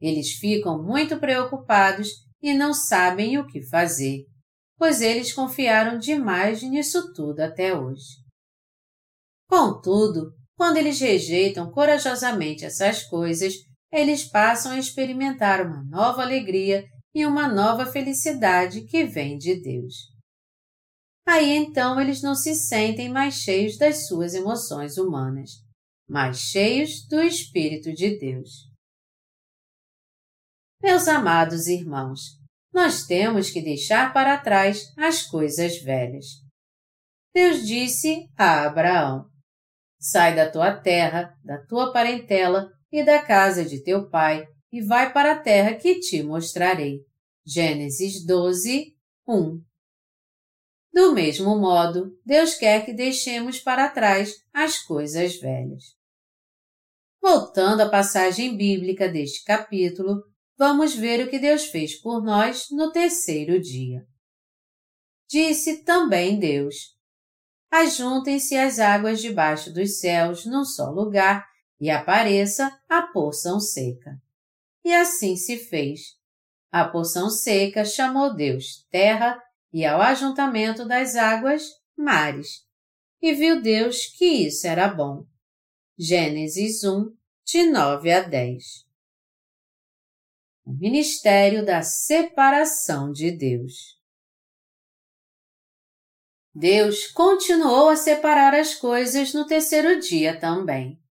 eles 0.00 0.32
ficam 0.32 0.82
muito 0.82 1.18
preocupados 1.18 2.08
e 2.42 2.54
não 2.54 2.72
sabem 2.72 3.38
o 3.38 3.46
que 3.46 3.62
fazer 3.68 4.24
pois 4.78 5.00
eles 5.00 5.32
confiaram 5.32 5.98
demais 5.98 6.62
nisso 6.62 7.12
tudo 7.12 7.40
até 7.40 7.76
hoje. 7.76 8.22
Contudo, 9.48 10.32
quando 10.56 10.76
eles 10.76 11.00
rejeitam 11.00 11.70
corajosamente 11.70 12.64
essas 12.64 13.02
coisas, 13.02 13.54
eles 13.92 14.24
passam 14.24 14.72
a 14.72 14.78
experimentar 14.78 15.66
uma 15.66 15.82
nova 15.84 16.22
alegria 16.22 16.84
e 17.14 17.26
uma 17.26 17.48
nova 17.48 17.86
felicidade 17.86 18.82
que 18.82 19.04
vem 19.04 19.36
de 19.36 19.60
Deus. 19.60 19.94
Aí 21.26 21.56
então 21.56 22.00
eles 22.00 22.22
não 22.22 22.34
se 22.34 22.54
sentem 22.54 23.08
mais 23.08 23.34
cheios 23.34 23.76
das 23.76 24.06
suas 24.06 24.34
emoções 24.34 24.96
humanas, 24.96 25.50
mas 26.08 26.38
cheios 26.38 27.06
do 27.06 27.20
Espírito 27.20 27.92
de 27.92 28.18
Deus. 28.18 28.68
Meus 30.82 31.06
amados 31.08 31.66
irmãos, 31.66 32.38
nós 32.72 33.04
temos 33.04 33.50
que 33.50 33.60
deixar 33.60 34.12
para 34.12 34.38
trás 34.38 34.92
as 34.96 35.22
coisas 35.22 35.82
velhas. 35.82 36.24
Deus 37.34 37.66
disse 37.66 38.28
a 38.36 38.64
Abraão: 38.64 39.26
Sai 40.00 40.34
da 40.34 40.50
tua 40.50 40.72
terra, 40.72 41.36
da 41.44 41.58
tua 41.66 41.92
parentela 41.92 42.70
e 42.90 43.04
da 43.04 43.22
casa 43.22 43.64
de 43.64 43.82
teu 43.82 44.08
pai, 44.08 44.46
e 44.72 44.80
vai 44.80 45.12
para 45.12 45.32
a 45.32 45.38
terra 45.38 45.74
que 45.74 45.98
te 46.00 46.22
mostrarei. 46.22 47.00
Gênesis 47.44 48.24
12, 48.24 48.94
1. 49.26 49.62
Do 50.92 51.12
mesmo 51.12 51.58
modo, 51.58 52.16
Deus 52.24 52.54
quer 52.54 52.84
que 52.84 52.92
deixemos 52.92 53.58
para 53.58 53.88
trás 53.88 54.34
as 54.52 54.78
coisas 54.78 55.36
velhas. 55.40 55.97
Voltando 57.20 57.80
à 57.80 57.88
passagem 57.88 58.56
bíblica 58.56 59.08
deste 59.08 59.44
capítulo, 59.44 60.22
vamos 60.56 60.94
ver 60.94 61.26
o 61.26 61.30
que 61.30 61.38
Deus 61.38 61.66
fez 61.66 62.00
por 62.00 62.22
nós 62.22 62.66
no 62.70 62.92
terceiro 62.92 63.60
dia. 63.60 64.06
Disse 65.28 65.84
também 65.84 66.38
Deus: 66.38 66.96
Ajuntem-se 67.70 68.56
as 68.56 68.78
águas 68.78 69.20
debaixo 69.20 69.72
dos 69.72 69.98
céus 69.98 70.46
num 70.46 70.64
só 70.64 70.90
lugar 70.90 71.46
e 71.80 71.90
apareça 71.90 72.76
a 72.88 73.02
porção 73.02 73.60
seca. 73.60 74.16
E 74.84 74.94
assim 74.94 75.36
se 75.36 75.58
fez. 75.58 76.16
A 76.70 76.84
porção 76.84 77.28
seca 77.28 77.84
chamou 77.84 78.34
Deus 78.34 78.86
terra 78.90 79.40
e 79.72 79.84
ao 79.84 80.00
ajuntamento 80.00 80.86
das 80.86 81.14
águas, 81.14 81.62
mares. 81.96 82.66
E 83.20 83.34
viu 83.34 83.60
Deus 83.60 84.06
que 84.06 84.24
isso 84.24 84.66
era 84.66 84.88
bom. 84.88 85.26
Gênesis 85.98 86.84
1, 86.84 87.12
de 87.44 87.64
9 87.64 88.12
a 88.12 88.20
10 88.20 88.88
o 90.68 90.72
ministério 90.74 91.64
da 91.64 91.80
separação 91.80 93.10
de 93.10 93.30
Deus. 93.30 93.98
Deus 96.54 97.06
continuou 97.06 97.88
a 97.88 97.96
separar 97.96 98.54
as 98.54 98.74
coisas 98.74 99.32
no 99.32 99.46
terceiro 99.46 99.98
dia 99.98 100.38
também. 100.38 101.02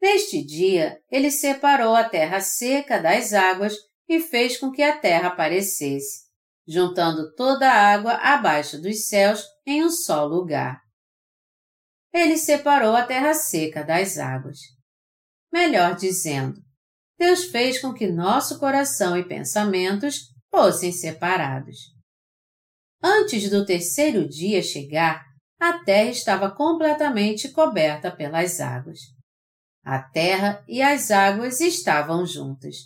Neste 0.00 0.40
dia, 0.40 1.02
ele 1.10 1.32
separou 1.32 1.96
a 1.96 2.08
terra 2.08 2.40
seca 2.40 3.02
das 3.02 3.32
águas 3.32 3.76
e 4.08 4.20
fez 4.20 4.56
com 4.56 4.70
que 4.70 4.82
a 4.84 4.96
terra 4.96 5.30
aparecesse, 5.30 6.28
juntando 6.64 7.34
toda 7.34 7.68
a 7.68 7.92
água 7.92 8.12
abaixo 8.12 8.80
dos 8.80 9.08
céus 9.08 9.44
em 9.66 9.82
um 9.82 9.90
só 9.90 10.24
lugar. 10.24 10.83
Ele 12.14 12.38
separou 12.38 12.94
a 12.94 13.04
terra 13.04 13.34
seca 13.34 13.82
das 13.82 14.16
águas. 14.18 14.58
Melhor 15.52 15.96
dizendo, 15.96 16.54
Deus 17.18 17.46
fez 17.46 17.80
com 17.80 17.92
que 17.92 18.06
nosso 18.06 18.60
coração 18.60 19.18
e 19.18 19.26
pensamentos 19.26 20.32
fossem 20.48 20.92
separados. 20.92 21.76
Antes 23.02 23.50
do 23.50 23.66
terceiro 23.66 24.28
dia 24.28 24.62
chegar, 24.62 25.24
a 25.60 25.84
terra 25.84 26.10
estava 26.10 26.50
completamente 26.50 27.48
coberta 27.50 28.10
pelas 28.10 28.60
águas. 28.60 29.00
A 29.84 30.00
terra 30.00 30.64
e 30.68 30.80
as 30.80 31.10
águas 31.10 31.60
estavam 31.60 32.24
juntas. 32.24 32.76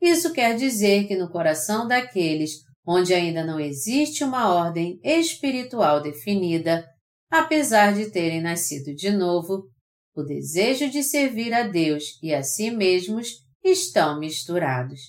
Isso 0.00 0.32
quer 0.32 0.56
dizer 0.56 1.06
que 1.06 1.16
no 1.16 1.30
coração 1.30 1.86
daqueles 1.86 2.62
onde 2.84 3.14
ainda 3.14 3.44
não 3.44 3.60
existe 3.60 4.24
uma 4.24 4.52
ordem 4.52 4.98
espiritual 5.04 6.00
definida, 6.00 6.88
apesar 7.32 7.94
de 7.94 8.10
terem 8.10 8.42
nascido 8.42 8.94
de 8.94 9.10
novo, 9.10 9.70
o 10.14 10.22
desejo 10.22 10.90
de 10.90 11.02
servir 11.02 11.54
a 11.54 11.62
Deus 11.62 12.04
e 12.22 12.34
a 12.34 12.42
si 12.42 12.70
mesmos 12.70 13.28
estão 13.64 14.20
misturados. 14.20 15.00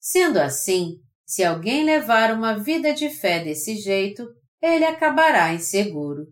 Sendo 0.00 0.38
assim, 0.38 0.94
se 1.26 1.44
alguém 1.44 1.84
levar 1.84 2.32
uma 2.32 2.58
vida 2.58 2.94
de 2.94 3.10
fé 3.10 3.44
desse 3.44 3.76
jeito, 3.76 4.26
ele 4.62 4.86
acabará 4.86 5.52
inseguro, 5.52 6.24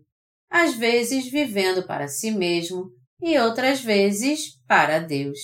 às 0.49 0.75
vezes 0.75 1.29
vivendo 1.29 1.85
para 1.85 2.07
si 2.07 2.31
mesmo 2.31 2.89
e 3.21 3.37
outras 3.37 3.81
vezes 3.81 4.59
para 4.65 4.97
Deus. 4.97 5.37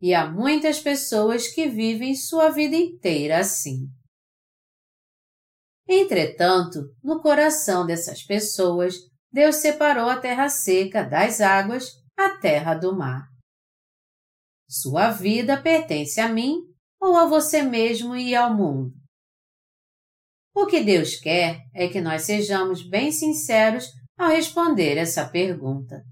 E 0.00 0.12
há 0.12 0.28
muitas 0.28 0.80
pessoas 0.80 1.46
que 1.46 1.68
vivem 1.68 2.16
sua 2.16 2.50
vida 2.50 2.74
inteira 2.74 3.38
assim. 3.38 3.86
Entretanto, 5.94 6.94
no 7.04 7.20
coração 7.20 7.84
dessas 7.84 8.22
pessoas, 8.22 8.94
Deus 9.30 9.56
separou 9.56 10.08
a 10.08 10.18
terra 10.18 10.48
seca 10.48 11.02
das 11.02 11.42
águas, 11.42 11.90
a 12.16 12.30
terra 12.38 12.74
do 12.74 12.96
mar. 12.96 13.28
Sua 14.66 15.10
vida 15.10 15.60
pertence 15.60 16.18
a 16.18 16.30
mim 16.30 16.62
ou 16.98 17.14
a 17.14 17.26
você 17.26 17.60
mesmo 17.60 18.16
e 18.16 18.34
ao 18.34 18.56
mundo? 18.56 18.94
O 20.54 20.64
que 20.64 20.82
Deus 20.82 21.16
quer 21.16 21.60
é 21.74 21.86
que 21.88 22.00
nós 22.00 22.22
sejamos 22.22 22.88
bem 22.88 23.12
sinceros 23.12 23.86
ao 24.18 24.30
responder 24.30 24.96
essa 24.96 25.28
pergunta. 25.28 26.02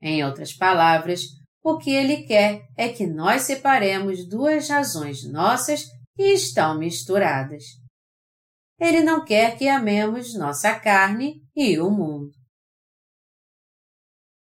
Em 0.00 0.24
outras 0.24 0.52
palavras, 0.52 1.26
o 1.62 1.78
que 1.78 1.92
Ele 1.92 2.24
quer 2.24 2.66
é 2.76 2.88
que 2.88 3.06
nós 3.06 3.42
separemos 3.42 4.28
duas 4.28 4.68
razões 4.68 5.22
nossas 5.30 5.84
que 6.16 6.24
estão 6.24 6.76
misturadas. 6.76 7.81
Ele 8.82 9.00
não 9.00 9.24
quer 9.24 9.56
que 9.56 9.68
amemos 9.68 10.34
nossa 10.34 10.74
carne 10.74 11.40
e 11.54 11.78
o 11.78 11.88
mundo. 11.88 12.32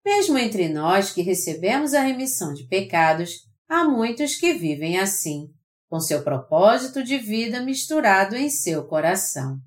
Mesmo 0.06 0.38
entre 0.38 0.70
nós 0.70 1.12
que 1.12 1.24
recebemos 1.24 1.96
a 1.96 2.02
remissão 2.02 2.54
de 2.54 2.68
pecados, 2.68 3.32
há 3.68 3.84
muitos 3.84 4.36
que 4.36 4.54
vivem 4.54 5.00
assim, 5.00 5.48
com 5.90 6.00
seu 6.00 6.24
propósito 6.24 7.04
de 7.04 7.18
vida 7.18 7.62
misturado 7.62 8.36
em 8.36 8.48
seu 8.48 8.86
coração. 8.86 9.58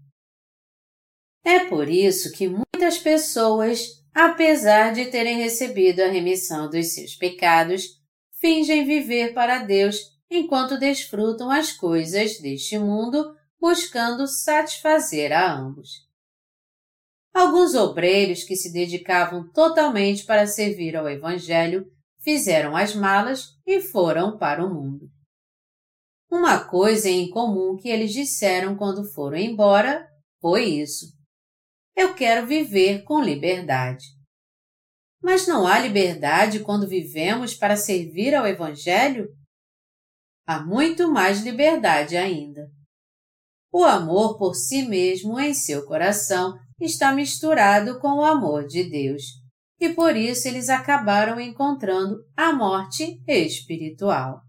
É 1.44 1.64
por 1.68 1.88
isso 1.88 2.30
que 2.30 2.48
muitas 2.48 2.96
pessoas, 2.96 3.84
apesar 4.14 4.92
de 4.92 5.06
terem 5.06 5.38
recebido 5.38 5.98
a 5.98 6.08
remissão 6.08 6.70
dos 6.70 6.94
seus 6.94 7.16
pecados, 7.16 7.86
fingem 8.40 8.86
viver 8.86 9.34
para 9.34 9.64
Deus 9.64 9.96
enquanto 10.30 10.78
desfrutam 10.78 11.50
as 11.50 11.72
coisas 11.72 12.38
deste 12.38 12.78
mundo 12.78 13.34
buscando 13.60 14.26
satisfazer 14.26 15.32
a 15.32 15.52
ambos. 15.52 16.08
Alguns 17.32 17.74
obreiros 17.74 18.42
que 18.42 18.56
se 18.56 18.72
dedicavam 18.72 19.48
totalmente 19.52 20.24
para 20.24 20.46
servir 20.46 20.96
ao 20.96 21.08
Evangelho 21.08 21.86
fizeram 22.22 22.76
as 22.76 22.94
malas 22.94 23.56
e 23.66 23.80
foram 23.80 24.36
para 24.36 24.64
o 24.64 24.72
mundo. 24.72 25.08
Uma 26.30 26.64
coisa 26.64 27.08
em 27.08 27.28
comum 27.30 27.76
que 27.76 27.88
eles 27.88 28.12
disseram 28.12 28.76
quando 28.76 29.04
foram 29.12 29.36
embora 29.36 30.08
foi 30.40 30.64
isso. 30.64 31.06
Eu 31.96 32.14
quero 32.14 32.46
viver 32.46 33.02
com 33.04 33.20
liberdade. 33.20 34.06
Mas 35.22 35.46
não 35.46 35.66
há 35.66 35.78
liberdade 35.78 36.60
quando 36.60 36.88
vivemos 36.88 37.54
para 37.54 37.76
servir 37.76 38.34
ao 38.34 38.46
Evangelho? 38.46 39.28
Há 40.46 40.64
muito 40.64 41.10
mais 41.10 41.42
liberdade 41.42 42.16
ainda. 42.16 42.70
O 43.72 43.84
amor 43.84 44.36
por 44.36 44.54
si 44.54 44.82
mesmo 44.82 45.38
em 45.38 45.54
seu 45.54 45.86
coração 45.86 46.58
está 46.80 47.12
misturado 47.12 48.00
com 48.00 48.18
o 48.18 48.24
amor 48.24 48.66
de 48.66 48.88
Deus, 48.88 49.22
e 49.78 49.90
por 49.90 50.16
isso 50.16 50.48
eles 50.48 50.68
acabaram 50.68 51.40
encontrando 51.40 52.24
a 52.36 52.52
morte 52.52 53.22
espiritual. 53.28 54.40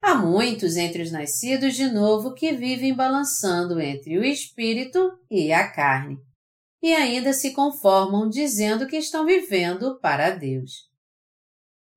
Há 0.00 0.14
muitos 0.14 0.76
entre 0.76 1.02
os 1.02 1.10
nascidos 1.10 1.74
de 1.74 1.90
novo 1.90 2.32
que 2.32 2.52
vivem 2.52 2.94
balançando 2.94 3.80
entre 3.80 4.16
o 4.16 4.24
espírito 4.24 5.10
e 5.30 5.52
a 5.52 5.70
carne, 5.70 6.16
e 6.82 6.94
ainda 6.94 7.32
se 7.32 7.52
conformam 7.52 8.28
dizendo 8.28 8.86
que 8.86 8.96
estão 8.96 9.26
vivendo 9.26 9.98
para 10.00 10.30
Deus. 10.30 10.88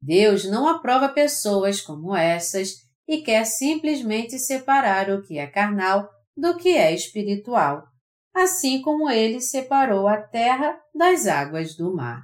Deus 0.02 0.46
não 0.46 0.68
aprova 0.68 1.10
pessoas 1.10 1.80
como 1.80 2.16
essas 2.16 2.91
e 3.12 3.22
quer 3.22 3.44
simplesmente 3.44 4.40
separar 4.40 5.10
o 5.10 5.22
que 5.22 5.38
é 5.38 5.46
carnal 5.46 6.10
do 6.36 6.56
que 6.56 6.70
é 6.70 6.96
espiritual, 6.96 7.84
assim 8.34 8.82
como 8.82 9.10
ele 9.10 9.42
separou 9.42 10.08
a 10.08 10.16
terra 10.16 10.82
das 10.96 11.28
águas 11.28 11.76
do 11.76 11.94
mar. 11.94 12.24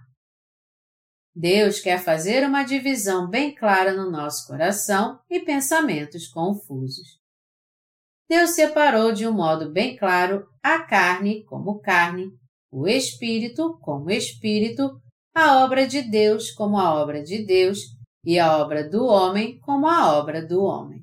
Deus 1.36 1.82
quer 1.82 2.02
fazer 2.02 2.48
uma 2.48 2.64
divisão 2.64 3.30
bem 3.30 3.54
clara 3.54 3.92
no 3.92 4.10
nosso 4.10 4.48
coração 4.48 5.20
e 5.30 5.42
pensamentos 5.42 6.26
confusos. 6.30 7.20
Deus 8.30 8.52
separou 8.52 9.12
de 9.12 9.28
um 9.28 9.34
modo 9.34 9.70
bem 9.70 9.98
claro 9.98 10.48
a 10.64 10.80
carne 10.84 11.44
como 11.44 11.82
carne, 11.82 12.32
o 12.72 12.88
espírito 12.88 13.78
como 13.82 14.10
espírito, 14.10 15.02
a 15.36 15.66
obra 15.66 15.86
de 15.86 16.02
Deus 16.02 16.50
como 16.52 16.80
a 16.80 16.94
obra 16.94 17.22
de 17.22 17.46
Deus 17.46 17.97
e 18.24 18.40
a 18.40 18.58
obra 18.58 18.88
do 18.88 19.06
homem 19.06 19.60
como 19.60 19.88
a 19.88 20.18
obra 20.18 20.46
do 20.46 20.64
homem. 20.64 21.02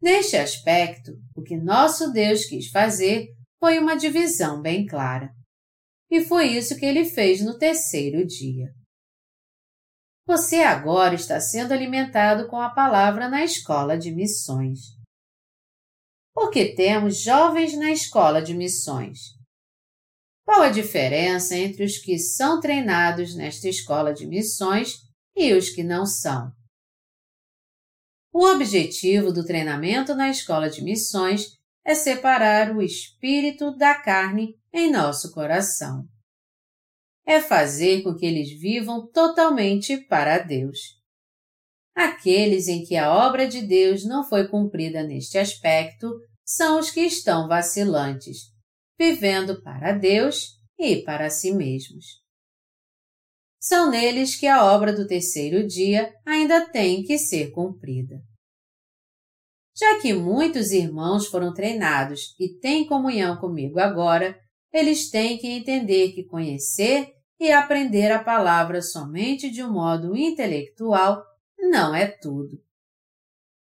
Neste 0.00 0.36
aspecto, 0.36 1.12
o 1.36 1.42
que 1.42 1.56
nosso 1.56 2.10
Deus 2.12 2.44
quis 2.44 2.70
fazer 2.70 3.28
foi 3.58 3.78
uma 3.78 3.96
divisão 3.96 4.62
bem 4.62 4.86
clara. 4.86 5.30
E 6.10 6.24
foi 6.24 6.46
isso 6.46 6.76
que 6.76 6.86
ele 6.86 7.04
fez 7.04 7.44
no 7.44 7.58
terceiro 7.58 8.26
dia. 8.26 8.72
Você 10.26 10.62
agora 10.62 11.14
está 11.14 11.38
sendo 11.38 11.72
alimentado 11.72 12.48
com 12.48 12.60
a 12.60 12.70
palavra 12.70 13.28
na 13.28 13.44
escola 13.44 13.98
de 13.98 14.10
missões. 14.10 14.78
Porque 16.32 16.74
temos 16.74 17.20
jovens 17.22 17.76
na 17.76 17.90
escola 17.90 18.40
de 18.40 18.54
missões. 18.54 19.18
Qual 20.44 20.62
a 20.62 20.70
diferença 20.70 21.56
entre 21.56 21.84
os 21.84 21.98
que 21.98 22.18
são 22.18 22.58
treinados 22.60 23.36
nesta 23.36 23.68
escola 23.68 24.14
de 24.14 24.26
missões 24.26 24.94
e 25.40 25.54
os 25.54 25.70
que 25.70 25.82
não 25.82 26.04
são. 26.04 26.52
O 28.30 28.44
objetivo 28.44 29.32
do 29.32 29.42
treinamento 29.42 30.14
na 30.14 30.28
escola 30.28 30.68
de 30.68 30.84
missões 30.84 31.58
é 31.82 31.94
separar 31.94 32.76
o 32.76 32.82
espírito 32.82 33.74
da 33.74 33.94
carne 33.94 34.54
em 34.70 34.90
nosso 34.90 35.32
coração. 35.32 36.04
É 37.26 37.40
fazer 37.40 38.02
com 38.02 38.14
que 38.14 38.26
eles 38.26 38.50
vivam 38.60 39.10
totalmente 39.10 39.96
para 39.96 40.36
Deus. 40.38 41.00
Aqueles 41.94 42.68
em 42.68 42.84
que 42.84 42.94
a 42.96 43.10
obra 43.10 43.48
de 43.48 43.62
Deus 43.62 44.04
não 44.04 44.28
foi 44.28 44.46
cumprida 44.46 45.02
neste 45.02 45.38
aspecto 45.38 46.20
são 46.44 46.78
os 46.78 46.90
que 46.90 47.00
estão 47.00 47.48
vacilantes, 47.48 48.52
vivendo 48.98 49.62
para 49.62 49.92
Deus 49.92 50.58
e 50.78 51.02
para 51.02 51.30
si 51.30 51.50
mesmos 51.50 52.19
são 53.60 53.90
neles 53.90 54.34
que 54.34 54.46
a 54.46 54.64
obra 54.64 54.92
do 54.92 55.06
terceiro 55.06 55.66
dia 55.66 56.12
ainda 56.24 56.66
tem 56.70 57.02
que 57.02 57.18
ser 57.18 57.50
cumprida. 57.50 58.22
Já 59.76 60.00
que 60.00 60.14
muitos 60.14 60.72
irmãos 60.72 61.26
foram 61.26 61.52
treinados 61.52 62.34
e 62.38 62.58
têm 62.58 62.86
comunhão 62.86 63.36
comigo 63.36 63.78
agora, 63.78 64.38
eles 64.72 65.10
têm 65.10 65.38
que 65.38 65.46
entender 65.46 66.12
que 66.12 66.24
conhecer 66.24 67.12
e 67.38 67.52
aprender 67.52 68.10
a 68.10 68.22
palavra 68.22 68.82
somente 68.82 69.50
de 69.50 69.62
um 69.62 69.72
modo 69.72 70.16
intelectual 70.16 71.22
não 71.58 71.94
é 71.94 72.06
tudo. 72.06 72.58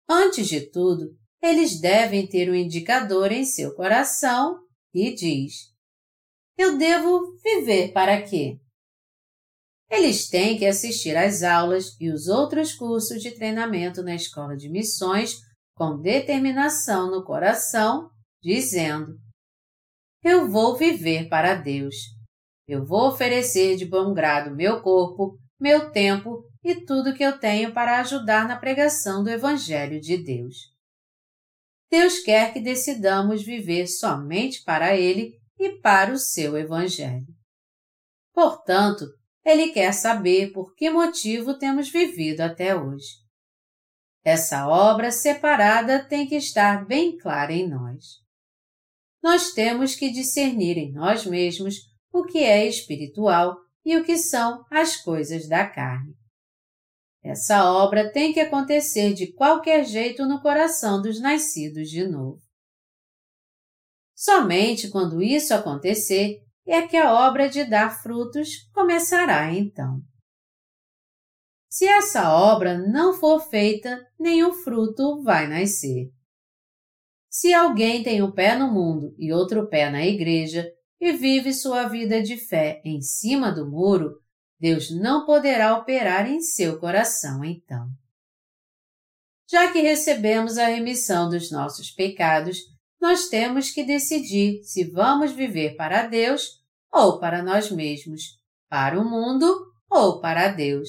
Antes 0.09 0.49
de 0.49 0.71
tudo, 0.71 1.17
eles 1.43 1.81
devem 1.81 2.27
ter 2.27 2.51
um 2.51 2.55
indicador 2.55 3.33
em 3.33 3.45
seu 3.45 3.75
coração 3.75 4.59
que 4.93 5.15
diz: 5.15 5.73
Eu 6.57 6.77
devo 6.77 7.37
viver 7.43 7.93
para 7.93 8.21
quê? 8.23 8.59
Eles 9.91 10.29
têm 10.29 10.57
que 10.57 10.67
assistir 10.67 11.17
às 11.17 11.43
aulas 11.43 11.97
e 12.01 12.11
os 12.11 12.29
outros 12.29 12.73
cursos 12.73 13.21
de 13.21 13.33
treinamento 13.33 14.03
na 14.05 14.15
escola 14.15 14.57
de 14.57 14.71
missões 14.71 15.37
com 15.75 16.01
determinação 16.01 17.11
no 17.11 17.25
coração, 17.25 18.09
dizendo: 18.41 19.19
Eu 20.23 20.49
vou 20.49 20.77
viver 20.77 21.29
para 21.29 21.57
Deus. 21.57 21.97
Eu 22.69 22.87
vou 22.87 23.09
oferecer 23.09 23.77
de 23.77 23.85
bom 23.85 24.15
grado 24.15 24.55
meu 24.55 24.81
corpo, 24.81 25.37
meu 25.59 25.91
tempo 25.91 26.45
e 26.63 26.85
tudo 26.85 27.15
que 27.15 27.25
eu 27.25 27.39
tenho 27.39 27.73
para 27.73 27.99
ajudar 28.01 28.47
na 28.47 28.57
pregação 28.57 29.25
do 29.25 29.31
Evangelho 29.31 30.01
de 30.01 30.23
Deus. 30.23 30.57
Deus 31.91 32.21
quer 32.21 32.53
que 32.53 32.61
decidamos 32.61 33.43
viver 33.43 33.89
somente 33.89 34.63
para 34.63 34.97
Ele 34.97 35.37
e 35.59 35.81
para 35.81 36.13
o 36.13 36.19
seu 36.19 36.57
Evangelho. 36.57 37.27
Portanto, 38.33 39.05
ele 39.45 39.73
quer 39.73 39.93
saber 39.93 40.53
por 40.53 40.75
que 40.75 40.91
motivo 40.91 41.59
temos 41.59 41.89
vivido 41.89 42.41
até 42.41 42.75
hoje. 42.77 43.21
Essa 44.23 44.69
obra 44.69 45.11
separada 45.11 46.05
tem 46.07 46.27
que 46.27 46.37
estar 46.37 46.85
bem 46.87 47.17
clara 47.17 47.53
em 47.53 47.69
nós. 47.69 48.21
Nós 49.23 49.53
temos 49.53 49.95
que 49.95 50.11
discernir 50.11 50.77
em 50.77 50.93
nós 50.93 51.27
mesmos 51.27 51.77
o 52.13 52.25
que 52.25 52.39
é 52.39 52.67
espiritual 52.67 53.57
e 53.85 53.97
o 53.97 54.05
que 54.05 54.19
são 54.19 54.65
as 54.71 54.97
coisas 54.97 55.49
da 55.49 55.67
carne. 55.67 56.15
Essa 57.23 57.71
obra 57.71 58.11
tem 58.11 58.33
que 58.33 58.41
acontecer 58.41 59.13
de 59.13 59.33
qualquer 59.33 59.85
jeito 59.85 60.27
no 60.27 60.41
coração 60.41 61.03
dos 61.03 61.21
nascidos 61.21 61.89
de 61.89 62.07
novo. 62.07 62.41
Somente 64.15 64.89
quando 64.89 65.23
isso 65.23 65.55
acontecer 65.55 66.43
é 66.73 66.87
que 66.87 66.97
a 66.97 67.13
obra 67.13 67.49
de 67.49 67.65
dar 67.65 68.01
frutos 68.01 68.71
começará 68.73 69.53
então. 69.53 70.01
Se 71.69 71.85
essa 71.85 72.33
obra 72.33 72.79
não 72.79 73.13
for 73.13 73.41
feita, 73.41 74.07
nenhum 74.19 74.53
fruto 74.53 75.21
vai 75.23 75.49
nascer. 75.49 76.11
Se 77.29 77.53
alguém 77.53 78.05
tem 78.05 78.23
um 78.23 78.31
pé 78.31 78.57
no 78.57 78.73
mundo 78.73 79.15
e 79.19 79.33
outro 79.33 79.69
pé 79.69 79.91
na 79.91 80.07
igreja 80.07 80.69
e 81.01 81.13
vive 81.13 81.53
sua 81.53 81.89
vida 81.89 82.23
de 82.23 82.37
fé 82.37 82.81
em 82.85 83.01
cima 83.01 83.51
do 83.51 83.69
muro, 83.69 84.21
Deus 84.59 84.91
não 84.91 85.27
poderá 85.27 85.77
operar 85.77 86.31
em 86.31 86.41
seu 86.41 86.79
coração 86.79 87.45
então. 87.45 87.89
Já 89.51 89.73
que 89.73 89.81
recebemos 89.81 90.57
a 90.57 90.67
remissão 90.67 91.29
dos 91.29 91.51
nossos 91.51 91.91
pecados, 91.91 92.59
nós 93.01 93.29
temos 93.29 93.71
que 93.71 93.83
decidir 93.83 94.63
se 94.63 94.85
vamos 94.85 95.33
viver 95.33 95.75
para 95.75 96.07
Deus 96.07 96.60
ou 96.93 97.19
para 97.19 97.43
nós 97.43 97.71
mesmos, 97.71 98.23
para 98.69 98.99
o 99.01 99.05
mundo 99.05 99.73
ou 99.91 100.21
para 100.21 100.49
Deus. 100.49 100.89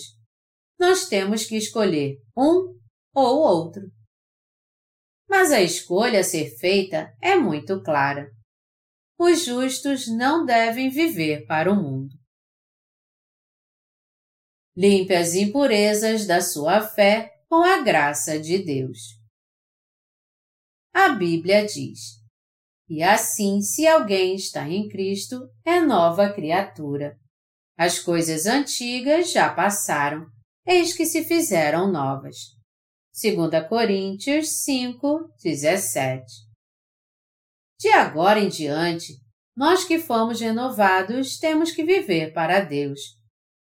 Nós 0.80 1.08
temos 1.08 1.46
que 1.46 1.56
escolher 1.56 2.18
um 2.36 2.80
ou 3.14 3.40
outro. 3.40 3.84
Mas 5.30 5.52
a 5.52 5.62
escolha 5.62 6.20
a 6.20 6.24
ser 6.24 6.58
feita 6.58 7.16
é 7.22 7.36
muito 7.36 7.82
clara. 7.84 8.30
Os 9.18 9.46
justos 9.46 10.08
não 10.08 10.46
devem 10.46 10.90
viver 10.90 11.46
para 11.46 11.72
o 11.72 11.76
mundo. 11.76 12.16
Limpe 14.76 15.14
as 15.14 15.36
impurezas 15.36 16.26
da 16.26 16.42
sua 16.42 16.82
fé 16.82 17.32
com 17.48 17.62
a 17.62 17.82
graça 17.82 18.40
de 18.40 18.64
Deus. 18.64 19.20
A 20.94 21.10
Bíblia 21.10 21.66
diz: 21.66 22.21
E 22.94 23.02
assim, 23.02 23.62
se 23.62 23.88
alguém 23.88 24.36
está 24.36 24.68
em 24.68 24.90
Cristo, 24.90 25.50
é 25.64 25.80
nova 25.80 26.30
criatura. 26.34 27.18
As 27.78 28.00
coisas 28.00 28.46
antigas 28.46 29.32
já 29.32 29.50
passaram, 29.50 30.26
eis 30.68 30.92
que 30.94 31.06
se 31.06 31.24
fizeram 31.24 31.90
novas. 31.90 32.36
2 33.14 33.70
Coríntios 33.70 34.64
5, 34.64 35.34
17. 35.42 36.26
De 37.80 37.88
agora 37.94 38.42
em 38.42 38.50
diante, 38.50 39.14
nós 39.56 39.86
que 39.86 39.98
fomos 39.98 40.42
renovados 40.42 41.40
temos 41.40 41.72
que 41.72 41.86
viver 41.86 42.34
para 42.34 42.60
Deus, 42.60 43.00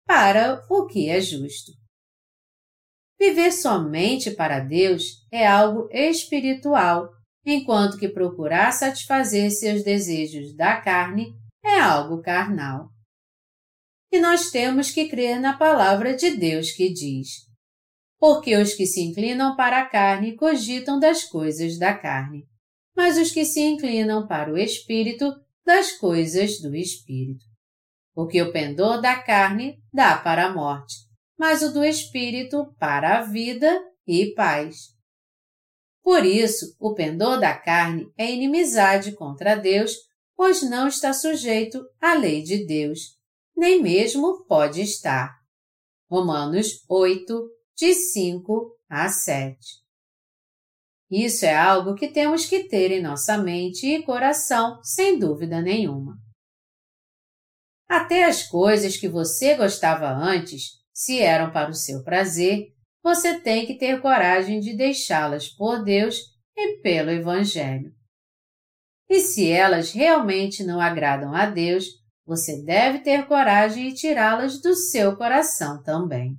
para 0.08 0.66
o 0.68 0.88
que 0.88 1.10
é 1.10 1.22
justo. 1.22 1.72
Viver 3.20 3.52
somente 3.52 4.32
para 4.32 4.60
Deus 4.62 5.04
é 5.32 5.46
algo 5.46 5.88
espiritual, 5.92 7.21
enquanto 7.46 7.98
que 7.98 8.08
procurar 8.08 8.72
satisfazer 8.72 9.52
seus 9.52 9.84
desejos 9.84 10.56
da 10.56 10.80
carne 10.80 11.34
é 11.64 11.80
algo 11.80 12.22
carnal. 12.22 12.90
E 14.12 14.20
nós 14.20 14.52
temos 14.52 14.92
que 14.92 15.08
crer 15.08 15.40
na 15.40 15.58
palavra 15.58 16.16
de 16.16 16.32
Deus 16.32 16.72
que 16.72 16.92
diz: 16.92 17.52
porque 18.22 18.56
os 18.56 18.76
que 18.76 18.86
se 18.86 19.02
inclinam 19.02 19.56
para 19.56 19.80
a 19.80 19.86
carne 19.88 20.36
cogitam 20.36 21.00
das 21.00 21.24
coisas 21.24 21.80
da 21.80 21.92
carne, 21.92 22.46
mas 22.96 23.18
os 23.18 23.32
que 23.32 23.44
se 23.44 23.62
inclinam 23.62 24.28
para 24.28 24.54
o 24.54 24.60
espírito, 24.60 25.34
das 25.66 25.94
coisas 25.94 26.60
do 26.62 26.76
espírito. 26.76 27.44
Porque 28.14 28.40
o 28.40 28.52
pendor 28.52 29.02
da 29.02 29.20
carne 29.20 29.82
dá 29.92 30.16
para 30.16 30.46
a 30.46 30.54
morte, 30.54 30.94
mas 31.36 31.64
o 31.64 31.74
do 31.74 31.84
espírito 31.84 32.76
para 32.78 33.18
a 33.18 33.22
vida 33.24 33.82
e 34.06 34.36
paz. 34.36 34.76
Por 36.04 36.26
isso, 36.26 36.76
o 36.80 36.94
pendor 36.94 37.40
da 37.40 37.56
carne 37.56 38.12
é 38.18 38.32
inimizade 38.32 39.12
contra 39.14 39.56
Deus, 39.56 39.94
pois 40.36 40.64
não 40.64 40.88
está 40.88 41.14
sujeito 41.14 41.84
à 42.00 42.14
lei 42.14 42.42
de 42.42 42.66
Deus, 42.66 43.18
nem 43.56 43.82
mesmo 43.82 44.44
pode 44.46 44.82
estar. 44.82 45.40
Romanos 46.10 46.84
8, 46.90 47.50
de 47.78 47.94
5 47.94 48.78
a 48.90 49.08
7. 49.08 49.58
Isso 51.10 51.46
é 51.46 51.56
algo 51.56 51.94
que 51.94 52.08
temos 52.08 52.46
que 52.46 52.70
ter 52.70 52.92
em 52.92 53.02
nossa 53.02 53.38
mente 53.38 53.86
e 53.86 54.04
coração, 54.04 54.82
sem 54.84 55.20
dúvida 55.20 55.62
nenhuma. 55.62 56.18
Até 57.88 58.24
as 58.24 58.44
coisas 58.44 58.96
que 58.96 59.10
você 59.10 59.56
gostava 59.56 60.08
antes, 60.08 60.80
se 60.94 61.20
eram 61.20 61.52
para 61.52 61.70
o 61.70 61.76
seu 61.76 62.04
prazer, 62.04 62.74
você 63.04 63.40
tem 63.40 63.66
que 63.66 63.78
ter 63.78 64.02
coragem 64.02 64.60
de 64.60 64.76
deixá-las 64.76 65.48
por 65.50 65.84
Deus 65.84 66.18
e 66.56 66.78
pelo 66.82 67.10
Evangelho. 67.10 67.92
E 69.10 69.20
se 69.20 69.50
elas 69.50 69.92
realmente 69.92 70.64
não 70.64 70.80
agradam 70.80 71.34
a 71.34 71.46
Deus, 71.46 71.86
você 72.26 72.64
deve 72.64 73.00
ter 73.00 73.28
coragem 73.28 73.90
de 73.90 73.96
tirá-las 73.96 74.62
do 74.62 74.74
seu 74.74 75.18
coração 75.18 75.82
também. 75.84 76.38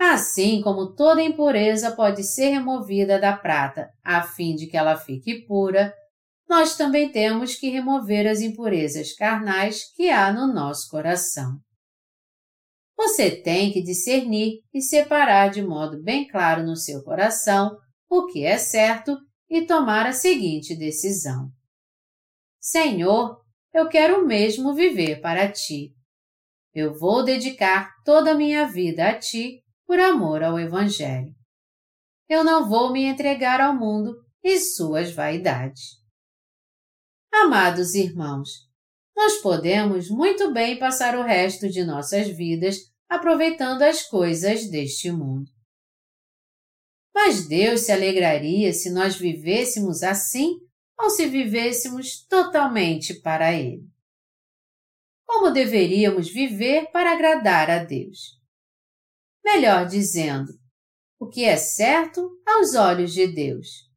Assim 0.00 0.62
como 0.62 0.94
toda 0.94 1.20
impureza 1.20 1.94
pode 1.94 2.22
ser 2.22 2.50
removida 2.50 3.20
da 3.20 3.36
prata 3.36 3.90
a 4.02 4.22
fim 4.22 4.54
de 4.54 4.68
que 4.68 4.76
ela 4.76 4.96
fique 4.96 5.44
pura, 5.44 5.92
nós 6.48 6.76
também 6.76 7.10
temos 7.10 7.56
que 7.56 7.68
remover 7.68 8.26
as 8.26 8.40
impurezas 8.40 9.12
carnais 9.12 9.92
que 9.94 10.08
há 10.08 10.32
no 10.32 10.46
nosso 10.46 10.88
coração. 10.88 11.58
Você 12.98 13.30
tem 13.30 13.72
que 13.72 13.80
discernir 13.80 14.60
e 14.74 14.82
separar 14.82 15.50
de 15.50 15.62
modo 15.62 16.02
bem 16.02 16.26
claro 16.26 16.64
no 16.64 16.74
seu 16.74 17.00
coração 17.04 17.78
o 18.10 18.26
que 18.26 18.44
é 18.44 18.58
certo 18.58 19.16
e 19.48 19.64
tomar 19.64 20.04
a 20.04 20.12
seguinte 20.12 20.74
decisão: 20.74 21.48
Senhor, 22.60 23.40
eu 23.72 23.88
quero 23.88 24.26
mesmo 24.26 24.74
viver 24.74 25.20
para 25.20 25.50
ti. 25.50 25.94
Eu 26.74 26.98
vou 26.98 27.24
dedicar 27.24 27.94
toda 28.04 28.32
a 28.32 28.34
minha 28.34 28.66
vida 28.66 29.08
a 29.08 29.18
ti 29.18 29.62
por 29.86 30.00
amor 30.00 30.42
ao 30.42 30.58
Evangelho. 30.58 31.32
Eu 32.28 32.42
não 32.42 32.68
vou 32.68 32.92
me 32.92 33.04
entregar 33.04 33.60
ao 33.60 33.74
mundo 33.74 34.16
e 34.42 34.58
suas 34.58 35.12
vaidades. 35.12 35.98
Amados 37.32 37.94
irmãos, 37.94 38.68
nós 39.16 39.40
podemos 39.40 40.08
muito 40.08 40.52
bem 40.52 40.78
passar 40.78 41.18
o 41.18 41.22
resto 41.22 41.68
de 41.68 41.84
nossas 41.84 42.28
vidas 42.28 42.87
aproveitando 43.08 43.82
as 43.82 44.02
coisas 44.02 44.70
deste 44.70 45.10
mundo. 45.10 45.50
Mas 47.14 47.48
Deus 47.48 47.80
se 47.80 47.92
alegraria 47.92 48.72
se 48.72 48.90
nós 48.90 49.16
vivêssemos 49.16 50.02
assim 50.02 50.58
ou 50.98 51.10
se 51.10 51.26
vivêssemos 51.26 52.24
totalmente 52.26 53.14
para 53.20 53.52
Ele. 53.52 53.88
Como 55.26 55.50
deveríamos 55.50 56.28
viver 56.28 56.90
para 56.90 57.12
agradar 57.12 57.70
a 57.70 57.84
Deus? 57.84 58.38
melhor 59.48 59.86
dizendo, 59.86 60.52
o 61.18 61.26
que 61.26 61.44
é 61.44 61.56
certo 61.56 62.38
aos 62.46 62.74
olhos 62.74 63.14
de 63.14 63.26
Deus. 63.26 63.88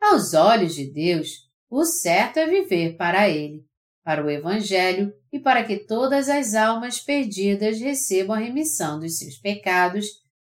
Aos 0.00 0.34
olhos 0.34 0.74
de 0.74 0.92
Deus, 0.92 1.50
o 1.68 1.84
certo 1.84 2.38
é 2.38 2.46
viver 2.46 2.96
para 2.96 3.28
Ele, 3.28 3.65
para 4.06 4.24
o 4.24 4.30
Evangelho 4.30 5.12
e 5.32 5.40
para 5.40 5.64
que 5.64 5.84
todas 5.84 6.28
as 6.28 6.54
almas 6.54 7.00
perdidas 7.00 7.80
recebam 7.80 8.36
a 8.36 8.38
remissão 8.38 9.00
dos 9.00 9.18
seus 9.18 9.36
pecados, 9.36 10.06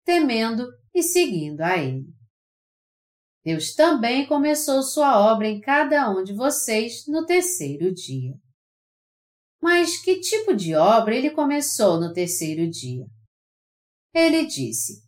temendo 0.03 0.67
e 0.93 1.01
seguindo 1.01 1.61
a 1.61 1.77
Ele. 1.77 2.05
Deus 3.45 3.73
também 3.73 4.27
começou 4.27 4.83
sua 4.83 5.17
obra 5.31 5.47
em 5.47 5.61
cada 5.61 6.09
um 6.11 6.25
de 6.25 6.33
vocês 6.33 7.07
no 7.07 7.25
terceiro 7.25 7.93
dia. 7.93 8.33
Mas 9.61 9.97
que 9.97 10.19
tipo 10.19 10.53
de 10.53 10.75
obra 10.75 11.15
ele 11.15 11.29
começou 11.29 12.01
no 12.01 12.11
terceiro 12.11 12.69
dia? 12.69 13.05
ele 14.13 14.45
disse: 14.45 15.01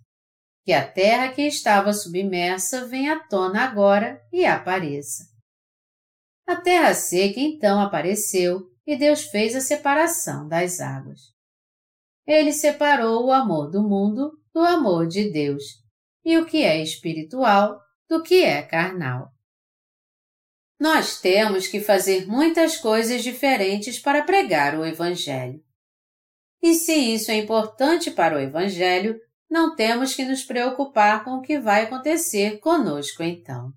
Que 0.64 0.72
a 0.72 0.90
terra 0.90 1.34
que 1.34 1.42
estava 1.42 1.92
submersa 1.92 2.88
venha 2.88 3.16
à 3.16 3.28
tona 3.28 3.66
agora 3.66 4.22
e 4.32 4.46
apareça. 4.46 5.26
A 6.50 6.56
terra 6.56 6.96
seca 6.96 7.40
então 7.40 7.80
apareceu 7.80 8.72
e 8.84 8.98
Deus 8.98 9.26
fez 9.26 9.56
a 9.56 9.62
separação 9.62 10.48
das 10.48 10.80
águas. 10.80 11.20
Ele 12.26 12.52
separou 12.52 13.28
o 13.28 13.32
amor 13.32 13.70
do 13.70 13.84
mundo 13.84 14.32
do 14.52 14.62
amor 14.62 15.06
de 15.06 15.30
Deus 15.30 15.64
e 16.26 16.40
o 16.40 16.48
que 16.48 16.64
é 16.64 16.82
espiritual 16.82 17.80
do 18.10 18.24
que 18.24 18.44
é 18.44 18.64
carnal. 18.64 19.30
Nós 20.80 21.22
temos 21.22 21.68
que 21.68 21.80
fazer 21.80 22.26
muitas 22.26 22.78
coisas 22.78 23.22
diferentes 23.22 24.00
para 24.00 24.24
pregar 24.24 24.76
o 24.76 24.84
Evangelho. 24.84 25.64
E 26.64 26.74
se 26.74 26.96
isso 26.96 27.30
é 27.30 27.36
importante 27.36 28.10
para 28.10 28.36
o 28.36 28.40
Evangelho, 28.40 29.22
não 29.48 29.76
temos 29.76 30.16
que 30.16 30.26
nos 30.26 30.44
preocupar 30.44 31.24
com 31.24 31.36
o 31.36 31.42
que 31.44 31.60
vai 31.60 31.84
acontecer 31.84 32.58
conosco 32.58 33.22
então. 33.22 33.72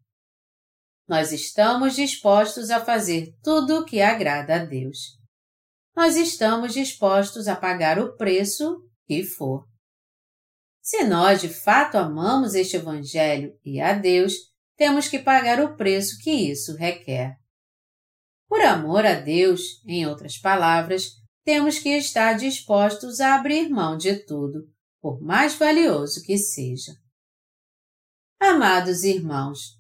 Nós 1.09 1.33
estamos 1.33 1.95
dispostos 1.95 2.71
a 2.71 2.85
fazer 2.85 3.35
tudo 3.43 3.81
o 3.81 3.85
que 3.85 4.01
agrada 4.01 4.57
a 4.57 4.65
Deus. 4.65 5.19
Nós 5.95 6.17
estamos 6.17 6.73
dispostos 6.73 7.49
a 7.49 7.57
pagar 7.57 7.99
o 7.99 8.17
preço 8.17 8.89
que 9.07 9.23
for. 9.25 9.67
Se 10.81 11.05
nós 11.05 11.41
de 11.41 11.49
fato 11.49 11.97
amamos 11.97 12.55
este 12.55 12.77
Evangelho 12.77 13.53
e 13.65 13.81
a 13.81 13.93
Deus, 13.93 14.35
temos 14.77 15.07
que 15.07 15.19
pagar 15.19 15.61
o 15.61 15.77
preço 15.77 16.19
que 16.23 16.31
isso 16.31 16.77
requer. 16.77 17.37
Por 18.49 18.61
amor 18.61 19.05
a 19.07 19.15
Deus, 19.15 19.83
em 19.87 20.07
outras 20.07 20.39
palavras, 20.39 21.11
temos 21.45 21.79
que 21.79 21.91
estar 21.91 22.35
dispostos 22.35 23.21
a 23.21 23.35
abrir 23.35 23.69
mão 23.69 23.97
de 23.97 24.25
tudo, 24.25 24.69
por 25.01 25.21
mais 25.21 25.55
valioso 25.55 26.23
que 26.23 26.39
seja. 26.39 26.93
Amados 28.41 29.05
irmãos, 29.05 29.79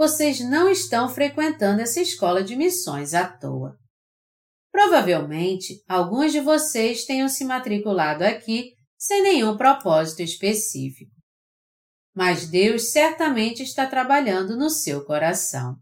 vocês 0.00 0.40
não 0.40 0.70
estão 0.70 1.10
frequentando 1.10 1.82
essa 1.82 2.00
escola 2.00 2.42
de 2.42 2.56
missões 2.56 3.12
à 3.12 3.28
toa. 3.28 3.76
Provavelmente, 4.72 5.84
alguns 5.86 6.32
de 6.32 6.40
vocês 6.40 7.04
tenham 7.04 7.28
se 7.28 7.44
matriculado 7.44 8.24
aqui 8.24 8.72
sem 8.98 9.22
nenhum 9.22 9.58
propósito 9.58 10.22
específico. 10.22 11.12
Mas 12.16 12.48
Deus 12.48 12.92
certamente 12.92 13.62
está 13.62 13.86
trabalhando 13.86 14.56
no 14.56 14.70
seu 14.70 15.04
coração. 15.04 15.76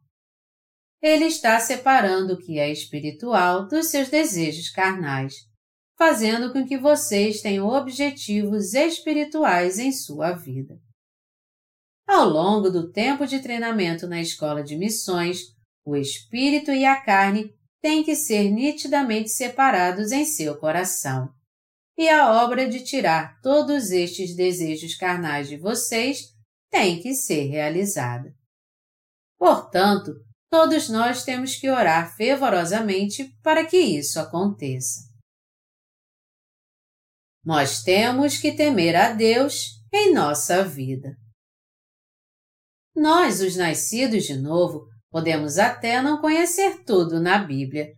Ele 1.01 1.27
está 1.27 1.61
separando 1.61 2.35
o 2.35 2.39
que 2.39 2.59
é 2.59 2.73
espiritual 2.73 3.69
dos 3.69 3.87
seus 3.87 4.09
desejos 4.09 4.69
carnais, 4.69 5.33
fazendo 5.97 6.53
com 6.53 6.67
que 6.67 6.77
vocês 6.77 7.41
tenham 7.41 7.69
objetivos 7.69 8.75
espirituais 8.75 9.79
em 9.79 9.93
sua 9.93 10.33
vida. 10.33 10.75
Ao 12.09 12.27
longo 12.27 12.71
do 12.71 12.91
tempo 12.91 13.27
de 13.27 13.39
treinamento 13.39 14.09
na 14.09 14.19
escola 14.19 14.65
de 14.65 14.77
missões, 14.77 15.55
o 15.85 15.95
espírito 15.95 16.71
e 16.71 16.87
a 16.87 16.99
carne 16.99 17.55
têm 17.83 18.03
que 18.03 18.17
ser 18.17 18.51
nitidamente 18.51 19.29
separados 19.29 20.11
em 20.11 20.25
seu 20.25 20.57
coração. 20.57 21.29
E 21.99 22.09
a 22.09 22.43
obra 22.43 22.67
de 22.67 22.83
tirar 22.83 23.39
todos 23.43 23.91
estes 23.91 24.35
desejos 24.35 24.95
carnais 24.95 25.49
de 25.49 25.59
vocês 25.59 26.35
tem 26.71 27.03
que 27.03 27.13
ser 27.15 27.43
realizada. 27.49 28.35
Portanto, 29.39 30.15
todos 30.51 30.89
nós 30.89 31.25
temos 31.25 31.57
que 31.57 31.69
orar 31.69 32.17
fervorosamente 32.17 33.37
para 33.43 33.67
que 33.67 33.77
isso 33.77 34.19
aconteça. 34.19 35.01
Nós 37.45 37.83
temos 37.83 38.39
que 38.39 38.53
temer 38.53 38.97
a 38.97 39.13
Deus 39.13 39.83
em 39.93 40.15
nossa 40.15 40.65
vida. 40.65 41.15
Nós, 42.99 43.41
os 43.41 43.55
nascidos 43.55 44.25
de 44.25 44.35
novo, 44.35 44.89
podemos 45.09 45.57
até 45.57 46.03
não 46.03 46.21
conhecer 46.21 46.83
tudo 46.83 47.21
na 47.21 47.39
Bíblia, 47.39 47.93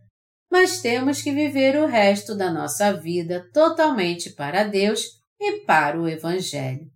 mas 0.52 0.82
temos 0.82 1.22
que 1.22 1.32
viver 1.32 1.74
o 1.80 1.86
resto 1.86 2.36
da 2.36 2.52
nossa 2.52 2.92
vida 2.92 3.48
totalmente 3.50 4.28
para 4.28 4.62
Deus 4.62 5.00
e 5.40 5.60
para 5.60 5.98
o 5.98 6.06
Evangelho. 6.06 6.86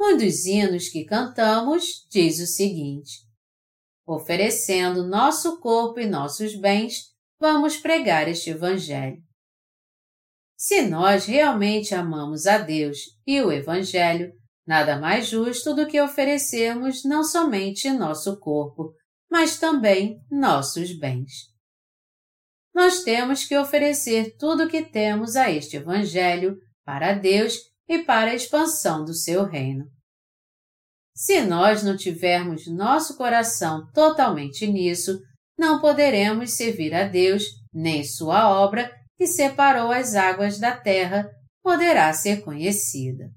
Um 0.00 0.16
dos 0.16 0.44
hinos 0.46 0.88
que 0.88 1.04
cantamos 1.04 2.08
diz 2.10 2.40
o 2.40 2.46
seguinte: 2.46 3.20
oferecendo 4.04 5.06
nosso 5.06 5.60
corpo 5.60 6.00
e 6.00 6.08
nossos 6.08 6.56
bens, 6.56 7.04
vamos 7.38 7.76
pregar 7.76 8.26
este 8.26 8.50
Evangelho. 8.50 9.22
Se 10.58 10.82
nós 10.82 11.24
realmente 11.24 11.94
amamos 11.94 12.48
a 12.48 12.58
Deus 12.58 12.98
e 13.24 13.40
o 13.40 13.52
Evangelho, 13.52 14.39
nada 14.66 14.98
mais 14.98 15.26
justo 15.26 15.74
do 15.74 15.86
que 15.86 16.00
oferecermos 16.00 17.04
não 17.04 17.24
somente 17.24 17.90
nosso 17.90 18.38
corpo, 18.38 18.92
mas 19.30 19.58
também 19.58 20.20
nossos 20.30 20.96
bens. 20.98 21.50
Nós 22.74 23.02
temos 23.02 23.44
que 23.44 23.56
oferecer 23.56 24.36
tudo 24.38 24.64
o 24.64 24.68
que 24.68 24.82
temos 24.82 25.36
a 25.36 25.50
este 25.50 25.76
Evangelho 25.76 26.56
para 26.84 27.12
Deus 27.12 27.54
e 27.88 27.98
para 27.98 28.30
a 28.30 28.34
expansão 28.34 29.04
do 29.04 29.14
seu 29.14 29.44
reino. 29.44 29.84
Se 31.14 31.40
nós 31.42 31.82
não 31.82 31.96
tivermos 31.96 32.66
nosso 32.66 33.16
coração 33.16 33.90
totalmente 33.92 34.66
nisso, 34.66 35.20
não 35.58 35.80
poderemos 35.80 36.56
servir 36.56 36.94
a 36.94 37.04
Deus, 37.04 37.44
nem 37.72 38.02
sua 38.02 38.48
obra, 38.48 38.90
que 39.18 39.26
separou 39.26 39.92
as 39.92 40.14
águas 40.14 40.58
da 40.58 40.74
terra, 40.74 41.28
poderá 41.62 42.10
ser 42.14 42.42
conhecida. 42.42 43.30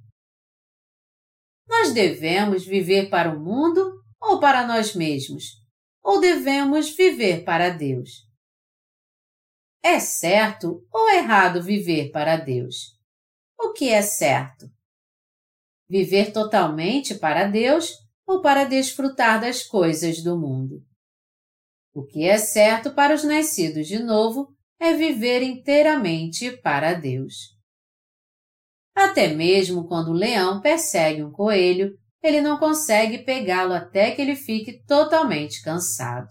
Nós 1.68 1.94
devemos 1.94 2.66
viver 2.66 3.10
para 3.10 3.36
o 3.36 3.40
mundo 3.40 4.02
ou 4.22 4.40
para 4.40 4.66
nós 4.66 4.96
mesmos? 4.96 5.46
Ou 6.04 6.20
devemos 6.20 6.96
viver 6.96 7.44
para 7.44 7.70
Deus? 7.70 8.10
É 9.82 10.00
certo 10.00 10.86
ou 10.92 11.10
errado 11.10 11.62
viver 11.62 12.12
para 12.12 12.38
Deus? 12.38 12.98
O 13.60 13.74
que 13.74 13.90
é 13.90 14.02
certo? 14.02 14.70
Viver 15.90 16.32
totalmente 16.32 17.16
para 17.16 17.46
Deus 17.46 17.92
ou 18.26 18.42
para 18.42 18.64
desfrutar 18.64 19.40
das 19.40 19.64
coisas 19.64 20.24
do 20.24 20.40
mundo. 20.40 20.82
O 21.94 22.04
que 22.04 22.26
é 22.26 22.38
certo 22.38 22.94
para 22.94 23.14
os 23.14 23.24
nascidos 23.24 23.88
de 23.88 24.00
novo 24.00 24.54
é 24.80 24.94
viver 24.94 25.42
inteiramente 25.42 26.52
para 26.58 26.94
Deus. 26.94 27.53
Até 28.96 29.28
mesmo 29.28 29.88
quando 29.88 30.10
o 30.10 30.14
leão 30.14 30.62
persegue 30.62 31.24
um 31.24 31.32
coelho, 31.32 31.98
ele 32.22 32.42
não 32.42 32.58
consegue 32.58 33.20
pegá-lo 33.20 33.74
até 33.74 34.12
que 34.12 34.22
ele 34.22 34.36
fique 34.36 34.84
totalmente 34.86 35.62
cansado. 35.62 36.28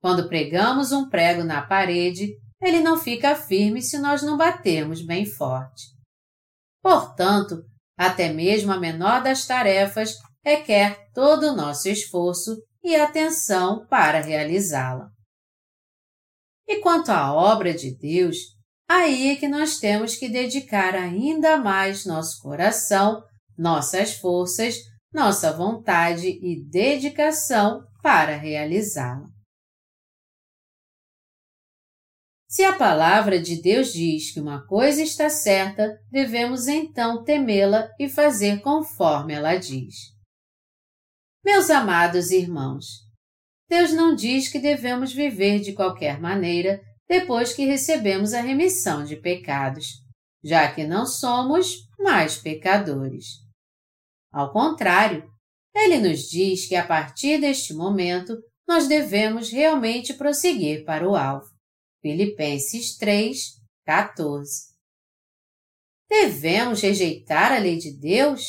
Quando 0.00 0.28
pregamos 0.28 0.92
um 0.92 1.08
prego 1.08 1.42
na 1.42 1.60
parede, 1.60 2.32
ele 2.60 2.80
não 2.80 2.96
fica 2.96 3.36
firme 3.36 3.82
se 3.82 3.98
nós 3.98 4.22
não 4.22 4.36
batermos 4.36 5.04
bem 5.04 5.26
forte. 5.26 5.86
Portanto, 6.82 7.64
até 7.96 8.32
mesmo 8.32 8.72
a 8.72 8.78
menor 8.78 9.22
das 9.22 9.46
tarefas 9.46 10.14
requer 10.44 11.10
todo 11.12 11.48
o 11.48 11.56
nosso 11.56 11.88
esforço 11.88 12.56
e 12.82 12.94
atenção 12.94 13.86
para 13.86 14.20
realizá-la. 14.20 15.10
E 16.66 16.80
quanto 16.80 17.10
à 17.10 17.32
obra 17.32 17.74
de 17.74 17.96
Deus, 17.96 18.36
aí 18.88 19.28
é 19.28 19.36
que 19.36 19.46
nós 19.46 19.78
temos 19.78 20.16
que 20.16 20.28
dedicar 20.28 20.94
ainda 20.94 21.58
mais 21.58 22.06
nosso 22.06 22.40
coração, 22.40 23.22
nossas 23.56 24.14
forças, 24.14 24.76
nossa 25.12 25.52
vontade 25.52 26.28
e 26.28 26.64
dedicação 26.68 27.82
para 28.02 28.36
realizá-la. 28.36 29.28
Se 32.50 32.64
a 32.64 32.72
palavra 32.72 33.38
de 33.40 33.60
Deus 33.60 33.92
diz 33.92 34.32
que 34.32 34.40
uma 34.40 34.66
coisa 34.66 35.02
está 35.02 35.28
certa, 35.28 36.00
devemos 36.10 36.66
então 36.66 37.22
temê-la 37.22 37.90
e 38.00 38.08
fazer 38.08 38.62
conforme 38.62 39.34
ela 39.34 39.56
diz. 39.56 39.94
Meus 41.44 41.68
amados 41.68 42.30
irmãos, 42.30 42.86
Deus 43.68 43.92
não 43.92 44.14
diz 44.14 44.48
que 44.48 44.58
devemos 44.58 45.12
viver 45.12 45.60
de 45.60 45.74
qualquer 45.74 46.18
maneira 46.18 46.80
depois 47.08 47.54
que 47.54 47.64
recebemos 47.64 48.34
a 48.34 48.40
remissão 48.40 49.04
de 49.04 49.16
pecados, 49.16 49.86
já 50.44 50.72
que 50.72 50.84
não 50.84 51.06
somos 51.06 51.88
mais 51.98 52.36
pecadores. 52.36 53.26
Ao 54.32 54.52
contrário, 54.52 55.28
ele 55.74 55.98
nos 55.98 56.28
diz 56.28 56.68
que 56.68 56.76
a 56.76 56.86
partir 56.86 57.40
deste 57.40 57.72
momento 57.72 58.36
nós 58.66 58.86
devemos 58.86 59.50
realmente 59.50 60.12
prosseguir 60.12 60.84
para 60.84 61.08
o 61.08 61.16
alvo. 61.16 61.48
Filipenses 62.02 62.96
3, 62.98 63.38
14. 63.86 64.68
Devemos 66.08 66.80
rejeitar 66.80 67.52
a 67.52 67.58
lei 67.58 67.78
de 67.78 67.98
Deus? 67.98 68.42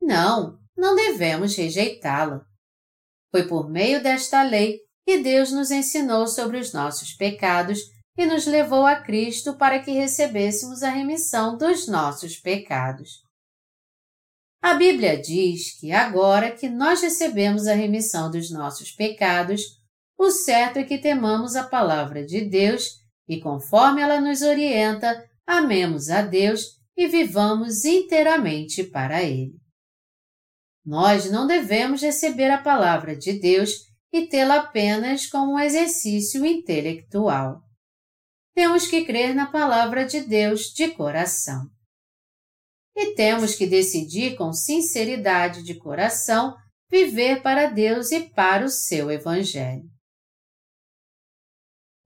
Não, 0.00 0.58
não 0.76 0.94
devemos 0.94 1.56
rejeitá-la. 1.56 2.44
Foi 3.30 3.46
por 3.46 3.70
meio 3.70 4.02
desta 4.02 4.42
lei 4.42 4.80
que 5.06 5.18
Deus 5.18 5.52
nos 5.52 5.70
ensinou 5.70 6.26
sobre 6.26 6.58
os 6.58 6.72
nossos 6.72 7.12
pecados 7.12 7.78
e 8.18 8.26
nos 8.26 8.44
levou 8.44 8.84
a 8.84 8.96
Cristo 8.96 9.56
para 9.56 9.78
que 9.78 9.92
recebêssemos 9.92 10.82
a 10.82 10.90
remissão 10.90 11.56
dos 11.56 11.86
nossos 11.86 12.36
pecados. 12.36 13.22
A 14.60 14.74
Bíblia 14.74 15.16
diz 15.16 15.78
que 15.78 15.92
agora 15.92 16.50
que 16.50 16.68
nós 16.68 17.00
recebemos 17.00 17.68
a 17.68 17.74
remissão 17.74 18.30
dos 18.30 18.50
nossos 18.50 18.90
pecados, 18.90 19.62
o 20.18 20.28
certo 20.30 20.78
é 20.78 20.82
que 20.82 20.98
temamos 20.98 21.54
a 21.54 21.68
palavra 21.68 22.26
de 22.26 22.40
Deus 22.44 22.96
e, 23.28 23.38
conforme 23.38 24.02
ela 24.02 24.20
nos 24.20 24.42
orienta, 24.42 25.24
amemos 25.46 26.10
a 26.10 26.22
Deus 26.22 26.80
e 26.96 27.06
vivamos 27.06 27.84
inteiramente 27.84 28.82
para 28.82 29.22
Ele. 29.22 29.54
Nós 30.84 31.30
não 31.30 31.46
devemos 31.46 32.02
receber 32.02 32.50
a 32.50 32.58
palavra 32.58 33.14
de 33.14 33.34
Deus 33.34 33.85
e 34.12 34.26
tê-la 34.26 34.56
apenas 34.56 35.26
como 35.26 35.52
um 35.52 35.58
exercício 35.58 36.44
intelectual. 36.44 37.60
Temos 38.54 38.86
que 38.86 39.04
crer 39.04 39.34
na 39.34 39.50
palavra 39.50 40.04
de 40.04 40.20
Deus 40.20 40.72
de 40.74 40.92
coração. 40.92 41.68
E 42.96 43.14
temos 43.14 43.54
que 43.54 43.66
decidir 43.66 44.36
com 44.36 44.52
sinceridade 44.52 45.62
de 45.62 45.74
coração 45.74 46.56
viver 46.90 47.42
para 47.42 47.66
Deus 47.66 48.10
e 48.10 48.30
para 48.30 48.64
o 48.64 48.70
seu 48.70 49.10
Evangelho. 49.10 49.84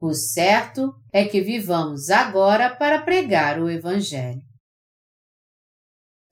O 0.01 0.15
certo 0.15 0.95
é 1.13 1.27
que 1.27 1.43
vivamos 1.43 2.09
agora 2.09 2.75
para 2.75 3.03
pregar 3.03 3.61
o 3.61 3.69
Evangelho. 3.69 4.43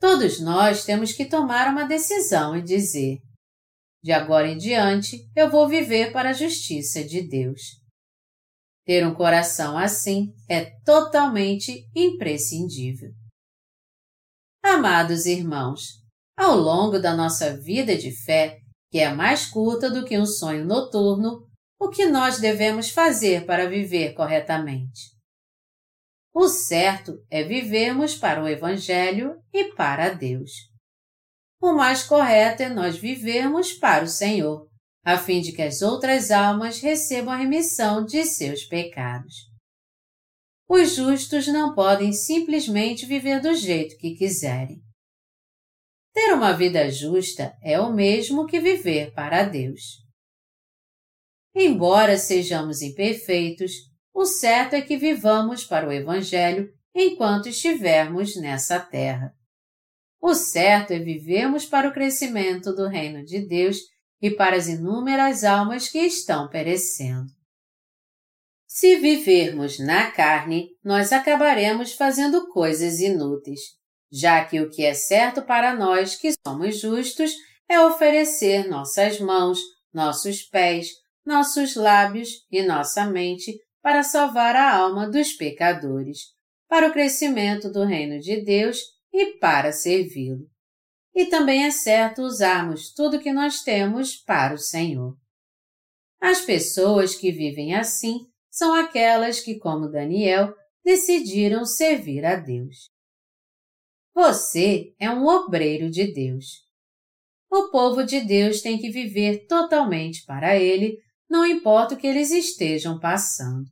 Todos 0.01 0.41
nós 0.41 0.85
temos 0.85 1.13
que 1.13 1.27
tomar 1.27 1.69
uma 1.69 1.85
decisão 1.85 2.57
e 2.57 2.63
dizer: 2.63 3.19
de 4.03 4.13
agora 4.13 4.49
em 4.49 4.57
diante 4.57 5.29
eu 5.35 5.51
vou 5.51 5.69
viver 5.69 6.13
para 6.13 6.31
a 6.31 6.35
justiça 6.35 7.05
de 7.05 7.23
Deus. 7.23 7.61
Ter 8.85 9.07
um 9.07 9.15
coração 9.15 9.77
assim 9.77 10.33
é 10.49 10.65
totalmente 10.85 11.87
imprescindível. 11.95 13.11
Amados 14.63 15.27
irmãos, 15.27 16.03
ao 16.37 16.57
longo 16.57 16.99
da 16.99 17.15
nossa 17.15 17.57
vida 17.57 17.97
de 17.97 18.11
fé, 18.25 18.59
que 18.91 18.99
é 18.99 19.13
mais 19.13 19.47
curta 19.47 19.91
do 19.91 20.05
que 20.05 20.19
um 20.19 20.25
sonho 20.25 20.65
noturno, 20.65 21.47
o 21.79 21.91
que 21.91 22.07
nós 22.07 22.41
devemos 22.41 22.91
fazer 22.91 23.45
para 23.45 23.69
viver 23.69 24.15
corretamente. 24.15 25.17
O 26.35 26.49
certo 26.49 27.25
é 27.31 27.43
vivermos 27.43 28.15
para 28.15 28.43
o 28.43 28.49
Evangelho 28.49 29.43
e 29.53 29.75
para 29.75 30.11
Deus. 30.11 30.68
O 31.61 31.73
mais 31.73 32.05
correto 32.05 32.63
é 32.63 32.69
nós 32.69 32.97
vivermos 32.97 33.73
para 33.73 34.05
o 34.05 34.09
Senhor, 34.09 34.69
a 35.05 35.19
fim 35.19 35.41
de 35.41 35.53
que 35.53 35.63
as 35.63 35.83
outras 35.83 36.31
almas 36.31 36.81
recebam 36.81 37.33
a 37.33 37.37
remissão 37.37 38.05
de 38.05 38.25
seus 38.25 38.65
pecados. 38.65 39.35
Os 40.69 40.95
justos 40.95 41.47
não 41.49 41.75
podem 41.75 42.13
simplesmente 42.13 43.07
viver 43.07 43.41
do 43.41 43.55
jeito 43.55 43.97
que 43.97 44.15
quiserem. 44.15 44.81
Ter 46.13 46.35
uma 46.35 46.53
vida 46.53 46.91
justa 46.91 47.57
é 47.63 47.81
o 47.81 47.93
mesmo 47.93 48.47
que 48.47 48.61
viver 48.61 49.13
para 49.13 49.45
Deus. 49.45 49.81
Embora 51.55 52.19
sejamos 52.19 52.83
imperfeitos, 52.83 53.73
o 54.15 54.25
certo 54.25 54.75
é 54.75 54.83
que 54.83 54.97
vivamos 54.97 55.65
para 55.65 55.89
o 55.89 55.93
Evangelho 55.93 56.73
enquanto 56.95 57.49
estivermos 57.49 58.37
nessa 58.37 58.79
terra. 58.79 59.33
O 60.21 60.35
certo 60.35 60.93
é 60.93 60.99
vivermos 60.99 61.65
para 61.65 61.89
o 61.89 61.93
crescimento 61.93 62.75
do 62.75 62.89
Reino 62.89 63.25
de 63.25 63.41
Deus 63.41 63.79
e 64.21 64.31
para 64.31 64.57
as 64.57 64.67
inúmeras 64.67 65.45
almas 65.45 65.89
que 65.89 65.99
estão 65.99 66.49
perecendo. 66.49 67.31
Se 68.67 68.97
vivermos 68.97 69.79
na 69.79 70.11
carne, 70.11 70.71
nós 70.85 71.13
acabaremos 71.13 71.95
fazendo 71.95 72.49
coisas 72.49 73.01
inúteis, 73.01 73.61
já 74.13 74.45
que 74.45 74.61
o 74.61 74.69
que 74.69 74.85
é 74.85 74.93
certo 74.93 75.43
para 75.43 75.75
nós 75.75 76.17
que 76.17 76.33
somos 76.47 76.81
justos 76.81 77.33
é 77.69 77.81
oferecer 77.81 78.69
nossas 78.69 79.21
mãos, 79.21 79.59
nossos 79.93 80.43
pés, 80.43 80.89
nossos 81.25 81.77
lábios 81.77 82.47
e 82.51 82.63
nossa 82.63 83.07
mente 83.07 83.59
para 83.83 84.03
salvar 84.03 84.57
a 84.57 84.77
alma 84.77 85.09
dos 85.09 85.33
pecadores, 85.33 86.19
para 86.69 86.89
o 86.89 86.93
crescimento 86.93 87.71
do 87.71 87.85
reino 87.85 88.19
de 88.19 88.43
Deus 88.45 88.79
e 89.19 89.39
para 89.39 89.73
servi-lo. 89.73 90.49
E 91.13 91.27
também 91.27 91.65
é 91.65 91.71
certo 91.71 92.23
usarmos 92.23 92.93
tudo 92.93 93.19
que 93.19 93.33
nós 93.33 93.63
temos 93.63 94.17
para 94.17 94.55
o 94.55 94.59
Senhor. 94.59 95.17
As 96.21 96.41
pessoas 96.41 97.17
que 97.17 97.33
vivem 97.33 97.75
assim 97.75 98.21
são 98.49 98.73
aquelas 98.73 99.41
que, 99.41 99.59
como 99.59 99.91
Daniel, 99.91 100.55
decidiram 100.85 101.65
servir 101.65 102.25
a 102.25 102.37
Deus. 102.37 102.91
Você 104.15 104.95
é 104.99 105.11
um 105.11 105.27
obreiro 105.27 105.91
de 105.91 106.13
Deus. 106.13 106.47
O 107.51 107.71
povo 107.71 108.05
de 108.05 108.21
Deus 108.21 108.61
tem 108.61 108.79
que 108.79 108.91
viver 108.91 109.47
totalmente 109.47 110.25
para 110.25 110.57
Ele 110.57 110.99
não 111.29 111.45
importa 111.45 111.95
o 111.95 111.99
que 111.99 112.07
eles 112.07 112.31
estejam 112.31 112.99
passando. 112.99 113.67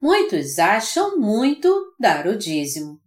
Muitos 0.00 0.58
acham 0.58 1.18
muito 1.18 1.94
dar 1.98 2.26
o 2.26 2.36
dízimo. 2.36 3.03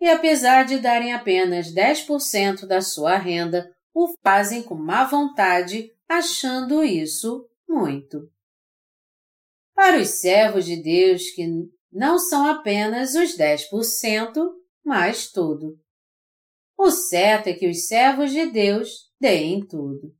E 0.00 0.08
apesar 0.08 0.64
de 0.64 0.78
darem 0.78 1.12
apenas 1.12 1.72
10% 1.72 2.66
da 2.66 2.80
sua 2.80 3.16
renda, 3.16 3.74
o 3.92 4.14
fazem 4.22 4.62
com 4.62 4.74
má 4.74 5.04
vontade, 5.04 5.92
achando 6.08 6.84
isso 6.84 7.48
muito. 7.68 8.30
Para 9.74 9.98
os 9.98 10.20
servos 10.20 10.64
de 10.64 10.76
Deus 10.76 11.30
que 11.30 11.46
não 11.90 12.18
são 12.18 12.46
apenas 12.46 13.14
os 13.14 13.36
10%, 13.36 14.52
mas 14.84 15.30
tudo. 15.30 15.78
O 16.76 16.90
certo 16.90 17.48
é 17.48 17.52
que 17.54 17.68
os 17.68 17.88
servos 17.88 18.30
de 18.30 18.46
Deus 18.46 19.10
deem 19.20 19.66
tudo. 19.66 20.14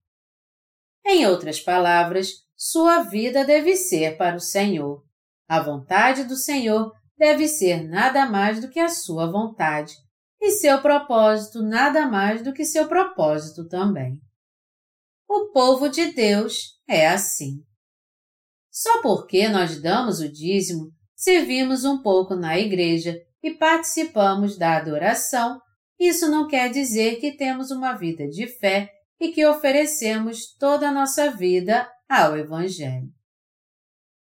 Em 1.07 1.27
outras 1.27 1.61
palavras, 1.61 2.45
sua 2.57 3.03
vida 3.05 3.45
deve 3.45 3.77
ser 3.77 4.17
para 4.17 4.37
o 4.37 4.41
Senhor. 4.41 5.05
A 5.47 5.63
vontade 5.63 6.25
do 6.25 6.37
Senhor 6.37 6.93
deve 7.19 7.49
ser 7.49 7.83
nada 7.89 8.27
mais 8.27 8.61
do 8.61 8.71
que 8.71 8.79
a 8.79 8.89
sua 8.89 9.31
vontade, 9.31 9.95
e 10.41 10.53
seu 10.53 10.81
propósito 10.81 11.63
nada 11.63 12.07
mais 12.07 12.43
do 12.43 12.53
que 12.53 12.65
seu 12.65 12.87
propósito 12.87 13.67
também. 13.69 14.21
O 15.29 15.51
povo 15.53 15.89
de 15.89 16.13
Deus 16.13 16.79
é 16.89 17.09
assim. 17.09 17.63
Só 18.71 19.03
porque 19.03 19.49
nós 19.49 19.81
damos 19.83 20.21
o 20.21 20.29
dízimo, 20.31 20.93
servimos 21.17 21.85
um 21.85 22.01
pouco 22.01 22.37
na 22.37 22.59
igreja 22.59 23.21
e 23.43 23.51
participamos 23.51 24.57
da 24.57 24.77
adoração, 24.77 25.61
isso 25.99 26.31
não 26.31 26.47
quer 26.47 26.71
dizer 26.71 27.17
que 27.17 27.37
temos 27.37 27.73
uma 27.73 27.95
vida 27.95 28.29
de 28.29 28.47
fé 28.47 28.91
e 29.21 29.33
que 29.33 29.45
oferecemos 29.45 30.55
toda 30.57 30.89
a 30.89 30.93
nossa 30.93 31.31
vida 31.33 31.91
ao 32.09 32.39
Evangelho. 32.39 33.13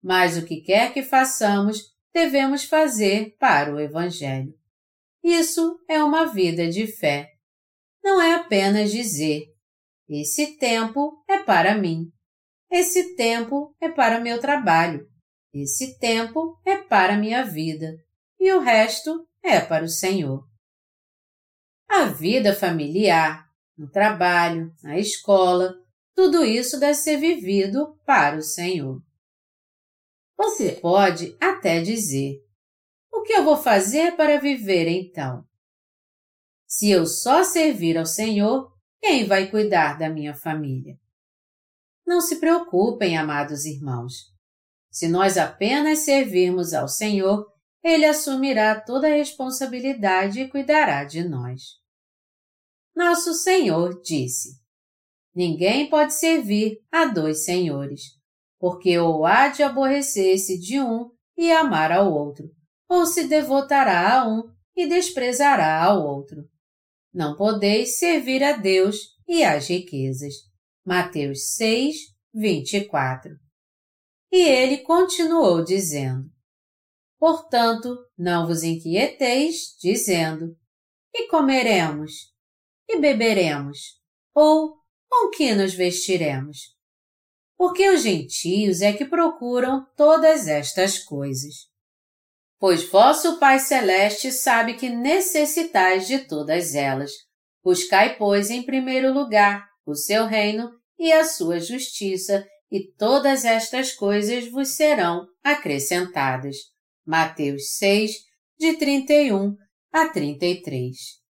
Mas 0.02 0.38
o 0.38 0.46
que 0.46 0.62
quer 0.62 0.92
que 0.92 1.04
façamos, 1.04 1.96
devemos 2.18 2.64
fazer 2.64 3.36
para 3.40 3.72
o 3.72 3.80
Evangelho. 3.80 4.52
Isso 5.24 5.80
é 5.88 6.04
uma 6.04 6.26
vida 6.26 6.68
de 6.68 6.88
fé. 6.88 7.34
Não 8.04 8.20
é 8.20 8.34
apenas 8.34 8.92
dizer: 8.92 9.44
esse 10.10 10.58
tempo 10.58 11.24
é 11.30 11.38
para 11.38 11.78
mim. 11.78 12.12
Esse 12.72 13.16
tempo 13.16 13.76
é 13.80 13.88
para 13.88 14.20
meu 14.20 14.40
trabalho. 14.40 15.08
Esse 15.54 16.00
tempo 16.00 16.60
é 16.66 16.78
para 16.78 17.18
minha 17.18 17.44
vida. 17.44 17.96
E 18.40 18.52
o 18.52 18.62
resto 18.62 19.28
é 19.44 19.60
para 19.60 19.86
o 19.86 19.90
Senhor. 19.90 20.44
A 21.88 22.06
vida 22.06 22.54
familiar, 22.54 23.48
no 23.78 23.90
trabalho, 23.92 24.74
na 24.82 24.98
escola, 24.98 25.76
tudo 26.16 26.44
isso 26.44 26.80
deve 26.80 26.96
ser 26.96 27.18
vivido 27.18 27.96
para 28.06 28.38
o 28.38 28.42
Senhor. 28.42 29.07
Você 30.38 30.74
pode 30.74 31.36
até 31.42 31.82
dizer: 31.82 32.40
O 33.12 33.24
que 33.24 33.34
eu 33.34 33.44
vou 33.44 33.58
fazer 33.58 34.16
para 34.16 34.40
viver 34.40 34.88
então? 34.88 35.44
Se 36.68 36.90
eu 36.90 37.06
só 37.06 37.44
servir 37.44 37.98
ao 37.98 38.06
Senhor, 38.06 38.72
quem 39.02 39.26
vai 39.26 39.50
cuidar 39.50 39.98
da 39.98 40.10
minha 40.10 40.36
família? 40.36 40.96
Não 42.06 42.22
se 42.22 42.40
preocupem, 42.40 43.18
amados 43.18 43.66
irmãos. 43.66 44.14
Se 44.92 45.08
nós 45.08 45.38
apenas 45.38 46.00
servirmos 46.00 46.74
ao 46.74 46.88
Senhor, 46.88 47.46
Ele 47.84 48.06
assumirá 48.06 48.80
toda 48.80 49.08
a 49.08 49.16
responsabilidade 49.16 50.42
e 50.42 50.50
cuidará 50.50 51.04
de 51.04 51.24
nós. 51.28 51.62
Nosso 52.96 53.34
Senhor 53.34 54.02
disse: 54.02 54.60
Ninguém 55.34 55.90
pode 55.90 56.14
servir 56.14 56.80
a 56.92 57.06
dois 57.06 57.46
senhores, 57.46 58.17
porque 58.60 58.98
ou 58.98 59.26
há 59.26 59.50
de 59.50 59.64
aborrecer-se 59.64 60.60
de 60.60 60.80
um 60.80 61.10
e 61.38 61.52
amar 61.52 61.92
ao 61.92 62.12
outro, 62.12 62.50
ou 62.90 63.06
se 63.06 63.28
devotará 63.28 64.20
a 64.20 64.28
um 64.28 64.44
e 64.76 64.88
desprezará 64.88 65.84
ao 65.84 66.06
outro. 66.06 66.44
Não 67.14 67.36
podeis 67.36 67.98
servir 67.98 68.44
a 68.44 68.54
Deus 68.54 68.98
e 69.28 69.44
às 69.44 69.68
riquezas. 69.68 70.34
Mateus 70.86 71.56
6, 71.56 71.96
24. 72.34 73.32
E 74.32 74.42
ele 74.42 74.80
continuou 74.80 75.64
dizendo: 75.64 76.30
Portanto, 77.20 77.98
não 78.18 78.48
vos 78.48 78.64
inquieteis, 78.64 79.76
dizendo: 79.82 80.56
E 81.14 81.28
comeremos? 81.28 82.38
e 82.88 83.00
beberemos? 83.00 84.00
Ou 84.34 84.78
com 85.10 85.30
que 85.32 85.54
nos 85.54 85.74
vestiremos? 85.74 86.77
Porque 87.58 87.90
os 87.90 88.04
gentios 88.04 88.82
é 88.82 88.94
que 88.94 89.06
procuram 89.06 89.86
todas 89.96 90.48
estas 90.48 91.00
coisas. 91.00 91.54
Pois 92.60 92.88
vosso 92.90 93.40
Pai 93.40 93.60
Celeste 93.60 94.32
sabe 94.32 94.76
que 94.76 94.90
necessitais 94.90 96.08
de 96.08 96.20
todas 96.20 96.76
elas. 96.76 97.12
Buscai, 97.64 98.16
pois, 98.18 98.50
em 98.50 98.64
primeiro 98.64 99.14
lugar 99.14 99.68
o 99.86 99.96
seu 99.96 100.26
reino 100.26 100.70
e 101.00 101.12
a 101.12 101.24
sua 101.24 101.60
justiça, 101.60 102.46
e 102.70 102.92
todas 102.94 103.46
estas 103.46 103.94
coisas 103.94 104.50
vos 104.52 104.76
serão 104.76 105.26
acrescentadas. 105.44 106.58
Mateus 107.06 107.76
6, 107.78 108.12
de 108.60 108.74
31 108.78 109.56
a 109.92 110.10
33. 110.10 111.27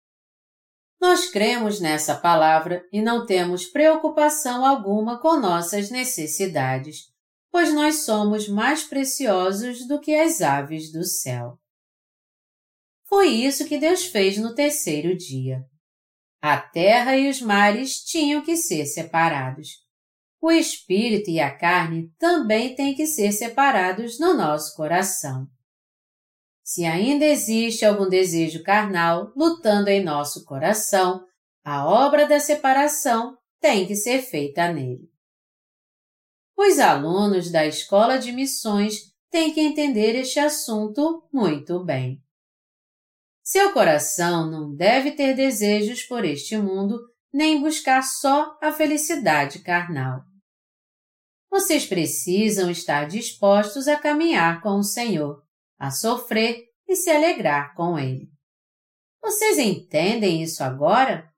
Nós 1.00 1.30
cremos 1.30 1.80
nessa 1.80 2.16
palavra 2.16 2.84
e 2.92 3.00
não 3.00 3.24
temos 3.24 3.66
preocupação 3.66 4.64
alguma 4.66 5.20
com 5.20 5.38
nossas 5.38 5.90
necessidades, 5.90 7.04
pois 7.50 7.72
nós 7.72 8.04
somos 8.04 8.48
mais 8.48 8.82
preciosos 8.82 9.86
do 9.86 10.00
que 10.00 10.14
as 10.14 10.40
aves 10.40 10.90
do 10.92 11.04
céu. 11.04 11.58
Foi 13.04 13.28
isso 13.28 13.64
que 13.66 13.78
Deus 13.78 14.04
fez 14.06 14.36
no 14.36 14.54
terceiro 14.54 15.16
dia. 15.16 15.64
A 16.42 16.58
terra 16.58 17.16
e 17.16 17.28
os 17.28 17.40
mares 17.40 18.04
tinham 18.04 18.42
que 18.42 18.56
ser 18.56 18.84
separados. 18.86 19.68
O 20.40 20.50
espírito 20.50 21.30
e 21.30 21.40
a 21.40 21.56
carne 21.56 22.12
também 22.18 22.74
têm 22.74 22.94
que 22.94 23.06
ser 23.06 23.32
separados 23.32 24.20
no 24.20 24.34
nosso 24.34 24.76
coração. 24.76 25.48
Se 26.68 26.84
ainda 26.84 27.24
existe 27.24 27.86
algum 27.86 28.10
desejo 28.10 28.62
carnal 28.62 29.32
lutando 29.34 29.88
em 29.88 30.04
nosso 30.04 30.44
coração, 30.44 31.24
a 31.64 31.86
obra 31.86 32.28
da 32.28 32.38
separação 32.38 33.38
tem 33.58 33.86
que 33.86 33.96
ser 33.96 34.20
feita 34.20 34.70
nele. 34.70 35.08
Os 36.54 36.78
alunos 36.78 37.50
da 37.50 37.64
escola 37.64 38.18
de 38.18 38.32
missões 38.32 38.96
têm 39.30 39.54
que 39.54 39.62
entender 39.62 40.14
este 40.14 40.38
assunto 40.38 41.26
muito 41.32 41.82
bem. 41.82 42.22
Seu 43.42 43.72
coração 43.72 44.50
não 44.50 44.74
deve 44.74 45.12
ter 45.12 45.34
desejos 45.34 46.02
por 46.02 46.22
este 46.22 46.58
mundo 46.58 46.98
nem 47.32 47.62
buscar 47.62 48.02
só 48.02 48.58
a 48.60 48.70
felicidade 48.70 49.60
carnal. 49.60 50.20
Vocês 51.50 51.86
precisam 51.86 52.70
estar 52.70 53.06
dispostos 53.06 53.88
a 53.88 53.96
caminhar 53.96 54.60
com 54.60 54.76
o 54.76 54.84
Senhor, 54.84 55.47
a 55.78 55.90
sofrer 55.90 56.64
e 56.86 56.96
se 56.96 57.10
alegrar 57.10 57.74
com 57.74 57.98
Ele. 57.98 58.28
Vocês 59.22 59.58
entendem 59.58 60.42
isso 60.42 60.62
agora? 60.64 61.28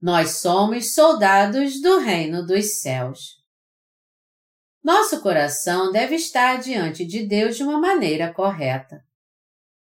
Nós 0.00 0.40
somos 0.40 0.94
soldados 0.94 1.80
do 1.80 1.98
reino 1.98 2.44
dos 2.44 2.80
céus. 2.80 3.40
Nosso 4.82 5.20
coração 5.22 5.92
deve 5.92 6.16
estar 6.16 6.56
diante 6.56 7.04
de 7.04 7.24
Deus 7.24 7.56
de 7.56 7.62
uma 7.62 7.78
maneira 7.78 8.34
correta. 8.34 9.00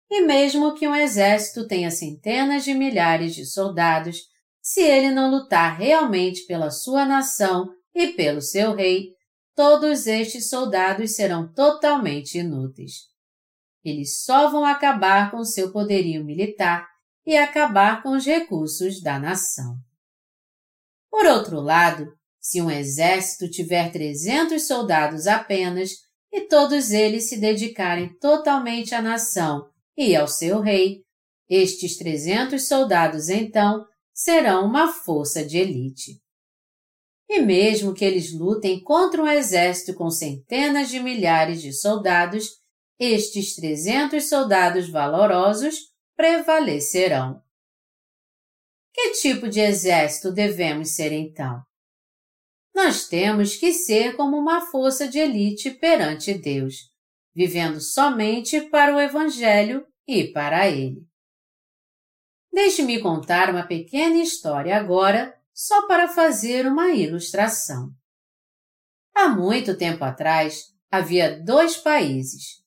E 0.09 0.21
mesmo 0.21 0.75
que 0.75 0.87
um 0.87 0.95
exército 0.95 1.67
tenha 1.67 1.91
centenas 1.91 2.63
de 2.63 2.73
milhares 2.75 3.35
de 3.35 3.45
soldados, 3.45 4.21
se 4.63 4.81
ele 4.81 5.11
não 5.11 5.31
lutar 5.31 5.77
realmente 5.77 6.47
pela 6.47 6.71
sua 6.71 7.05
nação 7.05 7.69
e 7.93 8.09
pelo 8.13 8.41
seu 8.41 8.73
rei, 8.75 9.14
todos 9.55 10.07
estes 10.07 10.49
soldados 10.49 11.15
serão 11.15 11.53
totalmente 11.53 12.39
inúteis. 12.39 13.09
Eles 13.85 14.23
só 14.23 14.51
vão 14.51 14.65
acabar 14.65 15.31
com 15.31 15.45
seu 15.45 15.71
poderio 15.71 16.25
militar 16.25 16.89
e 17.27 17.37
acabar 17.37 18.03
com 18.03 18.11
os 18.11 18.25
recursos 18.25 19.03
da 19.03 19.19
nação. 19.19 19.77
Por 21.11 21.27
outro 21.27 21.61
lado, 21.61 22.13
se 22.41 22.61
um 22.61 22.71
exército 22.71 23.49
tiver 23.49 23.91
300 23.93 24.67
soldados 24.67 25.27
apenas 25.27 25.91
e 26.33 26.43
todos 26.43 26.91
eles 26.91 27.29
se 27.29 27.39
dedicarem 27.39 28.13
totalmente 28.19 28.95
à 28.95 29.01
nação 29.01 29.71
e 29.97 30.17
ao 30.17 30.27
seu 30.27 30.61
rei, 30.61 31.03
estes 31.49 31.97
300 31.97 32.67
soldados 32.67 33.29
então 33.29 33.87
serão 34.13 34.67
uma 34.67 34.93
força 34.93 35.45
de 35.45 35.59
elite. 35.59 36.24
E 37.29 37.41
mesmo 37.41 37.95
que 37.95 38.05
eles 38.05 38.33
lutem 38.33 38.83
contra 38.83 39.23
um 39.23 39.29
exército 39.29 39.95
com 39.95 40.11
centenas 40.11 40.89
de 40.89 41.01
milhares 41.01 41.63
de 41.63 41.73
soldados, 41.73 42.61
estes 42.99 43.57
300 43.57 44.29
soldados 44.29 44.89
valorosos 44.89 45.93
prevalecerão. 46.17 47.43
Que 48.93 49.11
tipo 49.13 49.49
de 49.49 49.61
exército 49.61 50.31
devemos 50.31 50.95
ser 50.95 51.13
então? 51.13 51.61
Nós 52.75 53.09
temos 53.09 53.57
que 53.57 53.73
ser 53.73 54.17
como 54.17 54.37
uma 54.37 54.61
força 54.61 55.09
de 55.09 55.19
elite 55.19 55.71
perante 55.71 56.35
Deus, 56.35 56.91
vivendo 57.35 57.81
somente 57.81 58.61
para 58.69 58.95
o 58.95 59.01
Evangelho 59.01 59.87
e 60.07 60.25
para 60.25 60.69
Ele. 60.69 61.05
Deixe-me 62.53 63.01
contar 63.01 63.51
uma 63.51 63.67
pequena 63.67 64.23
história 64.23 64.77
agora, 64.77 65.34
só 65.55 65.87
para 65.87 66.09
fazer 66.09 66.67
uma 66.67 66.91
ilustração. 66.91 67.91
Há 69.15 69.29
muito 69.29 69.79
tempo 69.79 70.03
atrás, 70.03 70.65
havia 70.91 71.41
dois 71.41 71.77
países. 71.77 72.65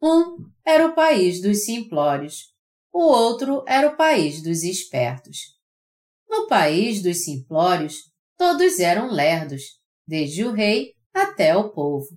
Um 0.00 0.48
era 0.64 0.86
o 0.86 0.94
país 0.94 1.42
dos 1.42 1.64
simplórios, 1.64 2.54
o 2.92 3.00
outro 3.00 3.64
era 3.66 3.88
o 3.88 3.96
país 3.96 4.40
dos 4.40 4.62
espertos. 4.62 5.58
No 6.28 6.46
país 6.46 7.02
dos 7.02 7.24
simplórios, 7.24 7.96
todos 8.36 8.78
eram 8.78 9.10
lerdos, 9.10 9.62
desde 10.06 10.44
o 10.44 10.52
rei 10.52 10.94
até 11.12 11.56
o 11.56 11.70
povo. 11.70 12.08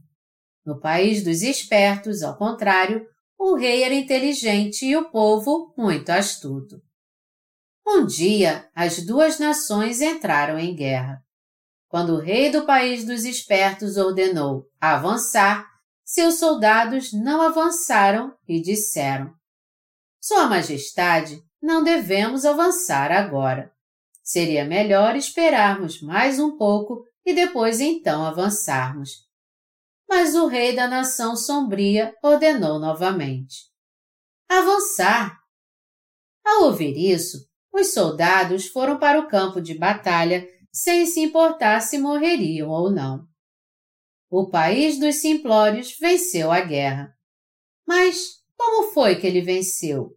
No 0.64 0.80
país 0.80 1.24
dos 1.24 1.42
espertos, 1.42 2.22
ao 2.22 2.38
contrário, 2.38 3.08
o 3.38 3.56
rei 3.56 3.84
era 3.84 3.96
inteligente 3.96 4.86
e 4.86 4.96
o 4.96 5.10
povo 5.10 5.74
muito 5.76 6.12
astuto. 6.12 6.80
Um 7.94 8.06
dia, 8.06 8.70
as 8.74 9.06
duas 9.06 9.38
nações 9.38 10.00
entraram 10.00 10.58
em 10.58 10.74
guerra. 10.74 11.22
Quando 11.90 12.14
o 12.14 12.20
rei 12.22 12.50
do 12.50 12.66
país 12.66 13.06
dos 13.06 13.26
espertos 13.26 13.98
ordenou 13.98 14.66
avançar, 14.80 15.70
seus 16.06 16.36
soldados 16.36 17.12
não 17.12 17.42
avançaram 17.42 18.34
e 18.48 18.62
disseram: 18.62 19.34
Sua 20.22 20.48
Majestade, 20.48 21.44
não 21.62 21.84
devemos 21.84 22.46
avançar 22.46 23.12
agora. 23.12 23.74
Seria 24.24 24.64
melhor 24.64 25.18
esperarmos 25.18 26.02
mais 26.02 26.40
um 26.40 26.58
pouco 26.58 27.04
e 27.26 27.34
depois 27.34 27.82
então 27.82 28.26
avançarmos. 28.26 29.28
Mas 30.08 30.34
o 30.34 30.48
rei 30.48 30.74
da 30.74 30.88
nação 30.88 31.36
sombria 31.36 32.16
ordenou 32.24 32.80
novamente. 32.80 33.66
Avançar! 34.48 35.42
Ao 36.46 36.64
ouvir 36.64 36.96
isso, 36.98 37.51
os 37.74 37.94
soldados 37.94 38.68
foram 38.68 39.00
para 39.00 39.20
o 39.20 39.28
campo 39.28 39.62
de 39.62 39.74
batalha 39.74 40.48
sem 40.72 41.06
se 41.06 41.20
importar 41.20 41.82
se 41.82 41.98
morreriam 41.98 42.70
ou 42.70 42.92
não. 42.92 43.28
O 44.30 44.50
país 44.50 44.98
dos 44.98 45.16
simplórios 45.16 45.98
venceu 46.00 46.52
a 46.52 46.62
guerra. 46.62 47.14
Mas 47.86 48.42
como 48.56 48.92
foi 48.94 49.16
que 49.16 49.28
ele 49.28 49.42
venceu? 49.42 50.16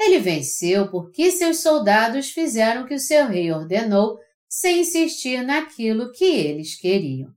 Ele 0.00 0.18
venceu 0.18 0.90
porque 0.90 1.30
seus 1.30 1.60
soldados 1.60 2.30
fizeram 2.30 2.82
o 2.82 2.86
que 2.86 2.94
o 2.94 2.98
seu 2.98 3.28
rei 3.28 3.52
ordenou 3.52 4.18
sem 4.48 4.80
insistir 4.80 5.42
naquilo 5.44 6.10
que 6.10 6.24
eles 6.24 6.74
queriam. 6.74 7.32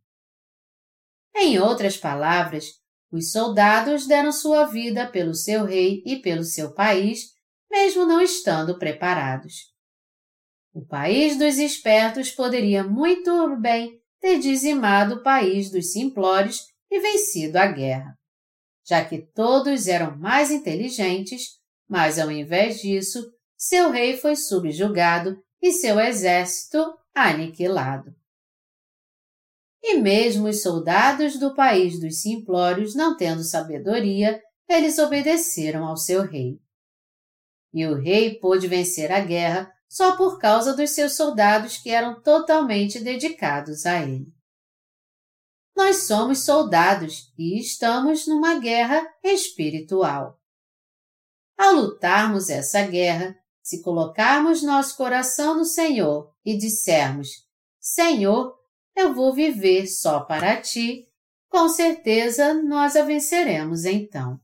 Em 1.35 1.59
outras 1.59 1.97
palavras, 1.97 2.65
os 3.11 3.31
soldados 3.31 4.07
deram 4.07 4.31
sua 4.31 4.65
vida 4.65 5.05
pelo 5.07 5.33
seu 5.33 5.63
rei 5.63 6.01
e 6.05 6.17
pelo 6.17 6.43
seu 6.43 6.73
país, 6.73 7.34
mesmo 7.75 8.05
não 8.05 8.21
estando 8.21 8.79
preparados. 8.79 9.73
O 10.73 10.85
país 10.85 11.37
dos 11.37 11.57
espertos 11.57 12.31
poderia 12.31 12.83
muito 12.83 13.55
bem 13.57 13.99
ter 14.19 14.39
dizimado 14.39 15.15
o 15.15 15.23
país 15.23 15.69
dos 15.69 15.91
simplórios 15.91 16.61
e 16.89 16.99
vencido 16.99 17.57
a 17.57 17.67
guerra, 17.67 18.15
já 18.87 19.03
que 19.03 19.21
todos 19.33 19.87
eram 19.87 20.17
mais 20.17 20.51
inteligentes 20.51 21.59
mas, 21.87 22.17
ao 22.17 22.31
invés 22.31 22.79
disso, 22.81 23.31
seu 23.57 23.91
rei 23.91 24.17
foi 24.17 24.35
subjugado 24.35 25.37
e 25.61 25.71
seu 25.71 25.99
exército 25.99 26.83
aniquilado. 27.13 28.13
E 29.81 29.99
mesmo 29.99 30.47
os 30.47 30.63
soldados 30.63 31.39
do 31.39 31.53
país 31.53 31.99
dos 31.99 32.21
simplórios 32.21 32.95
não 32.95 33.15
tendo 33.15 33.43
sabedoria, 33.43 34.41
eles 34.67 34.97
obedeceram 34.97 35.85
ao 35.85 35.95
seu 35.95 36.23
rei. 36.23 36.59
E 37.75 37.85
o 37.85 37.93
rei 37.93 38.39
pôde 38.39 38.69
vencer 38.69 39.11
a 39.11 39.19
guerra 39.19 39.69
só 39.85 40.15
por 40.15 40.39
causa 40.39 40.73
dos 40.73 40.91
seus 40.91 41.13
soldados 41.17 41.75
que 41.75 41.89
eram 41.89 42.21
totalmente 42.21 43.01
dedicados 43.01 43.85
a 43.85 44.01
ele. 44.01 44.33
Nós 45.75 46.07
somos 46.07 46.39
soldados 46.45 47.33
e 47.37 47.59
estamos 47.59 48.27
numa 48.27 48.57
guerra 48.59 49.05
espiritual. 49.21 50.39
Ao 51.57 51.73
lutarmos 51.73 52.49
essa 52.49 52.81
guerra, 52.87 53.37
se 53.61 53.81
colocarmos 53.81 54.63
nosso 54.63 54.95
coração 54.95 55.57
no 55.57 55.65
Senhor 55.65 56.33
e 56.45 56.57
dissermos: 56.57 57.27
Senhor, 57.77 58.57
eu 58.95 59.13
vou 59.13 59.33
viver 59.33 59.85
só 59.87 60.21
para 60.21 60.61
ti, 60.61 61.09
com 61.49 61.67
certeza 61.67 62.53
nós 62.53 62.95
a 62.95 63.03
venceremos 63.03 63.83
então. 63.83 64.39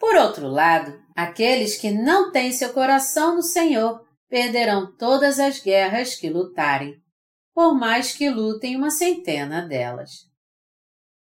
Por 0.00 0.16
outro 0.16 0.48
lado, 0.48 0.98
aqueles 1.14 1.76
que 1.76 1.90
não 1.90 2.32
têm 2.32 2.50
seu 2.52 2.72
coração 2.72 3.36
no 3.36 3.42
Senhor 3.42 4.02
perderão 4.30 4.96
todas 4.96 5.38
as 5.38 5.60
guerras 5.60 6.14
que 6.14 6.30
lutarem, 6.30 6.98
por 7.54 7.78
mais 7.78 8.12
que 8.12 8.30
lutem 8.30 8.76
uma 8.76 8.90
centena 8.90 9.60
delas. 9.68 10.26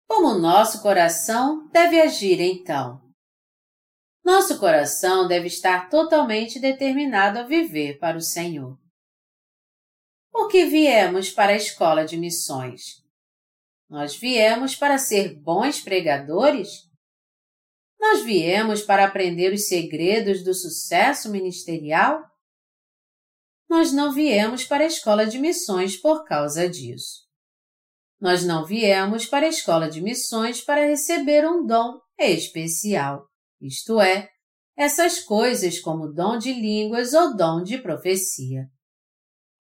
Como 0.07 0.39
nosso 0.39 0.81
coração 0.81 1.67
deve 1.67 1.99
agir 1.99 2.39
então? 2.39 3.01
Nosso 4.23 4.57
coração 4.57 5.27
deve 5.27 5.47
estar 5.47 5.89
totalmente 5.89 6.57
determinado 6.57 7.39
a 7.39 7.43
viver 7.43 7.99
para 7.99 8.17
o 8.17 8.21
Senhor. 8.21 8.79
Por 10.31 10.47
que 10.47 10.65
viemos 10.65 11.29
para 11.29 11.51
a 11.51 11.57
escola 11.57 12.05
de 12.05 12.15
missões? 12.15 13.03
Nós 13.89 14.15
viemos 14.15 14.75
para 14.75 14.97
ser 14.97 15.35
bons 15.35 15.81
pregadores? 15.81 16.89
Nós 18.01 18.23
viemos 18.23 18.81
para 18.81 19.05
aprender 19.05 19.53
os 19.53 19.67
segredos 19.67 20.43
do 20.43 20.53
sucesso 20.53 21.31
ministerial? 21.31 22.21
Nós 23.69 23.93
não 23.93 24.11
viemos 24.11 24.65
para 24.65 24.83
a 24.83 24.87
escola 24.87 25.25
de 25.25 25.39
missões 25.39 25.95
por 25.95 26.25
causa 26.25 26.67
disso. 26.67 27.21
Nós 28.19 28.43
não 28.43 28.65
viemos 28.65 29.25
para 29.25 29.45
a 29.45 29.49
escola 29.49 29.89
de 29.89 30.01
missões 30.01 30.61
para 30.61 30.85
receber 30.85 31.47
um 31.47 31.65
dom 31.65 31.99
especial 32.19 33.31
isto 33.61 34.01
é, 34.01 34.27
essas 34.75 35.19
coisas 35.19 35.79
como 35.79 36.11
dom 36.11 36.37
de 36.37 36.51
línguas 36.51 37.13
ou 37.13 37.35
dom 37.37 37.61
de 37.61 37.77
profecia. 37.77 38.65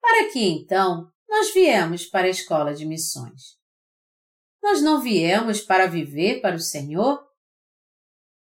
Para 0.00 0.32
que 0.32 0.42
então 0.42 1.10
nós 1.28 1.52
viemos 1.52 2.06
para 2.06 2.26
a 2.26 2.30
escola 2.30 2.74
de 2.74 2.86
missões? 2.86 3.58
Nós 4.62 4.80
não 4.80 5.02
viemos 5.02 5.60
para 5.60 5.86
viver 5.86 6.40
para 6.40 6.56
o 6.56 6.60
Senhor? 6.60 7.22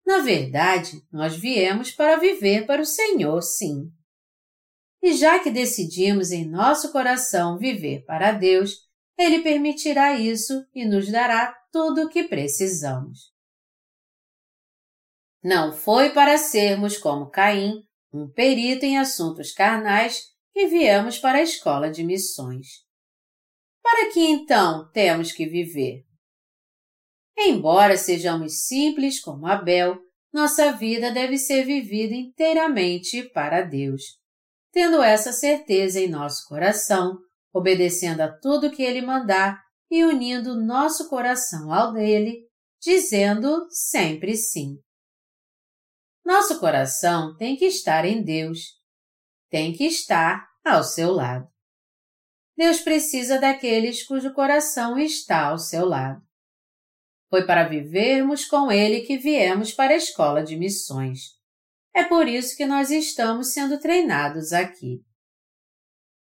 Na 0.07 0.19
verdade, 0.19 1.07
nós 1.12 1.37
viemos 1.37 1.91
para 1.91 2.16
viver 2.16 2.66
para 2.66 2.83
o 2.83 2.87
Senhor, 2.87 3.41
sim. 3.41 3.91
E 5.03 5.12
já 5.15 5.39
que 5.39 5.51
decidimos 5.51 6.31
em 6.31 6.49
nosso 6.49 6.93
coração 6.93 7.59
viver 7.59 8.05
para 8.05 8.33
Deus, 8.33 8.89
Ele 9.19 9.41
permitirá 9.41 10.19
isso 10.19 10.65
e 10.74 10.85
nos 10.85 11.11
dará 11.11 11.53
tudo 11.73 12.03
o 12.03 12.09
que 12.09 12.24
precisamos. 12.24 13.33
Não 15.43 15.73
foi 15.73 16.11
para 16.11 16.39
sermos 16.39 16.97
como 16.97 17.31
Caim, 17.31 17.83
um 18.12 18.31
perito 18.31 18.85
em 18.85 18.99
assuntos 18.99 19.53
carnais, 19.53 20.31
que 20.53 20.66
viemos 20.66 21.19
para 21.19 21.39
a 21.39 21.43
escola 21.43 21.91
de 21.91 22.05
missões. 22.05 22.85
Para 23.83 24.12
que 24.12 24.20
então 24.20 24.89
temos 24.93 25.33
que 25.33 25.47
viver? 25.47 26.05
Embora 27.36 27.96
sejamos 27.96 28.66
simples 28.66 29.20
como 29.20 29.46
Abel, 29.46 29.98
nossa 30.32 30.72
vida 30.72 31.10
deve 31.10 31.36
ser 31.36 31.64
vivida 31.64 32.14
inteiramente 32.14 33.22
para 33.30 33.62
Deus, 33.62 34.02
tendo 34.72 35.02
essa 35.02 35.32
certeza 35.32 36.00
em 36.00 36.09
nosso 36.09 36.48
coração, 36.48 37.18
obedecendo 37.52 38.20
a 38.22 38.28
tudo 38.28 38.70
que 38.70 38.82
Ele 38.82 39.02
mandar 39.02 39.62
e 39.90 40.04
unindo 40.04 40.54
nosso 40.54 41.09
coração 41.10 41.72
ao 41.72 41.92
dele, 41.92 42.46
dizendo 42.80 43.66
sempre 43.70 44.34
sim. 44.36 44.78
Nosso 46.24 46.59
coração 46.59 47.36
tem 47.36 47.56
que 47.56 47.66
estar 47.66 48.04
em 48.04 48.22
Deus, 48.22 48.59
tem 49.50 49.72
que 49.72 49.84
estar 49.84 50.48
ao 50.64 50.82
seu 50.82 51.12
lado. 51.12 51.46
Deus 52.56 52.80
precisa 52.80 53.38
daqueles 53.38 54.06
cujo 54.06 54.32
coração 54.32 54.98
está 54.98 55.48
ao 55.48 55.59
seu 55.59 55.84
lado. 55.84 56.22
Foi 57.32 57.46
para 57.46 57.66
vivermos 57.66 58.44
com 58.44 58.70
Ele 58.70 59.00
que 59.00 59.16
viemos 59.16 59.72
para 59.72 59.94
a 59.94 59.96
escola 59.96 60.44
de 60.44 60.54
missões. 60.54 61.30
É 61.94 62.04
por 62.04 62.28
isso 62.28 62.54
que 62.54 62.66
nós 62.66 62.90
estamos 62.90 63.54
sendo 63.54 63.80
treinados 63.80 64.52
aqui. 64.52 65.02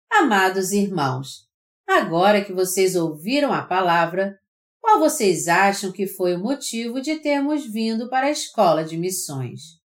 Amados 0.08 0.70
irmãos, 0.70 1.48
agora 1.88 2.44
que 2.44 2.52
vocês 2.52 2.94
ouviram 2.94 3.52
a 3.52 3.66
palavra, 3.66 4.38
qual 4.80 5.00
vocês 5.00 5.48
acham 5.48 5.90
que 5.90 6.06
foi 6.06 6.36
o 6.36 6.40
motivo 6.40 7.00
de 7.00 7.16
termos 7.16 7.66
vindo 7.66 8.08
para 8.08 8.28
a 8.28 8.30
escola 8.30 8.84
de 8.84 8.96
missões? 8.96 9.80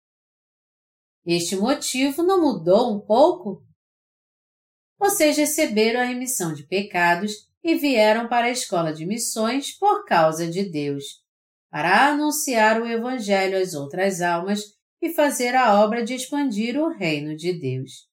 Este 1.26 1.56
motivo 1.56 2.22
não 2.22 2.40
mudou 2.40 2.90
um 2.90 2.98
pouco? 2.98 3.62
Vocês 4.98 5.36
receberam 5.36 6.00
a 6.00 6.04
remissão 6.04 6.54
de 6.54 6.62
pecados 6.62 7.51
e 7.62 7.74
vieram 7.76 8.28
para 8.28 8.46
a 8.46 8.50
escola 8.50 8.92
de 8.92 9.06
missões 9.06 9.76
por 9.76 10.04
causa 10.04 10.48
de 10.48 10.64
Deus, 10.64 11.04
para 11.70 12.08
anunciar 12.08 12.80
o 12.80 12.86
Evangelho 12.86 13.56
às 13.56 13.74
outras 13.74 14.20
almas 14.20 14.62
e 15.00 15.10
fazer 15.10 15.54
a 15.54 15.80
obra 15.82 16.04
de 16.04 16.14
expandir 16.14 16.78
o 16.78 16.88
reino 16.88 17.36
de 17.36 17.52
Deus. 17.52 18.08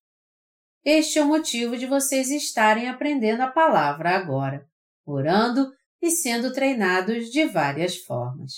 Este 0.84 1.20
é 1.20 1.24
o 1.24 1.28
motivo 1.28 1.78
de 1.78 1.86
vocês 1.86 2.30
estarem 2.30 2.88
aprendendo 2.88 3.42
a 3.42 3.48
palavra 3.48 4.12
agora, 4.12 4.66
orando 5.06 5.72
e 6.02 6.10
sendo 6.10 6.54
treinados 6.54 7.30
de 7.30 7.46
várias 7.46 7.98
formas. 7.98 8.54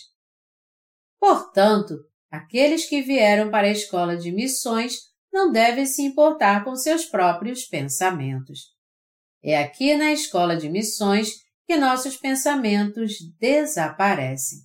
Portanto, 1.19 1.95
aqueles 2.29 2.87
que 2.87 3.01
vieram 3.01 3.49
para 3.49 3.67
a 3.67 3.71
escola 3.71 4.15
de 4.15 4.31
missões 4.31 5.11
não 5.31 5.51
devem 5.51 5.85
se 5.85 6.01
importar 6.03 6.63
com 6.63 6.75
seus 6.75 7.05
próprios 7.05 7.65
pensamentos. 7.65 8.75
É 9.43 9.57
aqui 9.57 9.95
na 9.95 10.11
escola 10.11 10.55
de 10.55 10.69
missões 10.69 11.41
que 11.65 11.75
nossos 11.75 12.15
pensamentos 12.15 13.13
desaparecem. 13.39 14.59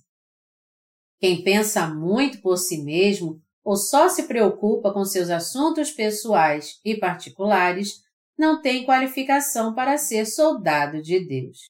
Quem 1.19 1.43
pensa 1.43 1.87
muito 1.87 2.41
por 2.41 2.57
si 2.57 2.83
mesmo 2.83 3.41
ou 3.63 3.75
só 3.75 4.07
se 4.07 4.23
preocupa 4.23 4.93
com 4.93 5.03
seus 5.03 5.29
assuntos 5.29 5.89
pessoais 5.89 6.79
e 6.85 6.95
particulares 6.95 8.01
não 8.37 8.61
tem 8.61 8.85
qualificação 8.85 9.73
para 9.73 9.97
ser 9.97 10.25
soldado 10.25 11.01
de 11.01 11.25
Deus. 11.25 11.69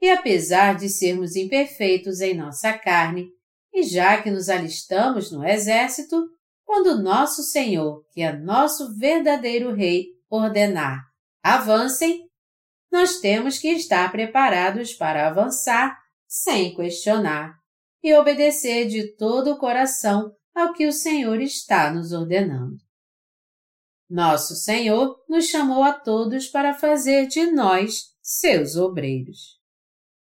E 0.00 0.08
apesar 0.08 0.76
de 0.76 0.88
sermos 0.88 1.36
imperfeitos 1.36 2.20
em 2.20 2.34
nossa 2.34 2.72
carne, 2.72 3.28
e 3.72 3.82
já 3.82 4.22
que 4.22 4.30
nos 4.30 4.48
alistamos 4.48 5.30
no 5.30 5.44
exército, 5.44 6.16
quando 6.64 7.02
nosso 7.02 7.42
Senhor, 7.42 8.02
que 8.10 8.22
é 8.22 8.32
nosso 8.32 8.96
verdadeiro 8.96 9.74
Rei, 9.74 10.06
ordenar 10.30 11.09
avancem, 11.42 12.28
nós 12.90 13.20
temos 13.20 13.58
que 13.58 13.68
estar 13.68 14.10
preparados 14.10 14.92
para 14.94 15.28
avançar 15.28 15.98
sem 16.26 16.74
questionar 16.74 17.58
e 18.02 18.14
obedecer 18.14 18.86
de 18.86 19.14
todo 19.16 19.52
o 19.52 19.58
coração 19.58 20.34
ao 20.54 20.72
que 20.72 20.86
o 20.86 20.92
Senhor 20.92 21.40
está 21.40 21.92
nos 21.92 22.12
ordenando. 22.12 22.76
Nosso 24.08 24.56
Senhor 24.56 25.22
nos 25.28 25.46
chamou 25.46 25.84
a 25.84 25.92
todos 25.92 26.48
para 26.48 26.74
fazer 26.74 27.28
de 27.28 27.50
nós 27.52 28.12
seus 28.20 28.74
obreiros. 28.74 29.59